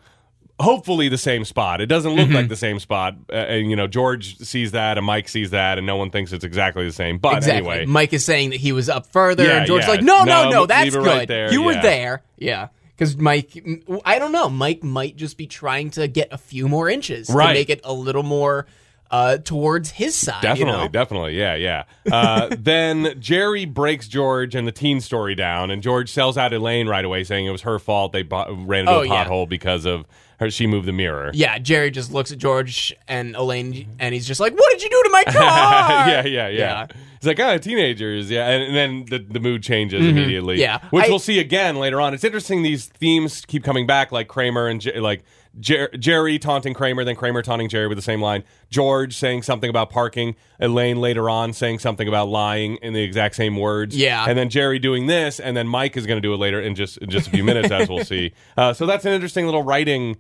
hopefully 0.59 1.09
the 1.09 1.17
same 1.17 1.43
spot 1.43 1.81
it 1.81 1.87
doesn't 1.87 2.11
look 2.15 2.27
Mm-hmm. 2.27 2.35
like 2.35 2.47
the 2.47 2.55
same 2.55 2.77
spot 2.79 3.15
uh, 3.31 3.35
and 3.35 3.69
you 3.69 3.75
know 3.75 3.87
george 3.87 4.37
sees 4.37 4.71
that 4.71 4.97
and 4.97 5.05
mike 5.05 5.27
sees 5.27 5.49
that 5.49 5.77
and 5.79 5.87
no 5.87 5.95
one 5.97 6.09
thinks 6.11 6.31
it's 6.31 6.43
exactly 6.45 6.85
the 6.85 6.91
same 6.93 7.17
but 7.17 7.37
Exactly. 7.37 7.69
anyway 7.71 7.85
Mike 7.85 8.13
is 8.13 8.23
saying 8.23 8.51
that 8.51 8.59
he 8.59 8.71
was 8.71 8.87
up 8.87 9.07
further, 9.07 9.43
Yeah, 9.45 9.57
and 9.57 9.67
George's 9.67 9.87
yeah. 9.87 9.91
like, 9.91 10.01
"No, 10.03 10.19
no, 10.23 10.43
No, 10.45 10.49
no, 10.49 10.59
leave 10.61 10.67
that's 10.69 10.87
it 10.89 10.93
good. 10.99 11.05
right 11.07 11.27
there, 11.27 11.51
You 11.51 11.63
were 11.63 11.73
yeah. 11.73 11.81
there." 11.81 12.21
Yeah. 12.37 12.67
Because 12.95 13.17
Mike, 13.17 13.61
I 14.05 14.19
don't 14.19 14.31
know, 14.31 14.47
Mike 14.49 14.83
might 14.83 15.15
just 15.15 15.35
be 15.37 15.47
trying 15.47 15.89
to 15.91 16.07
get 16.07 16.27
a 16.31 16.37
few 16.37 16.67
more 16.69 16.87
inches 16.87 17.29
Right. 17.29 17.47
to 17.47 17.53
make 17.55 17.69
it 17.71 17.81
a 17.83 17.91
little 17.91 18.21
more 18.23 18.67
uh, 19.13 19.37
towards 19.37 19.91
his 19.91 20.15
side. 20.15 20.37
you 20.37 20.49
Definitely, 20.49 20.81
know? 20.81 20.87
definitely, 20.87 21.37
yeah, 21.39 21.53
yeah. 21.53 21.83
Uh, 22.11 22.49
then 22.59 23.13
Jerry 23.19 23.65
breaks 23.65 24.07
George 24.07 24.55
and 24.55 24.67
the 24.67 24.71
teen 24.71 24.99
story 25.01 25.35
down, 25.35 25.69
and 25.69 25.83
George 25.83 26.11
sells 26.11 26.35
out 26.35 26.51
Elaine 26.51 26.87
right 26.89 27.05
away, 27.05 27.23
saying 27.23 27.45
it 27.45 27.51
was 27.51 27.61
her 27.61 27.77
fault. 27.77 28.11
They 28.11 28.23
bo- 28.23 28.51
ran 28.65 28.81
into 28.81 28.91
Oh, 28.91 29.01
a 29.01 29.07
yeah. 29.07 29.25
pothole 29.25 29.47
because 29.47 29.85
of 29.85 30.05
her. 30.39 30.49
She 30.49 30.65
moved 30.65 30.87
the 30.87 30.93
mirror. 30.93 31.29
Yeah, 31.33 31.59
Jerry 31.59 31.91
just 31.91 32.11
looks 32.11 32.31
at 32.31 32.39
George 32.39 32.91
and 33.07 33.35
Elaine, 33.35 33.87
and 33.99 34.15
he's 34.15 34.25
just 34.27 34.39
like, 34.39 34.53
"What 34.53 34.71
did 34.71 34.81
you 34.81 34.89
do 34.89 35.01
to 35.03 35.09
my 35.11 35.23
car?" 35.27 36.09
yeah, 36.09 36.25
yeah, 36.25 36.47
yeah, 36.47 36.87
It's 37.17 37.25
like, 37.27 37.39
oh, 37.39 37.59
teenagers, 37.59 38.31
yeah, 38.31 38.49
and, 38.49 38.63
and 38.63 38.75
then 38.75 39.05
the, 39.09 39.33
the 39.33 39.39
mood 39.39 39.61
changes 39.61 40.03
immediately. 40.03 40.55
Mm-hmm. 40.55 40.61
Yeah. 40.61 40.79
which 40.89 41.05
I- 41.05 41.09
we'll 41.09 41.19
see 41.19 41.37
again 41.39 41.75
later 41.75 42.01
on. 42.01 42.15
It's 42.15 42.23
interesting; 42.23 42.63
these 42.63 42.87
themes 42.87 43.45
keep 43.45 43.63
coming 43.63 43.85
back, 43.85 44.11
like 44.11 44.27
Kramer 44.27 44.67
and 44.67 44.81
Jer- 44.81 44.99
like 44.99 45.23
Jer- 45.59 45.89
Jerry 45.97 46.39
taunting 46.39 46.73
Kramer, 46.73 47.03
then 47.03 47.15
Kramer 47.15 47.41
taunting 47.41 47.69
Jerry 47.69 47.87
with 47.87 47.97
the 47.97 48.01
same 48.03 48.21
line. 48.21 48.43
George 48.69 49.15
saying 49.15 49.43
something 49.43 49.69
about 49.69 49.89
parking, 49.89 50.35
Elaine 50.59 50.99
later 50.99 51.29
on 51.29 51.53
saying 51.53 51.79
something 51.79 52.07
about 52.07 52.27
lying 52.29 52.77
in 52.77 52.93
the 52.93 53.01
exact 53.03 53.35
same 53.35 53.57
words. 53.57 53.95
Yeah. 53.95 54.25
and 54.27 54.37
then 54.37 54.49
Jerry 54.49 54.79
doing 54.79 55.05
this, 55.07 55.39
and 55.39 55.55
then 55.55 55.67
Mike 55.67 55.95
is 55.95 56.05
going 56.07 56.17
to 56.17 56.21
do 56.21 56.33
it 56.33 56.37
later 56.37 56.59
in 56.61 56.75
just 56.75 56.97
in 56.97 57.09
just 57.09 57.27
a 57.27 57.29
few 57.31 57.43
minutes, 57.43 57.69
as 57.71 57.87
we'll 57.87 58.03
see. 58.05 58.33
Uh, 58.57 58.73
so 58.73 58.85
that's 58.85 59.05
an 59.05 59.11
interesting 59.13 59.45
little 59.45 59.63
writing. 59.63 60.17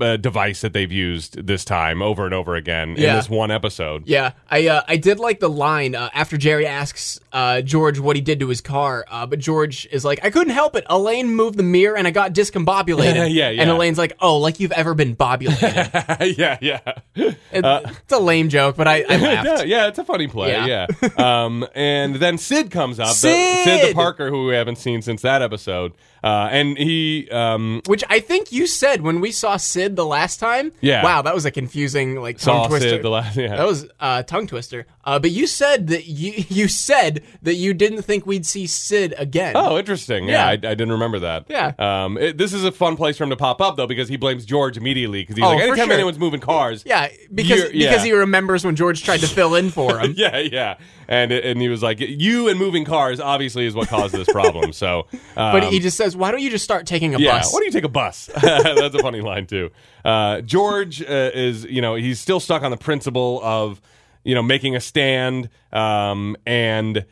Uh, 0.00 0.16
device 0.16 0.62
that 0.62 0.72
they've 0.72 0.90
used 0.90 1.46
this 1.46 1.66
time 1.66 2.00
over 2.00 2.24
and 2.24 2.32
over 2.32 2.56
again 2.56 2.90
in 2.90 2.96
this 2.96 3.28
one 3.28 3.50
episode. 3.50 4.08
Yeah, 4.08 4.32
I 4.50 4.66
uh, 4.66 4.82
I 4.88 4.96
did 4.96 5.20
like 5.20 5.38
the 5.38 5.50
line 5.50 5.94
uh, 5.94 6.08
after 6.14 6.38
Jerry 6.38 6.66
asks 6.66 7.20
uh, 7.30 7.60
George 7.60 7.98
what 7.98 8.16
he 8.16 8.22
did 8.22 8.40
to 8.40 8.48
his 8.48 8.62
car, 8.62 9.04
uh, 9.10 9.26
but 9.26 9.38
George 9.38 9.86
is 9.92 10.02
like, 10.02 10.24
"I 10.24 10.30
couldn't 10.30 10.54
help 10.54 10.76
it. 10.76 10.86
Elaine 10.88 11.28
moved 11.28 11.58
the 11.58 11.62
mirror 11.62 11.94
and 11.94 12.06
I 12.06 12.10
got 12.10 12.32
discombobulated." 12.32 13.30
Yeah, 13.32 13.50
yeah. 13.50 13.60
And 13.62 13.70
Elaine's 13.70 13.98
like, 13.98 14.14
"Oh, 14.18 14.38
like 14.38 14.60
you've 14.60 14.72
ever 14.72 14.94
been 14.94 15.12
bobulated?" 15.12 15.60
yeah, 16.38 16.56
yeah. 16.62 16.80
It- 17.14 17.36
it's 17.52 18.12
a 18.12 18.18
lame 18.18 18.48
joke, 18.48 18.76
but 18.76 18.88
I, 18.88 19.04
I 19.06 19.16
laughed. 19.18 19.46
yeah, 19.46 19.62
yeah, 19.64 19.86
it's 19.88 19.98
a 19.98 20.04
funny 20.04 20.26
play. 20.26 20.52
Yeah. 20.52 20.86
Yeah. 21.02 21.08
um, 21.44 21.66
and 21.74 22.16
then 22.16 22.38
Sid 22.38 22.70
comes 22.70 22.98
up. 22.98 23.08
The, 23.08 23.14
Sid! 23.14 23.64
Sid 23.64 23.90
the 23.90 23.94
Parker, 23.94 24.30
who 24.30 24.46
we 24.46 24.54
haven't 24.54 24.76
seen 24.78 25.02
since 25.02 25.20
that 25.20 25.42
episode. 25.42 25.92
Uh, 26.22 26.48
and 26.52 26.78
he, 26.78 27.28
um, 27.30 27.82
Which 27.86 28.04
I 28.08 28.20
think 28.20 28.52
you 28.52 28.66
said 28.66 29.02
when 29.02 29.20
we 29.20 29.32
saw 29.32 29.56
Sid 29.56 29.96
the 29.96 30.06
last 30.06 30.38
time. 30.38 30.72
Yeah. 30.80 31.02
Wow, 31.02 31.22
that 31.22 31.34
was 31.34 31.44
a 31.44 31.50
confusing 31.50 32.16
like 32.16 32.38
tongue 32.38 32.64
saw 32.64 32.68
twister. 32.68 32.88
Sid 32.90 33.02
the 33.02 33.10
last. 33.10 33.36
Yeah. 33.36 33.56
that 33.56 33.66
was 33.66 33.86
uh, 33.98 34.22
tongue 34.22 34.46
twister. 34.46 34.86
Uh, 35.04 35.18
but 35.18 35.30
you 35.32 35.46
said 35.48 35.88
that 35.88 36.06
you 36.06 36.44
you 36.48 36.68
said 36.68 37.24
that 37.42 37.54
you 37.54 37.74
didn't 37.74 38.02
think 38.02 38.24
we'd 38.26 38.46
see 38.46 38.66
Sid 38.66 39.14
again. 39.18 39.54
Oh, 39.56 39.78
interesting. 39.78 40.28
Yeah, 40.28 40.32
Yeah. 40.44 40.46
I, 40.46 40.52
I 40.52 40.56
didn't 40.56 40.92
remember 40.92 41.18
that. 41.20 41.46
Yeah. 41.48 41.72
Um, 41.78 42.16
it, 42.18 42.38
this 42.38 42.52
is 42.52 42.64
a 42.64 42.70
fun 42.72 42.96
place 42.96 43.16
for 43.16 43.24
him 43.24 43.30
to 43.30 43.36
pop 43.36 43.60
up 43.60 43.76
though 43.76 43.86
because 43.88 44.08
he 44.08 44.16
blames 44.16 44.44
George 44.44 44.76
immediately 44.76 45.22
because 45.22 45.36
he's 45.36 45.44
Oh, 45.44 45.48
like, 45.50 45.62
anytime 45.62 45.86
sure. 45.86 45.94
anyone's 45.94 46.18
moving 46.18 46.40
cars. 46.40 46.84
Yeah, 46.86 47.08
because 47.34 47.72
yeah. 47.72 47.90
because 47.90 48.04
he 48.04 48.12
remembers 48.12 48.64
when 48.64 48.76
George 48.76 49.02
tried 49.02 49.20
to 49.20 49.26
fill 49.26 49.54
in 49.56 49.70
for 49.70 49.98
him. 49.98 50.14
Yeah, 50.22 50.38
yeah, 50.38 50.76
and 51.08 51.32
and 51.32 51.60
he 51.60 51.68
was 51.68 51.82
like, 51.82 51.98
"You 51.98 52.48
and 52.48 52.58
moving 52.58 52.84
cars 52.84 53.18
obviously 53.18 53.66
is 53.66 53.74
what 53.74 53.88
caused 53.88 54.14
this 54.14 54.28
problem." 54.30 54.72
So, 54.72 55.06
um, 55.36 55.52
But 55.52 55.64
he 55.64 55.80
just 55.80 55.96
says, 55.96 56.11
"Why 56.16 56.30
don't 56.30 56.40
you 56.40 56.50
just 56.50 56.64
start 56.64 56.86
taking 56.86 57.14
a 57.14 57.18
Yeah, 57.18 57.38
bus?" 57.38 57.52
why 57.52 57.60
do 57.60 57.66
you 57.66 57.70
take 57.72 57.84
a 57.84 57.88
bus? 57.88 58.26
That's 58.42 58.94
a 58.94 58.98
funny 59.00 59.20
line 59.20 59.46
too. 59.46 59.70
Uh, 60.04 60.40
George 60.40 61.02
uh, 61.02 61.30
is, 61.34 61.64
you 61.64 61.80
know, 61.80 61.94
he's 61.94 62.20
still 62.20 62.40
stuck 62.40 62.62
on 62.62 62.70
the 62.70 62.76
principle 62.76 63.40
of, 63.42 63.80
you 64.24 64.34
know, 64.34 64.42
making 64.42 64.76
a 64.76 64.80
stand, 64.80 65.48
um, 65.72 66.36
and 66.46 66.98
uh, 66.98 67.04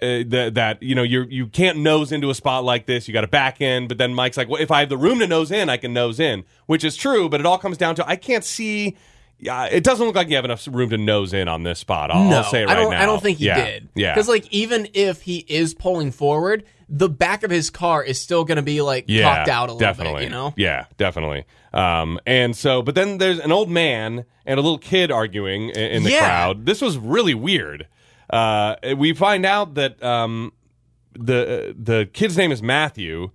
th- 0.00 0.54
that 0.54 0.82
you 0.82 0.94
know 0.94 1.02
you 1.04 1.22
you 1.30 1.46
can't 1.46 1.78
nose 1.78 2.10
into 2.12 2.28
a 2.30 2.34
spot 2.34 2.64
like 2.64 2.86
this. 2.86 3.06
You 3.06 3.14
got 3.14 3.20
to 3.20 3.28
back 3.28 3.60
in. 3.60 3.86
But 3.88 3.98
then 3.98 4.14
Mike's 4.14 4.36
like, 4.36 4.48
well, 4.48 4.60
if 4.60 4.70
I 4.70 4.80
have 4.80 4.88
the 4.88 4.96
room 4.96 5.20
to 5.20 5.26
nose 5.26 5.50
in, 5.52 5.68
I 5.68 5.76
can 5.76 5.92
nose 5.92 6.18
in, 6.18 6.44
which 6.66 6.82
is 6.84 6.96
true. 6.96 7.28
But 7.28 7.40
it 7.40 7.46
all 7.46 7.58
comes 7.58 7.76
down 7.78 7.94
to 7.96 8.08
I 8.08 8.16
can't 8.16 8.44
see. 8.44 8.96
Yeah, 9.42 9.64
it 9.64 9.82
doesn't 9.82 10.06
look 10.06 10.14
like 10.14 10.28
you 10.30 10.36
have 10.36 10.44
enough 10.44 10.66
room 10.70 10.88
to 10.90 10.96
nose 10.98 11.34
in 11.34 11.48
on 11.48 11.64
this 11.64 11.80
spot. 11.80 12.10
I'll, 12.12 12.24
No, 12.30 12.36
I'll 12.38 12.44
say 12.44 12.62
it 12.62 12.66
right 12.66 12.76
I 12.76 12.80
don't. 12.80 12.92
now. 12.92 13.02
I 13.02 13.06
don't 13.06 13.20
think 13.20 13.38
he 13.38 13.46
yeah. 13.46 13.64
did. 13.64 13.88
Yeah, 13.94 14.14
because 14.14 14.28
like 14.28 14.46
even 14.52 14.88
if 14.94 15.22
he 15.22 15.38
is 15.48 15.74
pulling 15.74 16.12
forward, 16.12 16.64
the 16.88 17.08
back 17.08 17.42
of 17.42 17.50
his 17.50 17.68
car 17.68 18.04
is 18.04 18.20
still 18.20 18.44
going 18.44 18.56
to 18.56 18.62
be 18.62 18.80
like 18.82 19.06
yeah, 19.08 19.22
cocked 19.36 19.48
out 19.48 19.68
a 19.68 19.72
little 19.72 19.78
definitely. 19.80 20.20
bit. 20.20 20.24
You 20.24 20.30
know. 20.30 20.54
Yeah, 20.56 20.86
definitely. 20.96 21.44
Um, 21.74 22.20
and 22.26 22.56
so, 22.56 22.82
but 22.82 22.94
then 22.94 23.18
there's 23.18 23.40
an 23.40 23.50
old 23.50 23.68
man 23.70 24.24
and 24.46 24.58
a 24.60 24.62
little 24.62 24.78
kid 24.78 25.10
arguing 25.10 25.70
in, 25.70 25.76
in 25.90 26.02
the 26.04 26.10
Yeah. 26.10 26.20
crowd. 26.20 26.66
This 26.66 26.80
was 26.80 26.96
really 26.98 27.34
weird. 27.34 27.88
Uh, 28.30 28.76
we 28.96 29.12
find 29.12 29.44
out 29.44 29.74
that 29.74 30.02
um, 30.02 30.52
the 31.14 31.74
the 31.78 32.08
kid's 32.12 32.36
name 32.36 32.52
is 32.52 32.62
Matthew. 32.62 33.30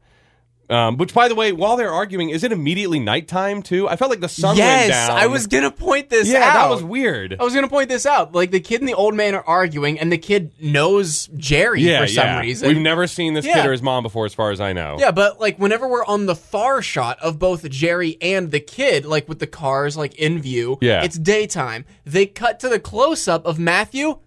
Um, 0.70 0.98
which, 0.98 1.14
by 1.14 1.30
the 1.30 1.36
way, 1.36 1.54
while 1.54 1.78
they're 1.78 1.94
arguing, 1.94 2.30
is 2.30 2.44
it 2.44 2.52
immediately 2.52 3.00
nighttime 3.00 3.62
too? 3.64 3.88
I 3.88 3.96
felt 3.96 4.12
like 4.12 4.20
the 4.20 4.28
sun 4.28 4.58
yes, 4.58 4.82
went 4.82 4.92
down. 4.92 5.16
Yes, 5.16 5.24
I 5.24 5.28
was 5.28 5.48
gonna 5.48 5.72
point 5.72 6.10
this 6.10 6.28
Yeah, 6.28 6.40
out. 6.40 6.54
that 6.56 6.70
was 6.70 6.84
weird. 6.84 7.38
I 7.40 7.44
was 7.44 7.56
gonna 7.56 7.70
point 7.70 7.88
this 7.88 8.06
out. 8.06 8.36
Like 8.36 8.52
the 8.52 8.60
kid 8.60 8.82
and 8.82 8.88
the 8.90 8.94
old 8.94 9.16
man 9.16 9.34
are 9.34 9.44
arguing, 9.44 9.98
and 10.00 10.12
the 10.12 10.18
kid 10.18 10.52
knows 10.60 11.28
Jerry 11.38 11.82
yeah, 11.84 12.02
for 12.02 12.08
some 12.08 12.26
yeah. 12.26 12.40
reason. 12.42 12.68
We've 12.68 12.78
never 12.82 13.08
seen 13.08 13.34
this 13.34 13.46
kid 13.46 13.66
or 13.66 13.72
his 13.72 13.82
mom 13.82 14.04
before, 14.04 14.26
as 14.26 14.34
far 14.34 14.52
as 14.52 14.60
I 14.60 14.74
know. 14.74 14.98
Yeah, 15.00 15.12
but 15.12 15.40
like 15.40 15.58
whenever 15.58 15.88
we're 15.88 16.06
on 16.06 16.26
the 16.26 16.36
far 16.36 16.82
shot 16.82 17.18
of 17.22 17.40
both 17.40 17.70
Jerry 17.70 18.18
and 18.22 18.52
the 18.52 18.60
kid, 18.60 19.06
like 19.06 19.30
with 19.30 19.40
the 19.40 19.48
cars 19.48 19.96
like 19.96 20.16
in 20.16 20.42
view, 20.42 20.78
Yeah. 20.82 21.04
it's 21.04 21.18
daytime. 21.18 21.86
They 22.06 22.26
cut 22.26 22.60
to 22.60 22.70
the 22.70 22.80
close 22.80 23.28
up 23.28 23.46
of 23.46 23.58
Matthew, 23.58 24.20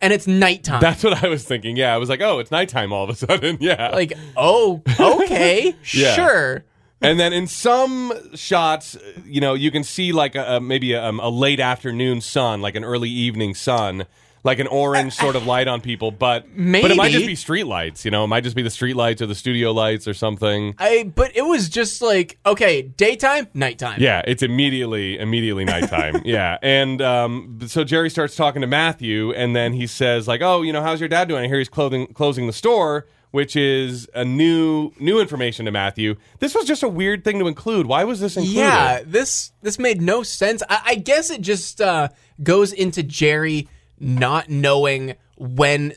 and 0.00 0.12
it's 0.12 0.26
nighttime. 0.26 0.80
That's 0.80 1.02
what 1.02 1.22
I 1.24 1.28
was 1.28 1.44
thinking. 1.44 1.76
Yeah, 1.76 1.94
I 1.94 1.98
was 1.98 2.08
like, 2.08 2.20
oh, 2.20 2.38
it's 2.38 2.50
nighttime 2.50 2.92
all 2.92 3.04
of 3.04 3.10
a 3.10 3.14
sudden. 3.14 3.58
Yeah. 3.60 3.90
like, 3.90 4.12
oh, 4.36 4.82
okay, 4.98 5.74
Yeah. 5.94 6.14
sure. 6.14 6.64
and 7.00 7.18
then 7.20 7.32
in 7.32 7.46
some 7.46 8.12
shots, 8.34 8.96
you 9.24 9.40
know, 9.40 9.54
you 9.54 9.70
can 9.70 9.84
see 9.84 10.12
like 10.12 10.34
a, 10.34 10.56
a 10.56 10.60
maybe 10.60 10.92
a, 10.92 11.04
um, 11.04 11.20
a 11.20 11.28
late 11.28 11.60
afternoon 11.60 12.20
sun, 12.20 12.60
like 12.60 12.74
an 12.76 12.84
early 12.84 13.10
evening 13.10 13.54
sun, 13.54 14.06
like 14.44 14.58
an 14.58 14.66
orange 14.66 15.14
sort 15.14 15.36
of 15.36 15.46
light 15.46 15.68
on 15.68 15.80
people. 15.80 16.10
But 16.10 16.48
Maybe. 16.50 16.82
but 16.82 16.90
it 16.90 16.96
might 16.96 17.12
just 17.12 17.26
be 17.26 17.34
street 17.34 17.66
lights. 17.66 18.04
You 18.04 18.10
know, 18.10 18.24
it 18.24 18.28
might 18.28 18.44
just 18.44 18.56
be 18.56 18.62
the 18.62 18.70
street 18.70 18.96
lights 18.96 19.22
or 19.22 19.26
the 19.26 19.34
studio 19.34 19.72
lights 19.72 20.06
or 20.06 20.14
something. 20.14 20.74
I 20.78 21.10
but 21.14 21.36
it 21.36 21.42
was 21.42 21.68
just 21.68 22.02
like 22.02 22.38
okay, 22.46 22.82
daytime, 22.82 23.48
nighttime. 23.54 24.00
Yeah, 24.00 24.22
it's 24.26 24.42
immediately 24.42 25.18
immediately 25.18 25.64
nighttime. 25.64 26.22
yeah, 26.24 26.58
and 26.62 27.02
um, 27.02 27.58
so 27.66 27.84
Jerry 27.84 28.10
starts 28.10 28.36
talking 28.36 28.62
to 28.62 28.68
Matthew, 28.68 29.32
and 29.32 29.54
then 29.54 29.72
he 29.72 29.86
says 29.86 30.28
like, 30.28 30.42
"Oh, 30.42 30.62
you 30.62 30.72
know, 30.72 30.82
how's 30.82 31.00
your 31.00 31.08
dad 31.08 31.28
doing? 31.28 31.44
I 31.44 31.48
hear 31.48 31.58
he's 31.58 31.68
clothing, 31.68 32.06
closing 32.08 32.46
the 32.46 32.52
store." 32.52 33.06
Which 33.30 33.56
is 33.56 34.08
a 34.14 34.24
new 34.24 34.90
new 34.98 35.20
information 35.20 35.66
to 35.66 35.70
Matthew. 35.70 36.16
This 36.38 36.54
was 36.54 36.64
just 36.64 36.82
a 36.82 36.88
weird 36.88 37.24
thing 37.24 37.38
to 37.40 37.46
include. 37.46 37.84
Why 37.84 38.04
was 38.04 38.20
this 38.20 38.38
included? 38.38 38.58
Yeah, 38.58 39.02
this 39.04 39.52
this 39.60 39.78
made 39.78 40.00
no 40.00 40.22
sense. 40.22 40.62
I, 40.66 40.80
I 40.86 40.94
guess 40.94 41.28
it 41.28 41.42
just 41.42 41.82
uh, 41.82 42.08
goes 42.42 42.72
into 42.72 43.02
Jerry 43.02 43.68
not 44.00 44.48
knowing 44.48 45.14
when 45.36 45.94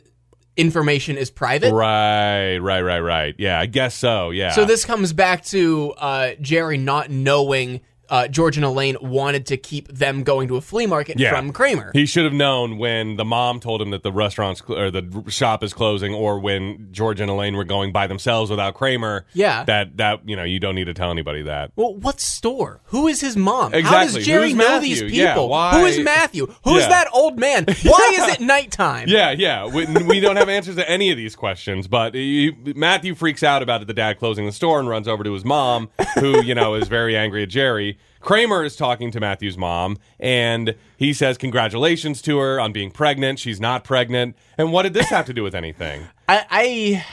information 0.58 1.18
is 1.18 1.30
private. 1.32 1.74
Right, 1.74 2.58
right, 2.58 2.82
right, 2.82 3.00
right. 3.00 3.36
Yeah, 3.38 3.60
I 3.60 3.66
guess 3.66 3.96
so. 3.96 4.32
Yeah. 4.32 4.52
So 4.52 4.66
this 4.66 4.86
comes 4.86 5.14
back 5.14 5.44
to 5.46 5.94
uh, 5.98 6.32
Jerry 6.42 6.78
not 6.78 7.10
knowing 7.10 7.82
uh, 8.12 8.28
George 8.28 8.58
and 8.58 8.66
Elaine 8.66 8.98
wanted 9.02 9.48
to 9.48 9.58
keep 9.58 9.88
them 9.88 10.22
going 10.22 10.48
to 10.50 10.58
a 10.58 10.62
flea 10.62 10.86
market 10.86 11.18
Yeah. 11.18 11.32
from 11.32 11.52
Kramer. 11.52 11.90
he 11.94 12.06
should 12.06 12.26
have 12.26 12.34
known 12.34 12.78
when 12.78 13.16
the 13.16 13.26
mom 13.26 13.60
told 13.60 13.82
him 13.82 13.90
that 13.90 14.04
the 14.04 14.12
restaurant's 14.12 14.62
cl- 14.64 14.78
or 14.78 14.92
the 14.92 15.24
shop 15.30 15.64
is 15.64 15.74
closing, 15.74 16.14
or 16.14 16.40
when 16.40 16.90
George 16.92 17.20
and 17.20 17.32
Elaine 17.32 17.56
were 17.56 17.64
going 17.64 17.92
by 17.92 18.06
themselves 18.08 18.52
without 18.52 18.76
Kramer. 18.76 19.26
Yeah. 19.34 19.64
that 19.64 19.98
that 19.98 20.28
you 20.30 20.36
know 20.36 20.44
you 20.44 20.60
don't 20.60 20.76
need 20.76 20.86
to 20.86 20.94
tell 20.94 21.10
anybody 21.10 21.42
that. 21.44 21.72
well, 21.76 21.96
what 21.96 22.20
store? 22.20 22.82
Who 22.86 23.08
is 23.08 23.22
his 23.22 23.36
mom? 23.38 23.72
How 23.72 23.78
Exactly. 23.80 24.20
does 24.20 24.26
Jerry 24.28 24.50
Who's 24.50 24.56
know 24.58 24.68
Matthew? 24.68 24.90
these 24.90 25.02
people? 25.02 25.18
Yeah, 25.18 25.40
why- 25.40 25.80
Who 25.80 25.86
is 25.86 26.00
Matthew? 26.00 26.48
Who's 26.64 26.82
Yeah. 26.84 26.90
that 26.90 27.08
old 27.14 27.40
man? 27.40 27.64
Why 27.84 28.12
is 28.16 28.34
it 28.36 28.42
nighttime? 28.42 29.08
Yeah, 29.08 29.32
yeah. 29.32 29.66
We, 29.68 29.86
we 29.86 30.20
don't 30.20 30.36
have 30.36 30.50
answers 30.50 30.76
to 30.76 30.90
any 30.90 31.12
of 31.12 31.18
these 31.18 31.36
questions, 31.36 31.88
but 31.88 32.14
he, 32.14 32.52
Matthew 32.76 33.16
freaks 33.16 33.42
out 33.44 33.62
about 33.64 33.86
the 33.88 33.94
dad 33.94 34.20
closing 34.20 34.46
the 34.46 34.52
store 34.52 34.80
and 34.80 34.90
runs 34.90 35.08
over 35.08 35.24
to 35.24 35.32
his 35.34 35.46
mom, 35.46 35.90
who, 36.20 36.44
you 36.44 36.54
know, 36.56 36.74
is 36.76 36.88
very 36.90 37.16
angry 37.16 37.44
at 37.44 37.50
Jerry. 37.50 37.98
Kramer 38.20 38.64
is 38.64 38.76
talking 38.76 39.10
to 39.12 39.20
Matthew's 39.20 39.58
mom, 39.58 39.98
and 40.20 40.76
he 40.98 41.12
says 41.12 41.38
congratulations 41.38 42.22
to 42.24 42.38
her 42.38 42.60
on 42.60 42.72
being 42.72 42.92
pregnant. 42.92 43.40
She's 43.40 43.60
not 43.60 43.84
pregnant. 43.84 44.36
And 44.58 44.72
what 44.72 44.84
did 44.84 44.94
this 44.94 45.10
have 45.10 45.26
to 45.26 45.34
do 45.34 45.42
with 45.44 45.56
anything? 45.56 46.04
I, 46.30 46.46
I 46.52 47.06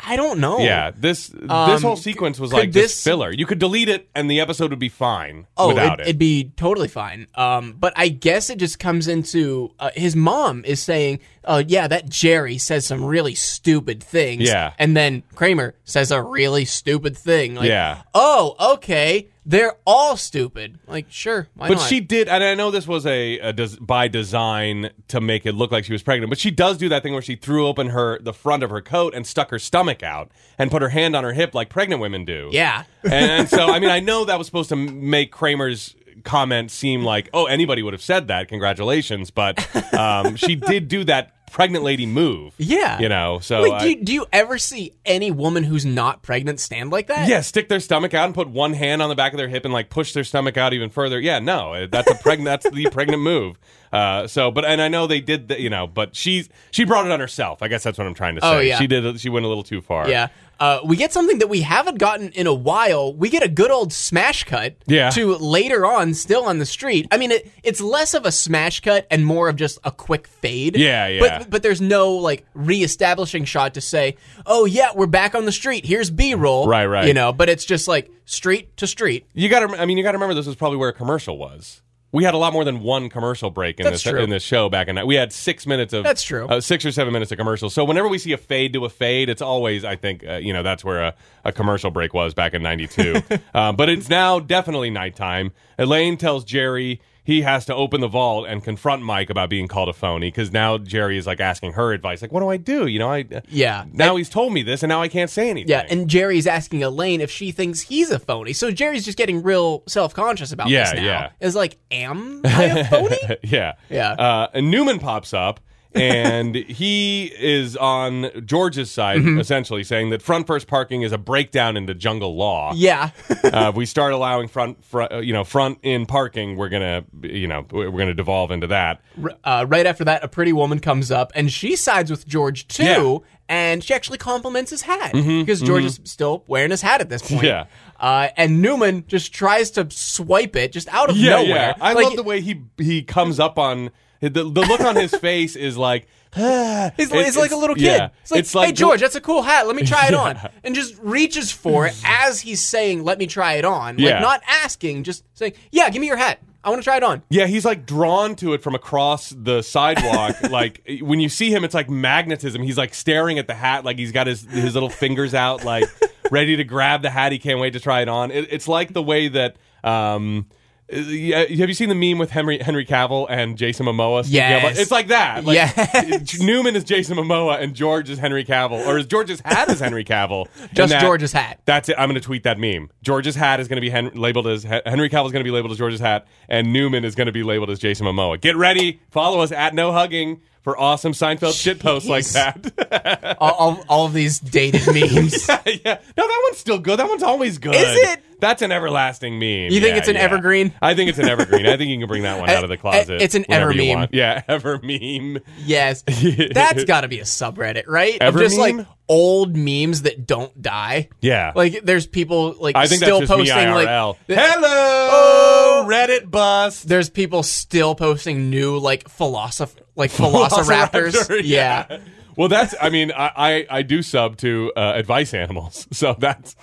I 0.00 0.14
don't 0.16 0.38
know. 0.38 0.60
Yeah, 0.60 0.92
this 0.94 1.26
this 1.26 1.50
Um, 1.50 1.82
whole 1.82 1.96
sequence 1.96 2.38
was 2.38 2.52
like 2.52 2.70
this- 2.70 3.02
filler. 3.02 3.32
You 3.32 3.46
could 3.46 3.58
delete 3.58 3.88
it, 3.88 4.08
and 4.14 4.30
the 4.30 4.38
episode 4.38 4.70
would 4.70 4.78
be 4.78 4.88
fine 4.88 5.46
Oh, 5.56 5.68
without 5.68 5.98
it, 5.98 6.02
it. 6.02 6.06
would 6.10 6.18
be 6.20 6.52
totally 6.56 6.86
fine. 6.86 7.26
Um, 7.34 7.74
but 7.76 7.94
I 7.96 8.06
guess 8.08 8.48
it 8.48 8.58
just 8.58 8.78
comes 8.78 9.08
into 9.08 9.72
uh, 9.80 9.90
his 9.96 10.14
mom 10.14 10.64
is 10.64 10.80
saying, 10.80 11.18
"Oh 11.44 11.58
yeah, 11.58 11.88
that 11.88 12.08
Jerry 12.08 12.58
says 12.58 12.86
some 12.86 13.04
really 13.04 13.34
stupid 13.34 14.00
things." 14.02 14.42
Yeah. 14.42 14.72
and 14.78 14.96
then 14.96 15.24
Kramer 15.34 15.74
says 15.84 16.12
a 16.12 16.22
really 16.22 16.64
stupid 16.64 17.16
thing. 17.18 17.56
Like, 17.56 17.68
Yeah. 17.68 18.02
Oh, 18.14 18.54
okay. 18.74 19.26
They're 19.48 19.76
all 19.86 20.18
stupid. 20.18 20.78
Like, 20.86 21.06
sure, 21.08 21.48
why 21.54 21.68
But 21.68 21.78
not? 21.78 21.88
she 21.88 22.00
did, 22.00 22.28
and 22.28 22.44
I 22.44 22.54
know 22.54 22.70
this 22.70 22.86
was 22.86 23.06
a, 23.06 23.38
a 23.38 23.52
des- 23.54 23.80
by 23.80 24.06
design 24.06 24.90
to 25.08 25.22
make 25.22 25.46
it 25.46 25.54
look 25.54 25.72
like 25.72 25.86
she 25.86 25.92
was 25.92 26.02
pregnant. 26.02 26.28
But 26.28 26.38
she 26.38 26.50
does 26.50 26.76
do 26.76 26.90
that 26.90 27.02
thing 27.02 27.14
where 27.14 27.22
she 27.22 27.34
threw 27.34 27.66
open 27.66 27.88
her 27.88 28.18
the 28.18 28.34
front 28.34 28.62
of 28.62 28.68
her 28.68 28.82
coat 28.82 29.14
and 29.14 29.26
stuck 29.26 29.48
her 29.50 29.58
stomach 29.58 30.02
out 30.02 30.30
and 30.58 30.70
put 30.70 30.82
her 30.82 30.90
hand 30.90 31.16
on 31.16 31.24
her 31.24 31.32
hip 31.32 31.54
like 31.54 31.70
pregnant 31.70 32.02
women 32.02 32.26
do. 32.26 32.50
yeah. 32.52 32.84
and, 33.10 33.48
so 33.48 33.68
I 33.72 33.78
mean 33.78 33.88
I 33.90 34.00
know 34.08 34.26
that 34.26 34.36
was 34.36 34.46
supposed 34.46 34.68
to 34.68 34.76
make 34.76 35.32
Kramer's 35.32 35.96
comment 36.24 36.70
seem 36.70 37.02
like 37.02 37.30
oh 37.32 37.46
anybody 37.46 37.82
would 37.82 37.94
have 37.94 38.02
said 38.02 38.28
that 38.28 38.48
congratulations, 38.48 39.30
but 39.30 39.58
um, 39.94 40.36
she 40.36 40.56
did 40.56 40.88
do 40.88 41.04
that 41.04 41.32
pregnant 41.50 41.84
lady 41.84 42.06
move. 42.06 42.54
Yeah. 42.58 42.98
you 42.98 43.08
know. 43.08 43.38
So 43.40 43.62
Wait, 43.62 43.72
I- 43.72 43.78
do 43.80 43.90
you, 43.90 44.04
do 44.04 44.12
you 44.12 44.26
ever 44.32 44.58
see 44.58 44.92
any 45.04 45.30
woman 45.30 45.64
who's 45.64 45.84
not 45.86 46.22
pregnant 46.22 46.60
stand 46.60 46.90
like 46.90 47.08
that? 47.08 47.28
Yeah, 47.28 47.40
stick 47.40 47.68
their 47.68 47.80
stomach 47.80 48.14
out 48.14 48.26
and 48.26 48.34
put 48.34 48.48
one 48.48 48.72
hand 48.72 49.02
on 49.02 49.08
the 49.08 49.14
back 49.14 49.32
of 49.32 49.38
their 49.38 49.48
hip 49.48 49.64
and 49.64 49.72
like 49.72 49.90
push 49.90 50.12
their 50.12 50.24
stomach 50.24 50.56
out 50.56 50.72
even 50.72 50.90
further. 50.90 51.20
Yeah, 51.20 51.38
no, 51.38 51.74
uh, 51.74 51.86
that's 51.90 52.10
a 52.10 52.14
pregnant. 52.16 52.46
that's 52.62 52.74
the 52.74 52.88
pregnant 52.90 53.22
move. 53.22 53.58
Uh, 53.92 54.26
so, 54.26 54.50
but 54.50 54.64
and 54.64 54.82
I 54.82 54.88
know 54.88 55.06
they 55.06 55.20
did, 55.20 55.48
the, 55.48 55.60
you 55.60 55.70
know, 55.70 55.86
but 55.86 56.14
she's 56.14 56.48
she 56.70 56.84
brought 56.84 57.06
it 57.06 57.12
on 57.12 57.20
herself. 57.20 57.62
I 57.62 57.68
guess 57.68 57.82
that's 57.82 57.98
what 57.98 58.06
I'm 58.06 58.14
trying 58.14 58.34
to 58.34 58.40
say. 58.40 58.46
Oh, 58.46 58.60
yeah. 58.60 58.78
she 58.78 58.86
did. 58.86 59.20
She 59.20 59.28
went 59.28 59.46
a 59.46 59.48
little 59.48 59.62
too 59.62 59.80
far. 59.80 60.08
Yeah. 60.08 60.28
Uh, 60.60 60.80
we 60.84 60.96
get 60.96 61.12
something 61.12 61.38
that 61.38 61.46
we 61.48 61.60
haven't 61.60 61.98
gotten 61.98 62.30
in 62.30 62.46
a 62.46 62.52
while. 62.54 63.14
We 63.14 63.28
get 63.30 63.42
a 63.44 63.48
good 63.48 63.70
old 63.70 63.92
smash 63.92 64.42
cut 64.44 64.74
Yeah. 64.86 65.10
to 65.10 65.36
later 65.36 65.86
on, 65.86 66.14
still 66.14 66.44
on 66.44 66.58
the 66.58 66.66
street. 66.66 67.06
I 67.12 67.16
mean, 67.16 67.30
it, 67.30 67.50
it's 67.62 67.80
less 67.80 68.12
of 68.14 68.26
a 68.26 68.32
smash 68.32 68.80
cut 68.80 69.06
and 69.10 69.24
more 69.24 69.48
of 69.48 69.56
just 69.56 69.78
a 69.84 69.92
quick 69.92 70.26
fade. 70.26 70.76
Yeah, 70.76 71.06
yeah. 71.06 71.20
But 71.38 71.50
but 71.50 71.62
there's 71.62 71.80
no 71.80 72.12
like 72.12 72.44
reestablishing 72.54 73.44
shot 73.44 73.74
to 73.74 73.80
say, 73.80 74.16
oh 74.46 74.64
yeah, 74.64 74.90
we're 74.94 75.06
back 75.06 75.34
on 75.34 75.44
the 75.44 75.52
street. 75.52 75.86
Here's 75.86 76.10
B 76.10 76.34
roll. 76.34 76.66
Right, 76.66 76.86
right. 76.86 77.06
You 77.06 77.14
know, 77.14 77.32
but 77.32 77.48
it's 77.48 77.64
just 77.64 77.86
like 77.88 78.10
street 78.24 78.76
to 78.78 78.86
street. 78.86 79.26
You 79.34 79.48
got 79.48 79.60
to. 79.68 79.80
I 79.80 79.86
mean, 79.86 79.96
you 79.96 80.02
got 80.02 80.12
to 80.12 80.18
remember 80.18 80.34
this 80.34 80.46
was 80.46 80.56
probably 80.56 80.78
where 80.78 80.88
a 80.88 80.92
commercial 80.94 81.38
was. 81.38 81.82
We 82.10 82.24
had 82.24 82.32
a 82.32 82.38
lot 82.38 82.54
more 82.54 82.64
than 82.64 82.80
one 82.80 83.10
commercial 83.10 83.50
break 83.50 83.78
in 83.80 83.84
That's 83.84 84.02
this 84.02 84.10
true. 84.12 84.20
in 84.22 84.30
this 84.30 84.42
show 84.42 84.70
back 84.70 84.88
in. 84.88 84.94
that. 84.94 85.06
We 85.06 85.14
had 85.14 85.30
six 85.32 85.66
minutes 85.66 85.92
of 85.92 86.04
That's 86.04 86.22
true. 86.22 86.46
uh, 86.48 86.60
six 86.60 86.86
or 86.86 86.92
seven 86.92 87.12
minutes 87.12 87.30
of 87.32 87.38
commercials. 87.38 87.74
So 87.74 87.84
whenever 87.84 88.08
we 88.08 88.16
see 88.16 88.32
a 88.32 88.38
fade 88.38 88.72
to 88.72 88.84
a 88.86 88.88
fade, 88.88 89.28
it's 89.28 89.42
always 89.42 89.84
I 89.84 89.96
think 89.96 90.24
uh, 90.26 90.36
you 90.36 90.52
know 90.52 90.62
that's 90.62 90.82
where 90.84 91.02
a, 91.02 91.14
a 91.44 91.52
commercial 91.52 91.90
break 91.90 92.14
was 92.14 92.32
back 92.32 92.54
in 92.54 92.62
'92. 92.62 93.22
um, 93.54 93.76
but 93.76 93.88
it's 93.90 94.08
now 94.08 94.40
definitely 94.40 94.88
nighttime. 94.90 95.52
Elaine 95.78 96.16
tells 96.16 96.44
Jerry 96.44 97.00
he 97.28 97.42
has 97.42 97.66
to 97.66 97.74
open 97.74 98.00
the 98.00 98.08
vault 98.08 98.46
and 98.48 98.64
confront 98.64 99.02
Mike 99.02 99.28
about 99.28 99.50
being 99.50 99.68
called 99.68 99.90
a 99.90 99.92
phony 99.92 100.28
because 100.28 100.50
now 100.50 100.78
Jerry 100.78 101.18
is 101.18 101.26
like 101.26 101.40
asking 101.40 101.74
her 101.74 101.92
advice, 101.92 102.22
like, 102.22 102.32
"What 102.32 102.40
do 102.40 102.48
I 102.48 102.56
do?" 102.56 102.86
You 102.86 102.98
know, 102.98 103.12
I 103.12 103.26
Yeah. 103.50 103.84
Now 103.92 104.16
he's 104.16 104.30
told 104.30 104.54
me 104.54 104.62
this, 104.62 104.82
and 104.82 104.88
now 104.88 105.02
I 105.02 105.08
can't 105.08 105.28
say 105.28 105.50
anything. 105.50 105.68
Yeah, 105.68 105.84
and 105.90 106.08
Jerry's 106.08 106.46
asking 106.46 106.82
Elaine 106.82 107.20
if 107.20 107.30
she 107.30 107.52
thinks 107.52 107.82
he's 107.82 108.10
a 108.10 108.18
phony. 108.18 108.54
So 108.54 108.70
Jerry's 108.70 109.04
just 109.04 109.18
getting 109.18 109.42
real 109.42 109.82
self 109.86 110.14
conscious 110.14 110.52
about 110.52 110.68
Yeah, 110.70 110.84
this 110.84 110.94
now. 110.94 111.04
yeah. 111.04 111.30
Is 111.40 111.54
like, 111.54 111.76
am 111.90 112.40
I 112.46 112.64
a 112.64 112.84
phony? 112.86 113.16
yeah. 113.42 113.74
Yeah. 113.90 114.12
Uh, 114.12 114.48
and 114.54 114.70
Newman 114.70 114.98
pops 114.98 115.34
up. 115.34 115.60
And 115.94 116.54
he 116.54 117.32
is 117.38 117.76
on 117.76 118.30
George's 118.44 118.90
side, 118.90 119.20
Mm-hmm. 119.20 119.38
essentially 119.40 119.82
saying 119.84 120.10
that 120.10 120.22
front 120.22 120.46
first 120.46 120.66
parking 120.68 121.02
is 121.02 121.12
a 121.12 121.18
breakdown 121.18 121.76
into 121.76 121.94
jungle 121.94 122.36
law. 122.36 122.72
yeah. 122.74 123.10
uh, 123.44 123.70
if 123.70 123.74
we 123.74 123.86
start 123.86 124.12
allowing 124.12 124.48
front, 124.48 124.84
front, 124.84 125.12
uh, 125.12 125.18
you 125.18 125.32
know, 125.32 125.44
front 125.44 125.78
in 125.82 126.06
parking, 126.06 126.56
we're 126.56 126.68
gonna, 126.68 127.04
you 127.22 127.46
know, 127.48 127.64
we're 127.70 127.90
gonna 127.90 128.14
devolve 128.14 128.50
into 128.50 128.66
that. 128.68 129.00
uh, 129.44 129.64
right 129.68 129.86
after 129.86 130.04
that, 130.04 130.22
a 130.22 130.28
pretty 130.28 130.52
woman 130.52 130.78
comes 130.78 131.10
up 131.10 131.32
and 131.34 131.50
she 131.50 131.74
sides 131.76 132.10
with 132.10 132.26
George 132.26 132.68
too, 132.68 132.82
Yeah. 132.84 132.96
Mm-hmm, 132.98 133.24
and 133.50 133.82
she 133.82 133.94
actually 133.94 134.18
compliments 134.18 134.70
his 134.70 134.82
hat 134.82 135.12
because 135.12 135.62
George 135.62 135.84
is 135.84 135.98
still 136.04 136.44
wearing 136.46 136.70
his 136.70 136.82
hat 136.82 137.00
at 137.00 137.08
this 137.08 137.22
point. 137.22 137.42
Yeah. 137.48 137.64
Uh, 137.98 138.28
and 138.36 138.60
Newman 138.62 139.04
just 139.08 139.32
tries 139.32 139.70
to 139.72 139.88
swipe 139.90 140.54
it 140.54 140.70
just 140.70 140.86
out 140.88 141.08
of 141.10 141.16
Yeah, 141.16 141.30
nowhere. 141.30 141.46
yeah. 141.48 141.74
I 141.80 141.94
Like, 141.94 142.04
love 142.04 142.16
the 142.16 142.22
way 142.22 142.40
he 142.42 142.62
he 142.76 143.02
comes 143.02 143.40
up 143.40 143.58
on 143.58 143.90
the, 144.20 144.28
the 144.30 144.42
look 144.62 144.80
on 144.80 144.96
his 144.96 145.14
face 145.20 145.56
is 145.56 145.76
like. 145.76 146.06
ah. 146.36 146.90
He's, 146.96 147.10
It- 147.12 147.24
he's 147.24 147.36
like 147.36 147.50
a 147.52 147.56
little 147.56 147.76
kid. 147.76 147.84
Yeah. 147.84 148.08
It's 148.22 148.30
like, 148.30 148.40
it's 148.40 148.54
like 148.54 148.66
hey 148.68 148.72
George, 148.72 149.00
that's 149.00 149.14
a 149.16 149.20
cool 149.20 149.42
hat. 149.42 149.66
Let 149.66 149.76
me 149.76 149.84
try 149.84 150.08
it 150.08 150.14
on, 150.26 150.38
and 150.64 150.74
just 150.74 150.96
reaches 150.98 151.50
for 151.52 151.86
it 151.86 151.94
as 152.04 152.40
he's 152.40 152.60
saying, 152.60 153.04
"Let 153.04 153.18
me 153.18 153.26
try 153.26 153.54
it 153.54 153.64
on." 153.64 153.96
Like 153.96 154.06
Yeah. 154.06 154.20
not 154.20 154.42
asking, 154.46 155.04
just 155.04 155.24
saying, 155.34 155.52
"Yeah, 155.70 155.88
give 155.90 156.00
me 156.00 156.06
your 156.06 156.16
hat." 156.16 156.40
I 156.64 156.70
want 156.70 156.82
to 156.82 156.84
try 156.84 156.96
it 156.96 157.02
on. 157.04 157.22
Yeah, 157.30 157.46
he's 157.46 157.64
like 157.64 157.86
drawn 157.86 158.34
to 158.36 158.52
it 158.52 158.62
from 158.62 158.74
across 158.74 159.30
the 159.30 159.62
sidewalk. 159.62 160.42
like 160.50 160.82
when 161.00 161.20
you 161.20 161.28
see 161.28 161.50
him, 161.50 161.64
it's 161.64 161.72
like 161.74 161.88
magnetism. 161.88 162.62
He's 162.62 162.76
like 162.76 162.92
staring 162.94 163.38
at 163.38 163.46
the 163.46 163.54
hat, 163.54 163.84
like 163.84 163.96
he's 163.96 164.12
got 164.12 164.26
his 164.26 164.42
his 164.44 164.74
little 164.74 164.90
fingers 164.90 165.34
out, 165.34 165.64
like 165.64 165.84
ready 166.30 166.56
to 166.56 166.64
grab 166.64 167.00
the 167.02 167.10
hat. 167.10 167.32
He 167.32 167.38
can't 167.38 167.60
wait 167.60 167.72
to 167.74 167.80
try 167.80 168.02
it 168.02 168.08
on. 168.08 168.30
It, 168.32 168.48
it's 168.50 168.68
like 168.68 168.92
the 168.92 169.02
way 169.02 169.28
that. 169.28 169.56
Um, 169.84 170.46
yeah, 170.90 171.40
have 171.40 171.68
you 171.68 171.74
seen 171.74 171.88
the 171.88 171.94
meme 171.94 172.18
with 172.18 172.30
Henry 172.30 172.58
Henry 172.58 172.86
Cavill 172.86 173.26
and 173.28 173.58
Jason 173.58 173.86
Momoa? 173.86 174.24
Yes. 174.26 174.78
it's 174.78 174.90
like 174.90 175.08
that. 175.08 175.44
Like, 175.44 175.54
Yes. 175.54 176.40
Newman 176.40 176.76
is 176.76 176.84
Jason 176.84 177.16
Momoa 177.16 177.60
and 177.60 177.74
George 177.74 178.08
is 178.10 178.18
Henry 178.18 178.44
Cavill, 178.44 178.86
or 178.86 178.98
is 178.98 179.06
George's 179.06 179.40
hat 179.40 179.68
is 179.68 179.80
Henry 179.80 180.04
Cavill? 180.04 180.46
Just 180.72 180.90
that- 180.92 181.00
George's 181.02 181.32
hat. 181.32 181.60
That's 181.66 181.88
it. 181.88 181.96
I'm 181.98 182.08
going 182.08 182.20
to 182.20 182.24
tweet 182.26 182.44
that 182.44 182.58
meme. 182.58 182.90
George's 183.02 183.34
hat 183.34 183.60
is 183.60 183.68
going 183.68 183.76
to 183.76 183.80
be 183.82 183.90
Hen- 183.90 184.12
labeled 184.14 184.46
as 184.46 184.62
Henry 184.64 185.10
Cavill 185.10 185.26
is 185.26 185.32
going 185.32 185.44
to 185.44 185.44
be 185.44 185.50
labeled 185.50 185.72
as 185.72 185.78
George's 185.78 186.00
hat, 186.00 186.26
and 186.48 186.72
Newman 186.72 187.04
is 187.04 187.14
going 187.14 187.26
to 187.26 187.32
be 187.32 187.42
labeled 187.42 187.70
as 187.70 187.78
Jason 187.78 188.06
Momoa. 188.06 188.40
Get 188.40 188.56
ready. 188.56 189.00
Follow 189.10 189.40
us 189.40 189.52
at 189.52 189.74
No 189.74 189.92
Hugging 189.92 190.40
for 190.62 190.78
awesome 190.78 191.12
Seinfeld 191.12 191.60
shit 191.60 191.78
posts 191.78 192.08
like 192.08 192.26
that. 192.28 193.36
All, 193.40 193.52
all, 193.52 193.84
all 193.88 194.06
of 194.06 194.12
these 194.12 194.38
dated 194.40 194.86
memes. 194.94 195.46
yeah. 195.48 195.60
yeah. 195.66 196.00
No, 196.16 196.26
that 196.26 196.40
one's 196.48 196.58
still 196.58 196.78
good. 196.78 196.98
That 196.98 197.08
one's 197.08 197.22
always 197.22 197.58
good. 197.58 197.74
Is 197.74 197.96
it? 198.10 198.20
That's 198.40 198.62
an 198.62 198.70
everlasting 198.72 199.34
meme. 199.38 199.70
You 199.72 199.80
think 199.80 199.94
Yeah, 199.94 199.96
it's 199.96 200.08
an 200.08 200.14
yeah. 200.14 200.22
evergreen? 200.22 200.72
I 200.80 200.94
think 200.94 201.10
it's 201.10 201.18
an 201.18 201.28
evergreen. 201.28 201.66
I 201.66 201.76
think 201.76 201.90
you 201.90 201.98
can 201.98 202.06
bring 202.06 202.22
that 202.22 202.38
one 202.38 202.48
out 202.50 202.62
of 202.64 202.70
the 202.70 202.76
closet. 202.76 203.20
It's 203.20 203.34
an 203.34 203.44
whenever 203.48 203.70
ever 203.70 203.80
you 203.82 203.88
meme. 203.90 203.98
want. 204.00 204.14
Yeah, 204.14 204.42
ever 204.48 204.78
meme. 204.82 205.38
Yes. 205.64 206.02
That's 206.02 206.84
got 206.84 207.00
to 207.02 207.08
be 207.08 207.18
a 207.20 207.24
subreddit, 207.24 207.84
right? 207.88 208.14
Of 208.14 208.20
Ever 208.22 208.38
just 208.40 208.56
meme? 208.56 208.78
like 208.78 208.86
old 209.08 209.56
memes 209.56 210.02
that 210.02 210.26
don't 210.26 210.60
die. 210.62 211.08
Yeah. 211.20 211.52
Like 211.54 211.80
there's 211.84 212.06
people 212.06 212.54
like 212.60 212.76
I 212.76 212.86
think 212.86 213.02
still 213.02 213.20
that's 213.20 213.30
just 213.30 213.38
posting 213.38 213.70
like 213.70 213.88
IRL. 213.88 214.16
th- 214.26 214.38
Hello, 214.40 214.68
oh, 214.70 215.67
Reddit 215.88 216.30
bust. 216.30 216.86
there's 216.88 217.08
people 217.10 217.42
still 217.42 217.94
posting 217.94 218.50
new 218.50 218.78
like 218.78 219.08
philosoph 219.08 219.74
like 219.96 220.10
velociraptors. 220.12 221.12
Velociraptor, 221.14 221.40
yeah. 221.44 221.98
Well, 222.36 222.46
that's. 222.46 222.72
I 222.80 222.90
mean, 222.90 223.10
I 223.10 223.32
I, 223.36 223.66
I 223.78 223.82
do 223.82 224.00
sub 224.00 224.36
to 224.36 224.72
uh, 224.76 224.92
advice 224.94 225.34
animals, 225.34 225.88
so 225.92 226.14
that's 226.16 226.54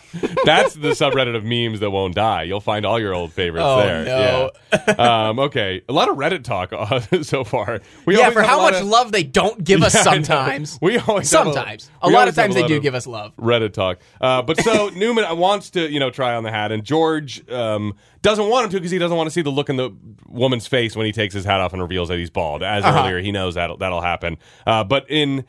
that's 0.45 0.73
the 0.73 0.91
subreddit 0.91 1.36
of 1.36 1.43
memes 1.43 1.82
that 1.82 1.91
won't 1.91 2.15
die. 2.15 2.43
You'll 2.43 2.61
find 2.61 2.86
all 2.86 2.97
your 2.97 3.13
old 3.13 3.34
favorites 3.34 3.65
Oh, 3.67 3.80
there. 3.80 4.05
no. 4.05 4.51
Yeah. 4.71 5.28
um, 5.28 5.39
okay, 5.39 5.82
a 5.89 5.91
lot 5.91 6.07
of 6.07 6.15
Reddit 6.15 6.45
talk 6.45 6.71
uh, 6.71 7.01
so 7.23 7.43
far. 7.43 7.82
We 8.05 8.17
Yeah, 8.17 8.30
for 8.30 8.41
how 8.41 8.61
much 8.61 8.76
of- 8.76 8.88
love 8.88 9.11
they 9.11 9.23
don't 9.23 9.61
give 9.61 9.84
us 9.84 9.93
Yeah, 9.95 9.99
I 9.99 10.03
sometimes. 10.03 10.80
We 10.82 10.97
always 10.97 11.30
have 11.34 11.47
a- 11.47 11.51
sometimes. 11.53 11.91
A, 12.01 12.07
lot 12.09 12.30
of 12.30 12.36
times 12.36 12.55
a 12.55 12.61
they 12.61 12.67
do 12.67 12.80
give 12.80 12.95
us 12.95 13.05
love. 13.05 13.36
Reddit 13.36 13.73
talk. 13.73 13.99
Uh, 14.21 14.43
but 14.43 14.57
so 14.61 14.88
Newman 14.95 15.26
wants 15.38 15.71
to, 15.71 15.91
you 15.91 15.99
know, 15.99 16.09
try 16.09 16.36
on 16.36 16.43
the 16.43 16.51
hat, 16.51 16.71
and 16.71 16.86
George 16.86 17.49
um, 17.51 17.95
doesn't 18.26 18.49
want 18.49 18.65
him 18.65 18.71
to 18.71 18.78
because 18.78 18.91
he 18.91 18.97
doesn't 18.97 19.15
want 19.15 19.28
to 19.28 19.32
see 19.32 19.41
the 19.41 19.49
look 19.51 19.69
in 19.69 19.78
the 19.78 19.91
woman's 20.28 20.67
face 20.67 20.95
when 20.95 21.05
he 21.05 21.11
takes 21.13 21.34
his 21.34 21.45
hat 21.45 21.61
off 21.61 21.71
and 21.71 21.82
reveals 21.82 22.09
that 22.09 22.17
he's 22.17 22.30
bald. 22.30 22.61
As 22.63 22.84
Uh-huh. 22.84 22.99
earlier, 22.99 23.19
he 23.21 23.32
knows 23.32 23.53
that'll 23.55 23.78
that'll 23.78 24.01
happen. 24.01 24.38
Uh, 24.67 24.84
but 24.84 25.05
in 25.09 25.45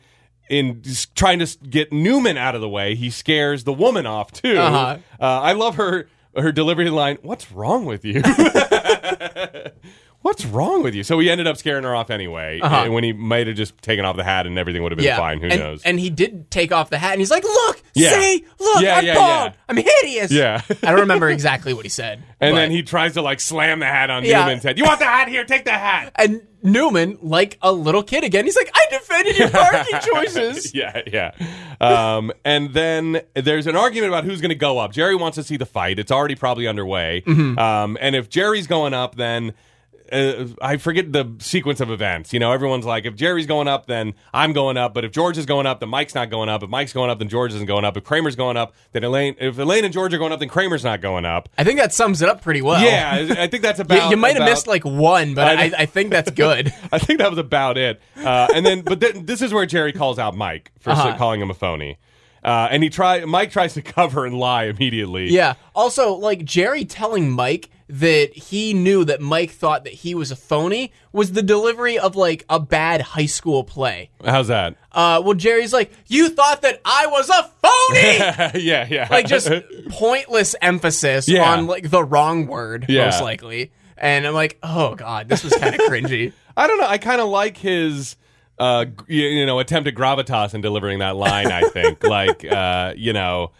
in 0.49 0.81
trying 1.15 1.39
to 1.39 1.57
get 1.69 1.91
Newman 1.91 2.37
out 2.37 2.55
of 2.55 2.61
the 2.61 2.69
way, 2.69 2.95
he 2.95 3.09
scares 3.09 3.65
the 3.65 3.73
woman 3.73 4.05
off 4.05 4.31
too. 4.31 4.57
Uh-huh. 4.57 4.97
Uh, 5.19 5.23
I 5.41 5.51
love 5.53 5.75
her 5.75 6.07
her 6.37 6.51
delivery 6.53 6.89
line. 6.89 7.17
What's 7.23 7.51
wrong 7.51 7.85
with 7.85 8.05
you? 8.05 8.21
What's 10.27 10.45
wrong 10.45 10.83
with 10.83 10.93
you? 10.93 11.03
So 11.03 11.17
he 11.19 11.29
ended 11.29 11.47
up 11.47 11.55
scaring 11.55 11.85
her 11.85 11.95
off 11.95 12.09
anyway. 12.09 12.59
Uh-huh. 12.61 12.75
And 12.83 12.93
when 12.93 13.05
he 13.05 13.13
might 13.13 13.47
have 13.47 13.55
just 13.55 13.81
taken 13.81 14.03
off 14.03 14.17
the 14.17 14.25
hat 14.25 14.45
and 14.45 14.59
everything 14.59 14.83
would 14.83 14.91
have 14.91 14.97
been 14.97 15.05
Yeah. 15.05 15.15
fine. 15.15 15.39
Who 15.39 15.47
and, 15.47 15.57
knows? 15.57 15.83
And 15.83 15.97
he 15.97 16.09
did 16.09 16.51
take 16.51 16.73
off 16.73 16.89
the 16.89 16.97
hat 16.97 17.13
and 17.13 17.21
he's 17.21 17.31
like, 17.31 17.45
Look, 17.45 17.81
Yeah. 17.93 18.09
see, 18.19 18.45
look, 18.59 18.83
Yeah, 18.83 18.95
I'm 18.97 19.05
yeah, 19.05 19.13
bald. 19.15 19.53
I'm 19.69 19.77
hideous. 19.77 20.29
Yeah. 20.29 20.61
I 20.83 20.91
don't 20.91 20.99
remember 20.99 21.29
exactly 21.29 21.73
what 21.73 21.85
he 21.85 21.89
said. 21.89 22.21
And 22.41 22.53
but- 22.53 22.59
then 22.59 22.71
he 22.71 22.83
tries 22.83 23.13
to 23.13 23.21
like 23.21 23.39
slam 23.39 23.79
the 23.79 23.85
hat 23.85 24.09
on. 24.09 24.21
Newman's 24.23 24.63
head. 24.63 24.77
You 24.77 24.83
want 24.83 24.99
the 24.99 25.05
hat 25.05 25.29
here? 25.29 25.45
Take 25.45 25.63
the 25.63 25.71
hat. 25.71 26.11
And 26.19 26.41
Newman, 26.61 27.17
like 27.21 27.57
a 27.61 27.71
little 27.71 28.03
kid 28.03 28.25
again, 28.25 28.43
he's 28.43 28.57
like, 28.57 28.69
I 28.75 28.85
defended 28.91 29.37
your 29.37 29.49
parking 29.49 29.99
choices. 30.13 30.75
yeah, 30.75 31.03
yeah. 31.07 31.31
Um, 31.79 32.33
and 32.43 32.73
then 32.73 33.21
there's 33.33 33.65
an 33.65 33.77
argument 33.77 34.11
about 34.11 34.25
who's 34.25 34.41
going 34.41 34.49
to 34.49 34.55
go 34.55 34.77
up. 34.77 34.91
Jerry 34.91 35.15
wants 35.15 35.35
to 35.35 35.43
see 35.43 35.55
the 35.55 35.65
fight. 35.65 35.97
It's 35.99 36.11
already 36.11 36.35
probably 36.35 36.67
underway. 36.67 37.23
Mm-hmm. 37.25 37.57
Um, 37.57 37.97
and 38.01 38.15
if 38.15 38.29
Jerry's 38.29 38.67
going 38.67 38.93
up, 38.93 39.15
then. 39.15 39.53
Uh, 40.11 40.47
I 40.61 40.77
forget 40.77 41.11
the 41.11 41.25
sequence 41.39 41.79
of 41.81 41.89
events. 41.91 42.33
You 42.33 42.39
know, 42.39 42.51
everyone's 42.51 42.85
like, 42.85 43.05
if 43.05 43.15
Jerry's 43.15 43.45
going 43.45 43.67
up, 43.67 43.85
then 43.87 44.13
I'm 44.33 44.53
going 44.53 44.77
up. 44.77 44.93
But 44.93 45.05
if 45.05 45.11
George 45.11 45.37
is 45.37 45.45
going 45.45 45.65
up, 45.65 45.79
then 45.79 45.89
Mike's 45.89 46.15
not 46.15 46.29
going 46.29 46.49
up. 46.49 46.63
If 46.63 46.69
Mike's 46.69 46.93
going 46.93 47.09
up, 47.09 47.19
then 47.19 47.29
George 47.29 47.53
isn't 47.53 47.65
going 47.67 47.85
up. 47.85 47.97
If 47.97 48.03
Kramer's 48.03 48.35
going 48.35 48.57
up, 48.57 48.73
then 48.93 49.03
Elaine. 49.03 49.35
If 49.39 49.57
Elaine 49.57 49.83
and 49.85 49.93
George 49.93 50.13
are 50.13 50.17
going 50.17 50.31
up, 50.31 50.39
then 50.39 50.49
Kramer's 50.49 50.83
not 50.83 51.01
going 51.01 51.25
up. 51.25 51.49
I 51.57 51.63
think 51.63 51.79
that 51.79 51.93
sums 51.93 52.21
it 52.21 52.29
up 52.29 52.41
pretty 52.41 52.61
well. 52.61 52.81
Yeah, 52.81 53.35
I 53.39 53.47
think 53.47 53.63
that's 53.63 53.79
You, 53.79 53.83
about. 53.85 54.09
you 54.11 54.17
might 54.17 54.29
have 54.33 54.37
about- 54.37 54.49
missed 54.49 54.67
like 54.67 54.83
one, 54.85 55.33
but 55.33 55.47
I 55.47 55.65
I. 55.65 55.71
I, 55.79 55.85
think 55.85 56.11
that's 56.11 56.31
good. 56.31 56.73
I 56.91 56.99
think 56.99 57.19
that 57.19 57.29
was 57.29 57.39
about 57.39 57.77
it. 57.77 58.01
Uh, 58.17 58.47
and 58.53 58.65
then, 58.65 58.81
but 58.81 58.99
then, 58.99 59.25
this 59.25 59.41
is 59.41 59.53
where 59.53 59.65
Jerry 59.65 59.93
calls 59.93 60.17
out 60.19 60.35
Mike 60.35 60.71
for 60.79 60.91
Uh-huh. 60.91 61.15
calling 61.17 61.41
him 61.41 61.49
a 61.49 61.53
phony. 61.53 61.97
Uh, 62.43 62.67
and 62.71 62.83
he 62.83 62.89
try 62.89 63.25
Mike 63.25 63.51
tries 63.51 63.73
to 63.73 63.81
cover 63.97 64.25
and 64.25 64.37
lie 64.37 64.65
immediately. 64.65 65.29
yeah. 65.31 65.53
Also, 65.75 66.13
like 66.13 66.43
Jerry 66.45 66.85
telling 66.85 67.29
Mike 67.31 67.69
that 67.89 68.33
he 68.35 68.73
knew 68.73 69.05
that 69.05 69.21
Mike 69.21 69.51
thought 69.51 69.85
that 69.85 69.93
he 69.93 70.13
was 70.13 70.29
a 70.29 70.35
phony 70.35 70.91
was 71.13 71.31
the 71.31 71.41
delivery 71.41 71.97
of 71.97 72.17
like 72.17 72.43
a 72.49 72.59
bad 72.59 72.99
high 72.99 73.25
school 73.25 73.63
play. 73.63 74.09
How's 74.25 74.49
that? 74.49 74.75
Uh, 74.91 75.21
well, 75.23 75.33
Jerry's 75.35 75.71
like, 75.71 75.91
you 76.07 76.27
thought 76.29 76.63
that 76.63 76.81
I 76.83 77.07
was 77.07 77.29
a 77.29 77.43
phony. 77.43 78.61
yeah, 78.65 78.85
yeah. 78.89 79.07
like 79.09 79.25
just 79.25 79.49
pointless 79.89 80.53
emphasis 80.61 81.29
Yeah. 81.29 81.49
on 81.53 81.67
like 81.67 81.89
the 81.89 82.03
wrong 82.03 82.47
word, 82.47 82.87
Yeah. 82.89 83.05
most 83.05 83.21
likely. 83.21 83.71
And 83.97 84.27
I'm 84.27 84.33
like, 84.33 84.57
oh 84.61 84.95
god, 84.95 85.29
this 85.29 85.43
was 85.45 85.53
kind 85.55 85.73
of 85.73 85.81
cringy. 85.81 86.33
I 86.57 86.67
don't 86.67 86.79
know. 86.79 86.87
I 86.87 86.97
kind 86.97 87.21
of 87.21 87.29
like 87.29 87.57
his. 87.57 88.15
Uh, 88.59 88.85
you, 89.07 89.21
you 89.23 89.45
know, 89.45 89.59
attempted 89.59 89.93
gravitas 89.95 90.53
in 90.53 90.61
delivering 90.61 90.99
that 90.99 91.15
line. 91.15 91.47
I 91.51 91.61
think, 91.69 92.03
like, 92.07 92.43
uh, 92.43 92.93
you 92.97 93.13
know, 93.13 93.51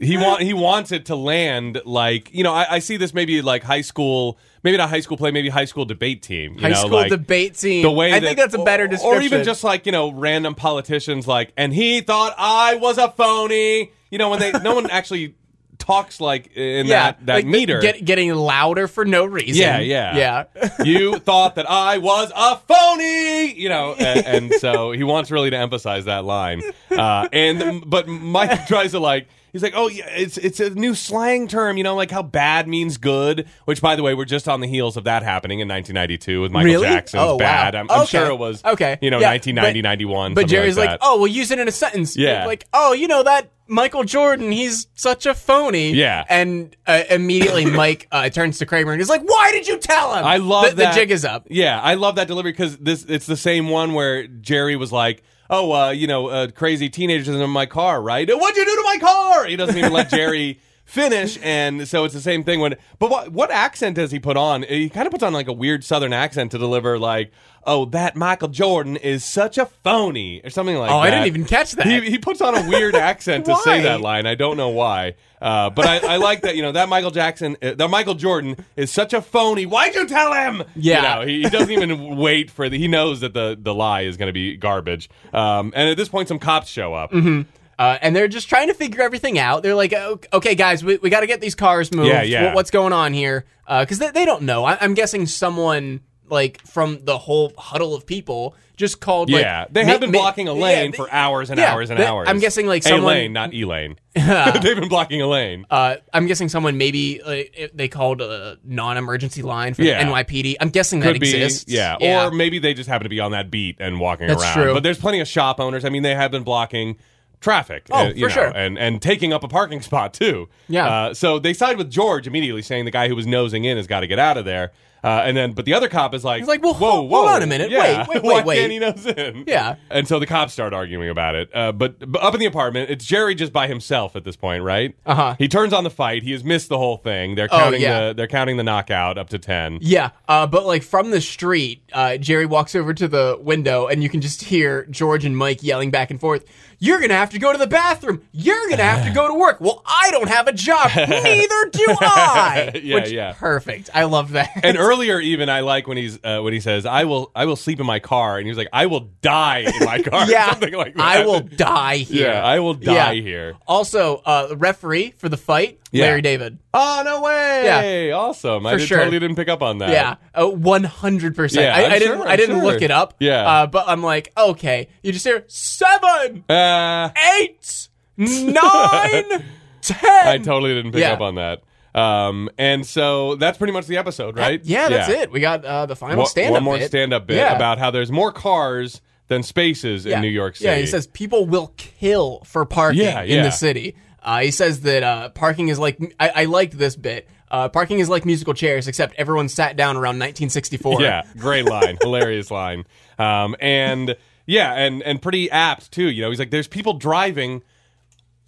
he 0.00 0.16
want 0.16 0.42
he 0.42 0.52
wants 0.52 0.90
it 0.92 1.06
to 1.06 1.16
land 1.16 1.80
like 1.84 2.32
you 2.34 2.42
know. 2.44 2.52
I, 2.52 2.66
I 2.74 2.78
see 2.80 2.96
this 2.96 3.14
maybe 3.14 3.40
like 3.42 3.62
high 3.62 3.80
school, 3.82 4.38
maybe 4.64 4.76
not 4.76 4.88
high 4.90 5.00
school 5.00 5.16
play, 5.16 5.30
maybe 5.30 5.48
high 5.48 5.64
school 5.64 5.84
debate 5.84 6.22
team. 6.22 6.54
You 6.54 6.60
High 6.60 6.68
know, 6.70 6.74
school 6.74 6.90
like, 6.90 7.10
debate 7.10 7.56
scene. 7.56 7.82
the 7.82 7.90
way 7.90 8.12
I 8.12 8.18
that- 8.20 8.26
think 8.26 8.38
that's 8.38 8.54
a 8.54 8.62
better 8.64 8.86
description. 8.88 9.20
or 9.20 9.22
even 9.24 9.44
just 9.44 9.62
like 9.64 9.86
you 9.86 9.92
know 9.92 10.12
random 10.12 10.54
politicians 10.54 11.26
like 11.28 11.52
and 11.56 11.72
he 11.74 12.00
thought 12.00 12.34
i 12.38 12.74
was 12.76 12.96
a 12.98 13.10
phony 13.10 13.90
you 14.10 14.18
know 14.18 14.30
when 14.30 14.38
they 14.40 14.52
no 14.52 14.74
one 14.76 14.88
actually 14.90 15.34
talks 15.82 16.20
like 16.20 16.56
in 16.56 16.86
yeah, 16.86 17.10
that 17.10 17.26
that 17.26 17.34
like, 17.34 17.46
meter 17.46 17.80
get, 17.80 18.04
getting 18.04 18.32
louder 18.32 18.86
for 18.86 19.04
no 19.04 19.24
reason. 19.24 19.60
yeah 19.60 19.80
yeah 19.80 20.46
yeah. 20.54 20.68
you 20.84 21.18
thought 21.18 21.56
that 21.56 21.68
i 21.68 21.98
was 21.98 22.30
a 22.36 22.56
phony 22.56 23.52
you 23.60 23.68
know 23.68 23.92
and, 23.98 24.24
and 24.24 24.52
so 24.60 24.92
he 24.92 25.02
wants 25.02 25.32
really 25.32 25.50
to 25.50 25.56
emphasize 25.56 26.04
that 26.04 26.24
line 26.24 26.62
uh, 26.92 27.28
and 27.32 27.82
but 27.90 28.06
mike 28.06 28.68
tries 28.68 28.92
to 28.92 29.00
like 29.00 29.26
He's 29.52 29.62
like, 29.62 29.74
oh 29.76 29.88
yeah, 29.88 30.08
it's 30.08 30.38
it's 30.38 30.60
a 30.60 30.70
new 30.70 30.94
slang 30.94 31.46
term, 31.46 31.76
you 31.76 31.84
know, 31.84 31.94
like 31.94 32.10
how 32.10 32.22
bad 32.22 32.66
means 32.66 32.96
good. 32.96 33.46
Which, 33.66 33.82
by 33.82 33.96
the 33.96 34.02
way, 34.02 34.14
we're 34.14 34.24
just 34.24 34.48
on 34.48 34.60
the 34.60 34.66
heels 34.66 34.96
of 34.96 35.04
that 35.04 35.22
happening 35.22 35.60
in 35.60 35.68
1992 35.68 36.40
with 36.40 36.52
Michael 36.52 36.64
Really? 36.72 36.88
Jackson's 36.88 37.22
Oh, 37.22 37.32
wow. 37.32 37.38
"Bad." 37.38 37.74
I'm, 37.74 37.90
I'm 37.90 38.00
Okay. 38.02 38.06
sure 38.18 38.26
it 38.28 38.38
was, 38.38 38.64
Okay. 38.64 38.98
you 39.02 39.10
know, 39.10 39.18
Yeah, 39.20 39.28
1990, 39.28 39.82
but- 39.82 39.88
91. 39.88 40.34
But 40.34 40.40
something 40.42 40.48
Jerry's 40.56 40.78
like, 40.78 40.88
like, 40.90 41.00
that. 41.00 41.06
oh, 41.06 41.18
we'll 41.18 41.26
use 41.30 41.50
it 41.50 41.58
in 41.58 41.68
a 41.68 41.72
sentence. 41.72 42.16
Yeah. 42.16 42.46
Like, 42.46 42.64
oh, 42.72 42.94
you 42.94 43.08
know 43.08 43.22
that 43.24 43.50
Michael 43.68 44.04
Jordan, 44.04 44.50
he's 44.52 44.86
such 44.94 45.26
a 45.26 45.34
phony. 45.34 45.92
Yeah. 45.92 46.24
And 46.30 46.74
uh, 46.86 47.02
immediately 47.10 47.64
Mike 47.70 48.08
uh, 48.10 48.30
turns 48.30 48.58
to 48.60 48.66
Kramer 48.66 48.92
and 48.92 49.00
he's 49.02 49.08
like, 49.10 49.22
why 49.22 49.52
did 49.52 49.68
you 49.68 49.78
tell 49.78 50.14
him? 50.14 50.24
I 50.24 50.38
love 50.38 50.70
the, 50.70 50.76
that 50.76 50.94
the 50.94 51.00
jig 51.00 51.10
is 51.10 51.24
up. 51.26 51.46
Yeah, 51.50 51.78
I 51.80 51.94
love 51.94 52.16
that 52.16 52.26
delivery 52.26 52.52
because 52.52 52.78
this 52.78 53.04
it's 53.04 53.26
the 53.26 53.36
same 53.36 53.68
one 53.68 53.92
where 53.92 54.26
Jerry 54.26 54.76
was 54.76 54.92
like, 54.92 55.22
"Oh, 55.50 55.72
uh, 55.72 55.90
you 55.90 56.06
know, 56.06 56.28
uh, 56.28 56.48
crazy 56.48 56.88
teenagers 56.88 57.28
in 57.28 57.50
my 57.50 57.66
car, 57.66 58.00
right? 58.00 58.28
What'd 58.28 58.56
you 58.56 58.64
do 58.64 58.76
to 58.76 58.82
my 58.84 58.98
car?" 58.98 59.44
He 59.46 59.56
doesn't 59.56 59.76
even 59.76 59.92
let 59.92 60.08
Jerry 60.10 60.60
finish, 60.92 61.38
and 61.42 61.88
so 61.88 62.04
it's 62.04 62.12
the 62.14 62.20
same 62.20 62.44
thing. 62.44 62.60
When 62.60 62.76
but 62.98 63.10
what 63.10 63.32
what 63.32 63.50
accent 63.50 63.96
does 63.96 64.10
he 64.10 64.18
put 64.18 64.36
on? 64.36 64.62
He 64.64 64.90
kind 64.90 65.06
of 65.06 65.10
puts 65.10 65.22
on 65.22 65.32
like 65.32 65.48
a 65.48 65.52
weird 65.52 65.82
Southern 65.84 66.12
accent 66.12 66.50
to 66.52 66.58
deliver 66.58 66.98
like, 66.98 67.32
"Oh, 67.66 67.86
that 67.86 68.14
Michael 68.14 68.48
Jordan 68.48 68.96
is 68.96 69.24
such 69.24 69.56
a 69.56 69.64
phony" 69.66 70.42
or 70.44 70.50
something 70.50 70.76
like 70.76 70.90
Oh, 70.90 71.00
that. 71.00 71.06
I 71.06 71.10
didn't 71.10 71.26
even 71.28 71.44
catch 71.46 71.72
that. 71.72 71.86
He, 71.86 72.00
he 72.10 72.18
puts 72.18 72.40
on 72.42 72.54
a 72.54 72.68
weird 72.68 72.94
accent 73.10 73.46
to 73.46 73.56
say 73.56 73.80
that 73.82 74.02
line. 74.02 74.26
I 74.26 74.34
don't 74.34 74.58
know 74.58 74.68
why, 74.68 75.14
uh, 75.40 75.70
but 75.70 75.86
I, 75.86 76.14
I 76.14 76.16
like 76.18 76.42
that. 76.42 76.56
You 76.56 76.62
know 76.62 76.72
that 76.72 76.88
Michael 76.90 77.10
Jackson, 77.10 77.56
uh, 77.62 77.72
that 77.74 77.88
Michael 77.88 78.14
Jordan 78.14 78.62
is 78.76 78.92
such 78.92 79.14
a 79.14 79.22
phony. 79.22 79.64
Why'd 79.64 79.94
you 79.94 80.06
tell 80.06 80.34
him? 80.34 80.62
Yeah. 80.76 80.96
you 80.96 81.02
know, 81.02 81.26
he, 81.26 81.42
he 81.44 81.48
doesn't 81.48 81.70
even 81.70 82.16
wait 82.18 82.50
for 82.50 82.68
the. 82.68 82.78
He 82.78 82.86
knows 82.86 83.20
that 83.20 83.32
the 83.32 83.56
the 83.58 83.74
lie 83.74 84.02
is 84.02 84.18
going 84.18 84.28
to 84.28 84.32
be 84.34 84.56
garbage. 84.58 85.08
Um, 85.32 85.72
and 85.74 85.88
at 85.88 85.96
this 85.96 86.10
point, 86.10 86.28
some 86.28 86.38
cops 86.38 86.68
show 86.68 86.92
up. 86.92 87.12
Mm-hmm. 87.12 87.42
Uh, 87.78 87.98
and 88.02 88.14
they're 88.14 88.28
just 88.28 88.48
trying 88.48 88.68
to 88.68 88.74
figure 88.74 89.02
everything 89.02 89.38
out. 89.38 89.62
They're 89.62 89.74
like, 89.74 89.92
"O- 89.92 90.20
okay, 90.34 90.54
guys, 90.54 90.84
we, 90.84 90.98
we 90.98 91.10
got 91.10 91.20
to 91.20 91.26
get 91.26 91.40
these 91.40 91.54
cars 91.54 91.92
moved. 91.92 92.08
Yeah, 92.08 92.22
yeah. 92.22 92.52
Wh- 92.52 92.54
What's 92.54 92.70
going 92.70 92.92
on 92.92 93.12
here? 93.12 93.44
Because 93.66 93.98
they, 93.98 94.10
they 94.10 94.24
don't 94.24 94.42
know. 94.42 94.64
I, 94.64 94.76
I'm 94.80 94.94
guessing 94.94 95.26
someone 95.26 96.00
like 96.28 96.64
from 96.66 97.04
the 97.04 97.18
whole 97.18 97.52
huddle 97.58 97.94
of 97.94 98.06
people 98.06 98.54
just 98.76 99.00
called 99.00 99.30
like, 99.30 99.42
Yeah, 99.42 99.66
they 99.70 99.84
have 99.84 100.00
been 100.00 100.10
ma- 100.12 100.18
blocking 100.18 100.48
a 100.48 100.54
yeah, 100.54 100.62
lane 100.62 100.90
they- 100.92 100.96
for 100.96 101.10
hours 101.12 101.50
and 101.50 101.58
yeah, 101.58 101.72
hours 101.72 101.90
and 101.90 101.98
they- 102.00 102.06
hours. 102.06 102.26
I'm 102.28 102.38
guessing, 102.38 102.66
like, 102.66 102.84
a 102.84 102.88
someone- 102.88 103.12
lane, 103.14 103.32
not 103.32 103.52
Elaine. 103.54 103.96
They've 104.14 104.76
been 104.76 104.88
blocking 104.88 105.20
a 105.22 105.26
lane. 105.26 105.66
uh, 105.70 105.96
I'm 106.12 106.26
guessing 106.26 106.48
someone 106.48 106.76
maybe 106.78 107.20
uh, 107.22 107.68
they 107.74 107.88
called 107.88 108.20
a 108.20 108.58
non-emergency 108.64 109.42
line 109.42 109.74
for 109.74 109.82
Yeah. 109.82 110.02
NYPD. 110.04 110.56
I'm 110.60 110.68
guessing 110.70 111.00
that 111.00 111.12
Could 111.12 111.20
be, 111.20 111.34
exists. 111.34 111.70
yeah. 111.72 111.96
Or 112.00 112.30
maybe 112.30 112.58
they 112.58 112.74
just 112.74 112.88
happen 112.88 113.04
to 113.04 113.08
be 113.10 113.20
on 113.20 113.32
that 113.32 113.50
beat 113.50 113.76
and 113.80 113.98
walking 114.00 114.26
That's 114.26 114.42
around. 114.42 114.54
true. 114.54 114.74
But 114.74 114.82
there's 114.82 114.98
plenty 114.98 115.20
of 115.20 115.28
shop 115.28 115.60
owners. 115.60 115.84
I 115.84 115.88
mean, 115.90 116.02
they 116.02 116.14
have 116.14 116.30
been 116.30 116.42
blocking 116.44 116.96
traffic. 117.42 117.86
Oh, 117.90 117.98
uh, 117.98 118.04
you 118.08 118.14
for 118.14 118.20
know, 118.28 118.28
sure. 118.46 118.52
and 118.56 118.78
and 118.78 119.02
taking 119.02 119.32
up 119.32 119.44
a 119.44 119.48
parking 119.48 119.82
spot 119.88 120.14
too. 120.14 120.48
Yeah. 120.68 120.86
Uh, 120.88 121.14
so 121.14 121.38
they 121.38 121.52
side 121.52 121.76
with 121.76 121.90
George 121.90 122.26
immediately, 122.26 122.62
saying 122.62 122.86
the 122.86 122.90
guy 122.90 123.08
who 123.08 123.16
was 123.16 123.26
nosing 123.26 123.64
in 123.64 123.76
has 123.76 123.86
got 123.86 124.00
to 124.00 124.06
get 124.06 124.18
out 124.18 124.36
of 124.38 124.44
there. 124.46 124.72
Uh, 125.04 125.20
and 125.24 125.36
then, 125.36 125.50
but 125.52 125.64
the 125.64 125.74
other 125.74 125.88
cop 125.88 126.14
is 126.14 126.22
like, 126.24 126.38
He's 126.38 126.46
like, 126.46 126.62
well, 126.62 126.74
whoa, 126.74 126.90
hold- 126.92 127.10
whoa, 127.10 127.18
hold 127.22 127.30
on 127.30 127.42
a 127.42 127.46
minute. 127.48 127.72
Yeah. 127.72 128.06
Wait, 128.08 128.22
wait, 128.22 128.22
wait, 128.44 128.44
wait. 128.44 128.70
he 128.70 128.78
nose 128.78 129.04
in? 129.04 129.42
Yeah. 129.48 129.74
And 129.90 130.06
so 130.06 130.20
the 130.20 130.26
cops 130.28 130.52
start 130.52 130.72
arguing 130.72 131.08
about 131.08 131.34
it. 131.34 131.50
Uh, 131.52 131.72
but, 131.72 131.98
but 132.12 132.22
up 132.22 132.34
in 132.34 132.38
the 132.38 132.46
apartment, 132.46 132.88
it's 132.88 133.04
Jerry 133.04 133.34
just 133.34 133.52
by 133.52 133.66
himself 133.66 134.14
at 134.14 134.22
this 134.22 134.36
point, 134.36 134.62
right? 134.62 134.94
Uh-huh. 135.04 135.34
He 135.40 135.48
turns 135.48 135.72
on 135.72 135.82
the 135.82 135.90
fight. 135.90 136.22
He 136.22 136.30
has 136.30 136.44
missed 136.44 136.68
the 136.68 136.78
whole 136.78 136.98
thing. 136.98 137.34
They're 137.34 137.48
Oh, 137.50 137.58
counting 137.58 137.80
yeah. 137.82 138.08
the 138.10 138.14
they're 138.14 138.26
counting 138.28 138.58
the 138.58 138.62
knockout 138.62 139.18
up 139.18 139.28
to 139.30 139.40
ten. 139.40 139.78
Yeah, 139.80 140.10
uh, 140.28 140.46
but 140.46 140.66
like 140.66 140.84
from 140.84 141.10
the 141.10 141.20
street, 141.20 141.82
uh, 141.92 142.16
Jerry 142.18 142.46
walks 142.46 142.76
over 142.76 142.94
to 142.94 143.08
the 143.08 143.36
window, 143.40 143.88
and 143.88 144.04
you 144.04 144.08
can 144.08 144.20
just 144.20 144.42
hear 144.44 144.84
George 144.86 145.24
and 145.24 145.36
Mike 145.36 145.64
yelling 145.64 145.90
back 145.90 146.12
and 146.12 146.20
forth. 146.20 146.44
You're 146.82 147.00
gonna 147.00 147.14
have 147.14 147.30
to 147.30 147.38
go 147.38 147.52
to 147.52 147.58
the 147.58 147.68
bathroom. 147.68 148.22
You're 148.32 148.68
gonna 148.68 148.82
have 148.82 149.06
to 149.06 149.12
go 149.12 149.28
to 149.28 149.34
work. 149.34 149.60
Well, 149.60 149.84
I 149.86 150.10
don't 150.10 150.28
have 150.28 150.48
a 150.48 150.52
job. 150.52 150.90
Neither 150.96 151.70
do 151.70 151.86
I. 151.88 152.70
Yeah, 152.82 152.94
Which, 152.96 153.12
yeah. 153.12 153.34
Perfect. 153.34 153.90
I 153.94 154.04
love 154.04 154.32
that. 154.32 154.50
And 154.64 154.76
earlier, 154.76 155.20
even 155.20 155.48
I 155.48 155.60
like 155.60 155.86
when 155.86 155.96
he's 155.96 156.18
uh, 156.24 156.40
when 156.40 156.52
he 156.52 156.58
says, 156.58 156.84
"I 156.84 157.04
will, 157.04 157.30
I 157.36 157.44
will 157.44 157.54
sleep 157.54 157.78
in 157.78 157.86
my 157.86 158.00
car," 158.00 158.38
and 158.38 158.46
he 158.46 158.50
was 158.50 158.58
like, 158.58 158.68
"I 158.72 158.86
will 158.86 159.10
die 159.20 159.58
in 159.58 159.84
my 159.84 160.02
car," 160.02 160.26
yeah, 160.28 160.50
something 160.50 160.74
like 160.74 160.94
that. 160.94 161.02
I 161.02 161.24
will 161.24 161.40
die 161.40 161.98
here. 161.98 162.32
Yeah, 162.32 162.42
I 162.44 162.58
will 162.58 162.74
die 162.74 163.20
here. 163.20 163.54
Also, 163.68 164.16
uh, 164.24 164.54
referee 164.56 165.12
for 165.16 165.28
the 165.28 165.36
fight, 165.36 165.78
Yeah. 165.92 166.06
Larry 166.06 166.22
David. 166.22 166.58
Oh 166.74 167.02
no 167.04 167.20
way! 167.22 168.08
Yeah. 168.08 168.14
awesome. 168.16 168.66
I 168.66 168.72
For 168.72 168.78
did, 168.78 168.88
sure. 168.88 168.98
totally 168.98 169.18
didn't 169.20 169.36
pick 169.36 169.48
up 169.48 169.62
on 169.62 169.78
that. 169.78 169.90
Yeah, 169.90 170.14
uh, 170.34 170.48
one 170.48 170.84
hundred 170.84 171.36
percent. 171.36 171.64
Yeah, 171.66 171.76
I, 171.76 171.84
I'm 171.92 171.98
didn't. 172.00 172.18
sure, 172.18 172.28
I 172.28 172.36
didn't 172.36 172.56
sure. 172.60 172.64
look 172.64 172.80
it 172.82 172.90
up. 172.90 173.14
Yeah. 173.20 173.42
uh, 173.46 173.66
but 173.66 173.84
I'm 173.88 174.02
like, 174.02 174.32
okay. 174.36 174.88
You 175.02 175.12
just 175.12 175.24
hear 175.26 175.44
seven, 175.48 176.44
Uh, 176.48 177.10
eight, 177.40 177.88
nine, 178.16 179.44
ten. 179.82 180.26
I 180.28 180.38
totally 180.38 180.74
didn't 180.74 180.92
pick 180.92 181.02
Yeah. 181.02 181.12
up 181.12 181.20
on 181.20 181.34
that. 181.36 181.62
Um, 181.94 182.48
and 182.56 182.86
so 182.86 183.34
that's 183.36 183.58
pretty 183.58 183.74
much 183.74 183.86
the 183.86 183.98
episode, 183.98 184.36
right? 184.38 184.60
Yeah, 184.64 184.88
that's 184.88 185.10
it. 185.10 185.30
We 185.30 185.40
got 185.40 185.62
uh, 185.64 185.84
the 185.84 185.94
final 185.96 186.18
One, 186.18 186.26
stand-up. 186.26 186.52
one 186.54 186.62
more 186.64 186.80
stand-up 186.80 187.26
bit 187.26 187.36
Yeah. 187.36 187.54
about 187.54 187.78
how 187.78 187.90
there's 187.90 188.10
more 188.10 188.32
cars 188.32 189.02
than 189.28 189.42
spaces 189.42 190.06
Yeah. 190.06 190.16
in 190.16 190.22
New 190.22 190.28
York 190.28 190.56
City. 190.56 190.70
Yeah, 190.70 190.76
he 190.76 190.86
says 190.86 191.06
people 191.06 191.46
will 191.46 191.74
kill 191.76 192.40
for 192.46 192.64
parking 192.64 193.02
Yeah, 193.02 193.22
in 193.22 193.42
the 193.42 193.50
city. 193.50 193.94
Uh, 194.22 194.40
he 194.40 194.50
says 194.50 194.80
that 194.82 195.02
uh, 195.02 195.28
parking 195.30 195.68
is 195.68 195.78
like 195.78 195.98
I, 196.20 196.28
I 196.28 196.44
liked 196.44 196.76
this 196.78 196.96
bit. 196.96 197.28
Uh, 197.50 197.68
parking 197.68 197.98
is 197.98 198.08
like 198.08 198.24
musical 198.24 198.54
chairs, 198.54 198.88
except 198.88 199.14
everyone 199.16 199.48
sat 199.48 199.76
down 199.76 199.96
around 199.96 200.18
1964. 200.18 201.02
Yeah, 201.02 201.22
great 201.38 201.66
line, 201.66 201.98
hilarious 202.02 202.50
line, 202.50 202.84
um, 203.18 203.54
and 203.60 204.16
yeah, 204.46 204.72
and 204.74 205.02
and 205.02 205.20
pretty 205.20 205.50
apt 205.50 205.92
too. 205.92 206.08
You 206.08 206.22
know, 206.22 206.30
he's 206.30 206.38
like, 206.38 206.50
there's 206.50 206.68
people 206.68 206.94
driving 206.94 207.62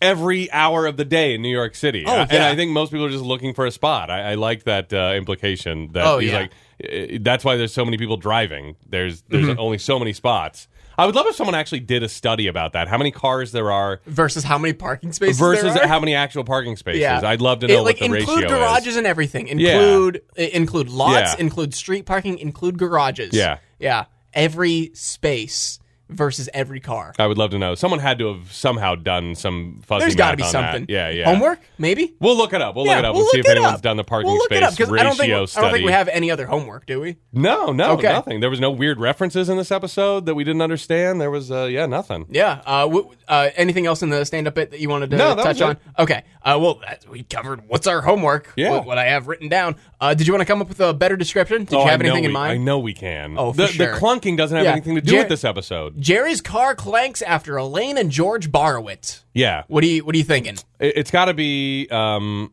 every 0.00 0.50
hour 0.52 0.86
of 0.86 0.96
the 0.96 1.04
day 1.04 1.34
in 1.34 1.42
New 1.42 1.48
York 1.50 1.74
City, 1.74 2.04
Oh, 2.06 2.12
and. 2.28 2.32
I 2.42 2.54
think 2.56 2.72
most 2.72 2.90
people 2.90 3.06
are 3.06 3.10
just 3.10 3.24
looking 3.24 3.54
for 3.54 3.64
a 3.66 3.70
spot. 3.70 4.10
I, 4.10 4.32
I 4.32 4.34
like 4.34 4.64
that 4.64 4.92
uh, 4.92 5.12
implication. 5.16 5.92
That 5.92 6.06
Oh, 6.06 6.18
he's 6.18 6.30
yeah. 6.30 6.38
like, 6.40 6.52
eh, 6.82 7.18
that's 7.20 7.44
why 7.44 7.56
there's 7.56 7.72
so 7.72 7.84
many 7.84 7.96
people 7.96 8.16
driving. 8.16 8.76
There's 8.88 9.22
there's 9.22 9.46
Mm-hmm. 9.46 9.60
only 9.60 9.78
so 9.78 9.98
many 9.98 10.12
spots. 10.12 10.68
I 10.96 11.06
would 11.06 11.14
love 11.14 11.26
if 11.26 11.34
someone 11.36 11.54
actually 11.54 11.80
did 11.80 12.02
a 12.02 12.08
study 12.08 12.46
about 12.46 12.72
that. 12.74 12.88
How 12.88 12.98
many 12.98 13.10
cars 13.10 13.52
there 13.52 13.72
are 13.72 14.00
Versus 14.06 14.44
how 14.44 14.58
many 14.58 14.72
parking 14.74 15.12
spaces 15.12 15.38
versus 15.38 15.74
there 15.74 15.84
are? 15.84 15.88
how 15.88 15.98
many 16.00 16.14
actual 16.14 16.44
parking 16.44 16.76
spaces. 16.76 17.00
Yeah, 17.00 17.20
I'd 17.24 17.40
love 17.40 17.60
to 17.60 17.66
It, 17.66 17.70
know 17.70 17.82
like, 17.82 18.00
what 18.00 18.10
the 18.10 18.16
include 18.18 18.44
ratio 18.44 18.48
garages 18.48 18.86
is. 18.88 18.96
and 18.96 19.06
everything. 19.06 19.48
Include 19.48 20.22
i- 20.38 20.42
include 20.42 20.88
lots. 20.88 21.34
Yeah. 21.34 21.40
Include 21.40 21.74
street 21.74 22.06
parking. 22.06 22.38
Include 22.38 22.78
garages. 22.78 23.34
Yeah. 23.34 23.58
yeah. 23.78 24.04
Every 24.32 24.90
space 24.94 25.78
versus 26.14 26.48
every 26.54 26.80
car. 26.80 27.12
I 27.18 27.26
would 27.26 27.38
love 27.38 27.50
to 27.50 27.58
know. 27.58 27.74
Someone 27.74 28.00
had 28.00 28.18
to 28.18 28.32
have 28.32 28.52
somehow 28.52 28.94
done 28.94 29.34
some 29.34 29.80
fuzzy 29.84 30.00
There's 30.04 30.14
got 30.16 30.32
to 30.32 30.36
be 30.36 30.42
on 30.42 30.52
that. 30.52 30.72
something. 30.72 30.86
Yeah, 30.88 31.10
yeah. 31.10 31.24
Homework, 31.26 31.60
maybe. 31.78 32.14
We'll 32.20 32.36
look 32.36 32.52
it 32.52 32.60
up. 32.62 32.74
We'll 32.76 32.86
yeah, 32.86 32.92
look 32.96 32.98
it 33.00 33.04
up 33.06 33.14
we'll 33.14 33.22
and 33.24 33.30
see 33.30 33.38
if 33.40 33.48
anyone's 33.48 33.74
up. 33.74 33.82
done 33.82 33.96
the 33.96 34.04
parking 34.04 34.26
we'll 34.30 34.38
look 34.38 34.46
space 34.46 34.58
it 34.58 34.62
up, 34.62 34.70
ratio 34.72 34.94
I 34.94 35.02
don't 35.02 35.16
think, 35.16 35.32
I 35.32 35.60
don't 35.60 35.72
think 35.72 35.86
we 35.86 35.92
have 35.92 36.08
any 36.08 36.30
other 36.30 36.46
homework, 36.46 36.86
do 36.86 37.00
we? 37.00 37.16
No, 37.32 37.72
no, 37.72 37.92
Okay. 37.92 38.08
nothing. 38.08 38.40
There 38.40 38.50
was 38.50 38.60
no 38.60 38.70
weird 38.70 38.98
references 39.00 39.48
in 39.48 39.56
this 39.56 39.70
episode 39.72 40.26
that 40.26 40.34
we 40.34 40.44
didn't 40.44 40.62
understand. 40.62 41.20
There 41.20 41.30
was, 41.30 41.50
uh, 41.50 41.64
yeah, 41.64 41.86
nothing. 41.86 42.26
Yeah. 42.30 42.60
Uh, 42.64 42.82
w- 42.86 43.10
uh, 43.28 43.50
anything 43.56 43.86
else 43.86 44.02
in 44.02 44.10
the 44.10 44.24
stand-up 44.24 44.54
bit 44.54 44.70
that 44.70 44.80
you 44.80 44.88
wanted 44.88 45.10
to 45.10 45.16
No, 45.16 45.34
touch 45.34 45.60
on? 45.60 45.72
it. 45.72 45.78
Okay. 45.98 46.22
Uh, 46.42 46.58
well, 46.60 46.74
that, 46.86 47.08
we 47.08 47.22
covered 47.22 47.66
what's 47.68 47.86
our 47.86 48.02
homework. 48.02 48.52
Yeah. 48.56 48.70
What, 48.72 48.84
what 48.86 48.98
I 48.98 49.04
have 49.06 49.28
written 49.28 49.48
down. 49.48 49.76
Uh, 50.00 50.12
did 50.14 50.26
you 50.26 50.32
want 50.32 50.42
to 50.42 50.44
come 50.46 50.60
up 50.60 50.68
with 50.68 50.80
a 50.80 50.92
better 50.92 51.16
description? 51.16 51.64
Did 51.64 51.74
Oh, 51.74 51.84
you 51.84 51.90
have 51.90 52.00
anything 52.00 52.24
in 52.24 52.32
mind? 52.32 52.52
I 52.52 52.56
know 52.58 52.78
we 52.78 52.92
can. 52.92 53.36
Oh, 53.38 53.52
the, 53.52 53.66
sure. 53.68 53.92
the 53.94 53.98
clunking 53.98 54.36
doesn't 54.36 54.54
have 54.56 54.64
Yeah. 54.66 54.72
anything 54.72 54.94
to 54.96 55.00
do 55.00 55.12
Jer- 55.12 55.18
with 55.18 55.28
this 55.28 55.44
episode. 55.44 56.00
Jerry's 56.04 56.42
car 56.42 56.74
clanks 56.74 57.22
after 57.22 57.56
Elaine 57.56 57.96
and 57.96 58.10
George 58.10 58.52
borrow 58.52 58.88
it. 58.88 59.24
Yeah, 59.32 59.62
What 59.68 59.80
do 59.80 59.86
you 59.88 60.04
What 60.04 60.14
are 60.14 60.18
you 60.18 60.24
thinking? 60.24 60.56
it, 60.78 60.92
it's 60.96 61.10
got 61.10 61.24
to 61.26 61.34
be. 61.34 61.88
Um, 61.90 62.52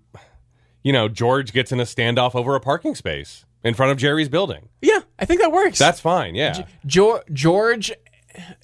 you 0.84 0.94
know, 0.94 1.08
George 1.10 1.52
gets 1.52 1.72
in 1.72 1.80
a 1.80 1.84
standoff 1.84 2.34
over 2.34 2.56
a 2.56 2.60
parking 2.62 2.96
space 2.96 3.46
in 3.64 3.74
front 3.74 3.92
of 3.92 3.98
Jerry's 3.98 4.30
building. 4.30 4.70
Yeah, 4.82 5.02
I 5.20 5.26
think 5.26 5.42
that 5.42 5.52
works. 5.52 5.78
That's 5.78 6.00
fine. 6.00 6.34
Yeah, 6.34 6.64
George. 6.86 7.24
George. 7.34 7.92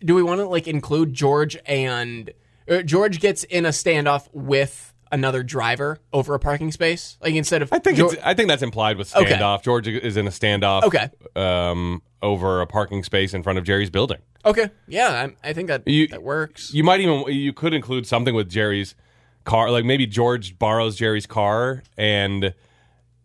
Do 0.03 0.15
we 0.15 0.23
want 0.23 0.39
to 0.39 0.47
like 0.47 0.67
include 0.67 1.13
George 1.13 1.57
and 1.65 2.31
uh, 2.69 2.81
George 2.81 3.19
gets 3.19 3.43
in 3.43 3.65
a 3.65 3.69
standoff 3.69 4.29
with 4.31 4.93
another 5.11 5.43
driver 5.43 5.99
over 6.13 6.33
a 6.33 6.39
parking 6.39 6.71
space? 6.71 7.17
Like 7.21 7.35
instead 7.35 7.61
of 7.61 7.73
I 7.73 7.79
think 7.79 7.99
I 8.25 8.33
think 8.33 8.47
that's 8.47 8.63
implied 8.63 8.97
with 8.97 9.13
Okay. 9.13 9.33
standoff. 9.33 9.63
George 9.63 9.87
is 9.89 10.15
in 10.15 10.25
a 10.25 10.29
standoff. 10.31 10.83
Okay. 10.83 11.09
Um, 11.35 12.01
over 12.21 12.61
a 12.61 12.67
parking 12.67 13.03
space 13.03 13.33
in 13.33 13.43
front 13.43 13.59
of 13.59 13.65
Jerry's 13.65 13.89
building. 13.89 14.17
okay. 14.45 14.69
Yeah, 14.87 15.27
I, 15.43 15.49
I 15.49 15.53
think 15.53 15.67
that 15.67 15.87
You- 15.87 16.07
that 16.07 16.23
works. 16.23 16.73
You 16.73 16.83
might 16.83 16.99
even 17.01 17.23
you 17.33 17.53
could 17.53 17.73
include 17.73 18.07
something 18.07 18.33
with 18.33 18.49
Jerry's 18.49 18.95
car, 19.43 19.69
like 19.71 19.85
maybe 19.85 20.05
George 20.07 20.57
borrows 20.59 20.95
Jerry's 20.95 21.25
car 21.25 21.83
and 21.97 22.53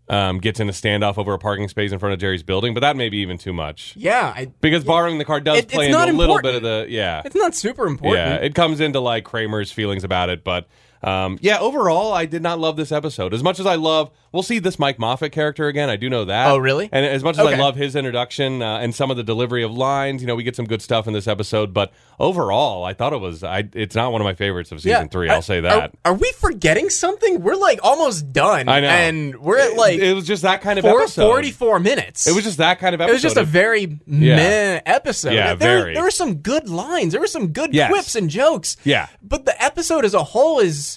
um, 0.09 0.39
gets 0.39 0.61
in 0.61 0.69
a 0.69 0.73
standoff 0.73 1.17
over 1.17 1.33
a 1.33 1.39
parking 1.39 1.69
space 1.69 1.91
in 1.93 1.99
front 1.99 2.13
of 2.13 2.19
Jerry's 2.19 2.43
building, 2.43 2.75
but 2.75 2.81
that 2.81 2.97
may 2.97 3.09
be 3.09 3.19
even 3.19 3.39
too 3.39 3.53
much 3.53 3.95
yeah, 3.97 4.33
I, 4.37 4.47
because 4.61 4.85
borrowing 4.85 5.19
the 5.19 5.25
car 5.25 5.41
does 5.41 5.61
It- 5.61 5.69
play 5.69 5.87
into 5.87 5.99
a 5.99 6.01
little 6.07 6.37
important. 6.37 6.43
bit 6.43 6.55
of 6.57 6.63
the 6.63 6.87
yeah 6.93 7.23
it's 7.25 7.37
not 7.37 7.55
super 7.55 7.87
important. 7.87 8.19
yeah 8.19 8.35
it 8.37 8.55
comes 8.55 8.81
into 8.81 9.01
like 9.01 9.25
Kramer's 9.25 9.73
feelings 9.73 10.05
about 10.05 10.29
it, 10.29 10.45
but. 10.45 10.69
Um, 11.03 11.39
yeah, 11.41 11.59
overall, 11.59 12.13
I 12.13 12.27
did 12.27 12.43
not 12.43 12.59
love 12.59 12.77
this 12.77 12.93
episode. 12.93 13.35
As 13.35 13.43
much 13.43 13.59
as 13.59 13.67
I 13.67 13.75
love, 13.75 14.11
we'll 14.31 14.43
see 14.43 14.59
this 14.61 14.79
Mike 14.79 14.99
Moffit 14.99 15.33
character 15.33 15.67
again. 15.69 15.91
I 15.91 15.97
do 15.97 16.09
know 16.09 16.25
that. 16.27 16.49
Oh, 16.49 16.59
really? 16.59 16.89
And 16.93 17.05
as 17.05 17.25
much 17.25 17.39
as 17.39 17.47
I 17.47 17.57
love 17.57 17.77
his 17.77 17.97
introduction 17.97 18.63
uh, 18.63 18.79
and 18.79 18.95
some 18.95 19.11
of 19.11 19.17
the 19.17 19.23
delivery 19.25 19.63
of 19.65 19.73
lines, 19.73 20.23
you 20.23 20.27
know, 20.29 20.35
we 20.37 20.43
get 20.45 20.55
some 20.57 20.67
good 20.67 20.81
stuff 20.83 21.07
in 21.07 21.13
this 21.13 21.27
episode. 21.27 21.75
But 21.75 21.93
overall, 22.21 22.85
I 22.85 22.95
thought 22.95 23.13
it 23.13 23.21
was. 23.21 23.43
I, 23.43 23.69
it's 23.73 23.95
not 23.97 24.13
one 24.13 24.21
of 24.21 24.25
my 24.25 24.35
favorites 24.35 24.71
of 24.73 24.81
season 24.81 25.09
three. 25.09 25.29
I'll 25.29 25.43
say 25.43 25.61
that. 25.61 25.93
Are, 26.05 26.13
are 26.13 26.15
we 26.15 26.31
forgetting 26.39 26.89
something? 26.89 27.43
We're 27.43 27.57
like 27.57 27.81
almost 27.83 28.33
done. 28.33 28.69
I 28.69 28.81
know. 28.81 28.89
and 28.89 29.41
we're 29.41 29.59
at 29.59 29.77
like 29.77 29.99
it 29.99 30.15
was 30.15 30.27
just 30.27 30.43
that 30.43 30.61
kind 30.63 30.79
of 30.79 30.85
four, 30.85 31.01
episode. 31.03 31.23
44 31.29 31.81
minutes. 31.81 32.27
It 32.27 32.35
was 32.35 32.45
just 32.45 32.59
that 32.59 32.79
kind 32.79 32.95
of 32.95 33.01
episode. 33.01 33.11
It 33.11 33.15
was 33.15 33.23
just 33.23 33.37
a 33.37 33.45
very 33.45 33.99
meh 34.07 34.81
episode. 34.87 35.33
Yeah, 35.33 35.55
there, 35.55 35.81
very. 35.81 35.95
there 35.95 36.03
were 36.03 36.11
some 36.11 36.37
good 36.37 36.69
lines. 36.69 37.13
There 37.13 37.21
were 37.21 37.27
some 37.27 37.49
good 37.49 37.75
Yes. 37.75 37.91
quips 37.91 38.15
and 38.15 38.31
jokes. 38.31 38.77
Yeah. 38.85 39.09
But 39.23 39.45
the 39.47 39.63
episode 39.63 40.05
as 40.05 40.15
a 40.15 40.23
whole 40.23 40.61
is 40.61 40.92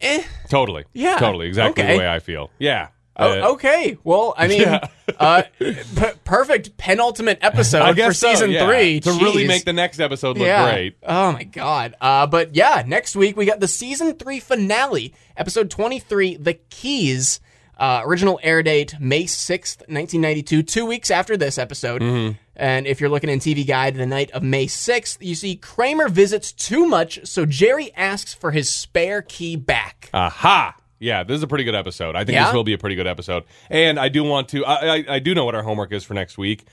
eh. 0.00 0.22
totally. 0.48 0.84
Yeah. 0.92 1.16
Totally. 1.18 1.46
Exactly 1.46 1.82
Okay. 1.84 1.92
the 1.94 1.98
way 1.98 2.08
I 2.08 2.18
feel. 2.18 2.50
Yeah. 2.58 2.88
Oh, 3.16 3.28
Uh, 3.40 3.52
okay. 3.52 3.98
Well, 4.02 4.32
I 4.38 4.46
mean, 4.48 4.62
Yeah. 4.62 4.86
uh, 5.18 5.42
p- 5.58 5.74
perfect 6.24 6.76
penultimate 6.78 7.38
episode 7.42 7.86
for 7.88 7.94
guess 7.94 8.18
so, 8.18 8.30
season 8.30 8.50
yeah. 8.52 8.66
three. 8.66 9.00
to 9.00 9.10
really 9.12 9.46
make 9.46 9.64
the 9.64 9.72
next 9.74 10.00
episode 10.00 10.38
look 10.38 10.46
yeah. 10.46 10.72
great. 10.72 10.96
Oh 11.02 11.32
my 11.32 11.42
god. 11.44 11.96
Uh, 12.00 12.26
but 12.26 12.54
yeah, 12.54 12.82
next 12.86 13.16
week 13.16 13.36
we 13.36 13.44
got 13.44 13.60
the 13.60 13.68
season 13.68 14.14
three 14.14 14.40
finale, 14.40 15.12
episode 15.36 15.70
twenty 15.70 15.98
three, 15.98 16.36
The 16.36 16.54
Keys. 16.54 17.40
Uh, 17.78 18.02
original 18.04 18.38
air 18.42 18.62
date 18.62 18.94
May 19.00 19.24
sixth, 19.26 19.82
nineteen 19.88 20.20
ninety 20.20 20.42
two. 20.42 20.62
Two 20.62 20.86
weeks 20.86 21.10
after 21.10 21.36
this 21.36 21.58
episode. 21.58 22.00
Mm-hmm. 22.02 22.36
And 22.60 22.86
if 22.86 23.00
you're 23.00 23.08
looking 23.10 23.30
in 23.30 23.38
TV 23.40 23.66
Guide, 23.66 23.94
the 23.94 24.04
night 24.06 24.30
of 24.32 24.42
May 24.42 24.66
sixth, 24.66 25.22
you 25.22 25.34
see 25.34 25.56
Kramer 25.56 26.08
visits 26.10 26.52
too 26.52 26.86
much, 26.86 27.26
so 27.26 27.46
Jerry 27.46 27.90
asks 27.96 28.34
for 28.34 28.50
his 28.50 28.68
spare 28.68 29.22
key 29.22 29.56
back. 29.56 30.10
Aha! 30.12 30.76
Yeah, 30.98 31.24
this 31.24 31.36
is 31.36 31.42
a 31.42 31.46
pretty 31.46 31.64
good 31.64 31.74
episode. 31.74 32.14
I 32.14 32.24
think 32.26 32.34
Yeah? 32.34 32.44
this 32.44 32.54
will 32.54 32.62
be 32.62 32.74
a 32.74 32.78
pretty 32.78 32.96
good 32.96 33.06
episode. 33.06 33.44
And 33.70 33.98
I 33.98 34.10
do 34.10 34.22
want 34.22 34.50
to. 34.50 34.66
I, 34.66 34.96
I, 34.96 35.04
I 35.08 35.18
do 35.18 35.34
know 35.34 35.46
what 35.46 35.54
our 35.54 35.62
homework 35.62 35.90
is 35.92 36.04
for 36.04 36.12
next 36.12 36.36
week. 36.36 36.66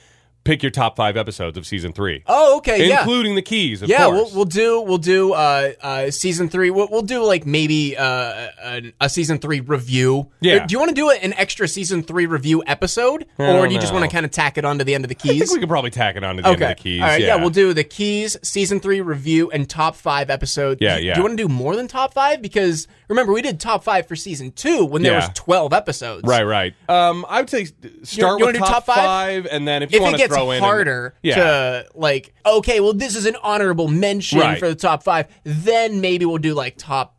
Pick 0.48 0.64
your 0.64 0.72
top 0.72 0.96
five 0.96 1.18
episodes 1.18 1.58
of 1.58 1.68
season 1.68 1.94
three, 1.94 2.24
Oh, 2.26 2.58
okay, 2.58 2.88
yeah. 2.88 3.02
including 3.02 3.36
the 3.36 3.42
keys. 3.42 3.82
Of 3.82 3.90
Yeah, 3.90 4.06
course. 4.06 4.30
we'll, 4.32 4.36
we'll 4.36 4.46
do 4.46 4.82
we'll 4.82 4.98
do 4.98 5.34
uh, 5.34 5.74
uh, 5.82 6.10
season 6.12 6.50
three. 6.50 6.70
We'll, 6.72 6.88
we'll 6.90 7.02
do 7.02 7.24
like 7.24 7.46
maybe 7.46 7.96
uh, 7.98 8.48
a, 8.64 8.94
a 9.02 9.10
season 9.10 9.38
three 9.40 9.60
review. 9.60 10.32
Yeah. 10.40 10.66
Do 10.66 10.72
you 10.74 10.80
want 10.80 10.90
to 10.90 10.96
do 10.96 11.10
an 11.10 11.34
extra 11.34 11.68
season 11.68 12.02
three 12.04 12.26
review 12.26 12.64
episode, 12.66 13.26
or 13.38 13.68
do 13.68 13.74
you 13.74 13.80
just 13.80 13.94
want 13.94 14.06
to 14.06 14.12
kind 14.12 14.26
of 14.26 14.32
tack 14.32 14.58
it 14.58 14.66
onto 14.66 14.84
the 14.84 14.96
end 14.96 15.04
of 15.04 15.10
the 15.10 15.16
keys? 15.16 15.34
I 15.42 15.46
think 15.46 15.52
we 15.52 15.60
could 15.60 15.70
probably 15.70 15.92
tack 15.92 16.16
it 16.16 16.24
on 16.24 16.38
to 16.38 16.42
the 16.42 16.48
end 16.48 16.62
of 16.62 16.70
the 16.70 16.76
keys. 16.76 17.02
All 17.02 17.08
right. 17.08 17.22
Yeah. 17.22 17.28
yeah, 17.28 17.36
we'll 17.36 17.50
do 17.50 17.74
the 17.74 17.84
keys 17.84 18.38
season 18.42 18.80
three 18.80 19.02
review 19.02 19.52
and 19.52 19.70
top 19.70 19.96
five 19.96 20.30
episode. 20.30 20.78
Yeah, 20.82 20.98
yeah. 20.98 21.14
Do 21.14 21.20
you 21.20 21.24
want 21.26 21.38
to 21.38 21.44
do 21.44 21.50
more 21.54 21.76
than 21.76 21.88
top 21.88 22.14
five? 22.14 22.42
Because 22.42 22.88
remember, 23.08 23.34
we 23.34 23.42
did 23.42 23.60
top 23.60 23.84
five 23.84 24.08
for 24.08 24.16
season 24.16 24.52
two 24.52 24.86
when 24.86 25.02
there 25.02 25.14
Yeah. 25.14 25.28
was 25.28 25.30
twelve 25.34 25.74
episodes. 25.74 26.24
Right, 26.26 26.44
right. 26.44 26.74
Um, 26.90 27.26
I 27.30 27.40
would 27.42 27.50
say 27.50 27.66
start 28.04 28.40
you 28.40 28.46
with 28.46 28.56
wanna 28.56 28.60
top, 28.60 28.86
top 28.86 28.96
five? 28.96 29.48
and 29.50 29.68
then 29.68 29.84
if 29.84 29.92
you 29.92 30.02
want 30.02 30.16
it 30.16 30.18
to 30.20 30.24
gets 30.24 30.34
throw 30.36 30.52
in, 30.52 30.62
harder 30.62 31.14
yeah, 31.24 31.36
to 31.36 31.86
like, 31.96 32.34
okay, 32.46 32.80
well, 32.80 32.94
this 32.94 33.16
is 33.16 33.26
an 33.26 33.36
honorable 33.44 33.88
mention 33.88 34.40
Right. 34.40 34.60
for 34.60 34.68
the 34.70 34.76
top 34.76 35.04
five, 35.04 35.28
then 35.44 36.02
maybe 36.02 36.26
we'll 36.26 36.38
do 36.38 36.54
like 36.54 36.76
top 36.78 37.17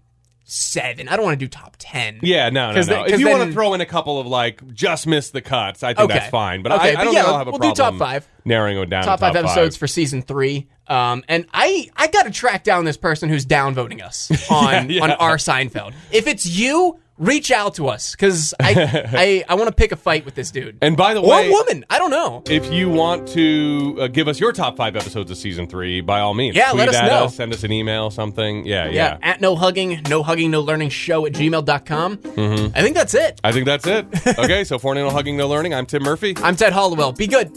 seven. 0.51 1.09
I 1.09 1.16
don't 1.16 1.24
want 1.24 1.38
to 1.38 1.44
do 1.44 1.49
top 1.49 1.76
ten. 1.78 2.18
yeah, 2.22 2.49
no, 2.51 2.72
no, 2.72 2.76
no. 2.80 2.82
then- 2.82 3.05
if 3.14 3.20
you 3.20 3.28
want 3.28 3.44
to 3.44 3.53
throw 3.53 3.74
in 3.74 3.80
a 3.80 3.86
couple 3.86 4.18
of 4.18 4.26
like 4.26 4.66
just 4.74 5.07
miss 5.07 5.30
the 5.30 5.40
cuts, 5.42 5.82
I 5.82 5.94
think 5.94 6.11
Okay. 6.11 6.18
that's 6.18 6.30
fine. 6.30 6.62
But 6.62 6.72
Okay, 6.72 6.88
I, 6.88 6.92
I 6.92 6.94
but 6.96 7.05
don't 7.05 7.12
yeah, 7.14 7.20
think 7.22 7.32
I'll 7.32 7.38
have 7.38 7.49
a 7.49 7.51
we'll 7.53 7.61
do 7.61 7.72
top 7.74 7.96
five. 7.96 8.26
narrowing 8.44 8.78
it 8.78 8.88
down. 8.90 9.05
top 9.05 9.18
to 9.20 9.26
five 9.26 9.36
episodes 9.36 9.76
for 9.76 9.86
season 9.86 10.22
three. 10.22 10.68
Um, 10.86 11.22
and 11.28 11.46
I 11.53 11.90
I 11.96 12.07
got 12.07 12.22
to 12.24 12.30
track 12.30 12.64
down 12.64 12.86
this 12.86 12.96
person 12.96 13.28
who's 13.28 13.44
downvoting 13.44 14.03
us 14.03 14.30
on 14.51 14.88
Yeah, 14.90 14.96
yeah. 14.96 15.03
on 15.03 15.11
our 15.12 15.36
Seinfeld. 15.36 15.92
If 16.11 16.26
it's 16.26 16.46
you, 16.46 16.99
reach 17.18 17.50
out 17.50 17.74
to 17.74 17.88
us 17.88 18.12
because 18.12 18.54
I 18.60 19.04
I, 19.12 19.44
I 19.48 19.54
want 19.56 19.68
to 19.68 19.74
pick 19.74 19.92
a 19.92 19.96
fight 19.96 20.24
with 20.24 20.34
this 20.34 20.50
dude 20.50 20.78
And 20.80 20.96
by 20.96 21.14
the 21.14 21.20
or 21.20 21.28
way, 21.28 21.50
woman. 21.50 21.84
I 21.90 21.98
don't 21.98 22.10
know. 22.10 22.42
if 22.48 22.72
you 22.72 22.88
want 22.88 23.28
to 23.28 23.96
uh, 24.00 24.06
give 24.08 24.28
us 24.28 24.38
your 24.40 24.52
top 24.52 24.76
five 24.76 24.94
episodes 24.96 25.30
of 25.30 25.36
season 25.36 25.66
three, 25.68 26.00
by 26.00 26.20
all 26.20 26.34
means, 26.34 26.56
Yeah, 26.56 26.70
tweet 26.70 26.78
let 26.80 26.88
us 26.90 26.94
at 26.96 27.06
know. 27.06 27.24
us, 27.24 27.34
send 27.36 27.52
us 27.52 27.64
an 27.64 27.72
email, 27.72 28.10
something. 28.10 28.64
Yeah, 28.66 28.86
yeah. 28.86 28.92
Yeah, 28.92 29.18
at 29.22 29.40
no 29.40 29.56
hugging, 29.56 30.00
no 30.08 30.22
hugging, 30.22 30.50
no 30.50 30.60
learning 30.60 30.90
show 30.90 31.26
at 31.26 31.32
gmail.com. 31.32 32.16
Mm-hmm. 32.18 32.76
I 32.76 32.82
think 32.82 32.94
that's 32.96 33.14
it. 33.14 33.40
I 33.44 33.52
think 33.52 33.66
that's 33.66 33.86
it. 33.86 34.06
Okay, 34.38 34.64
so 34.64 34.78
for 34.78 34.94
no 34.94 35.10
hugging, 35.10 35.36
no 35.36 35.48
learning. 35.48 35.74
I'm 35.74 35.86
Tim 35.86 36.02
Murphy. 36.02 36.34
I'm 36.38 36.54
Ted 36.56 36.72
Hollowell. 36.72 37.12
Be 37.12 37.26
good. 37.26 37.50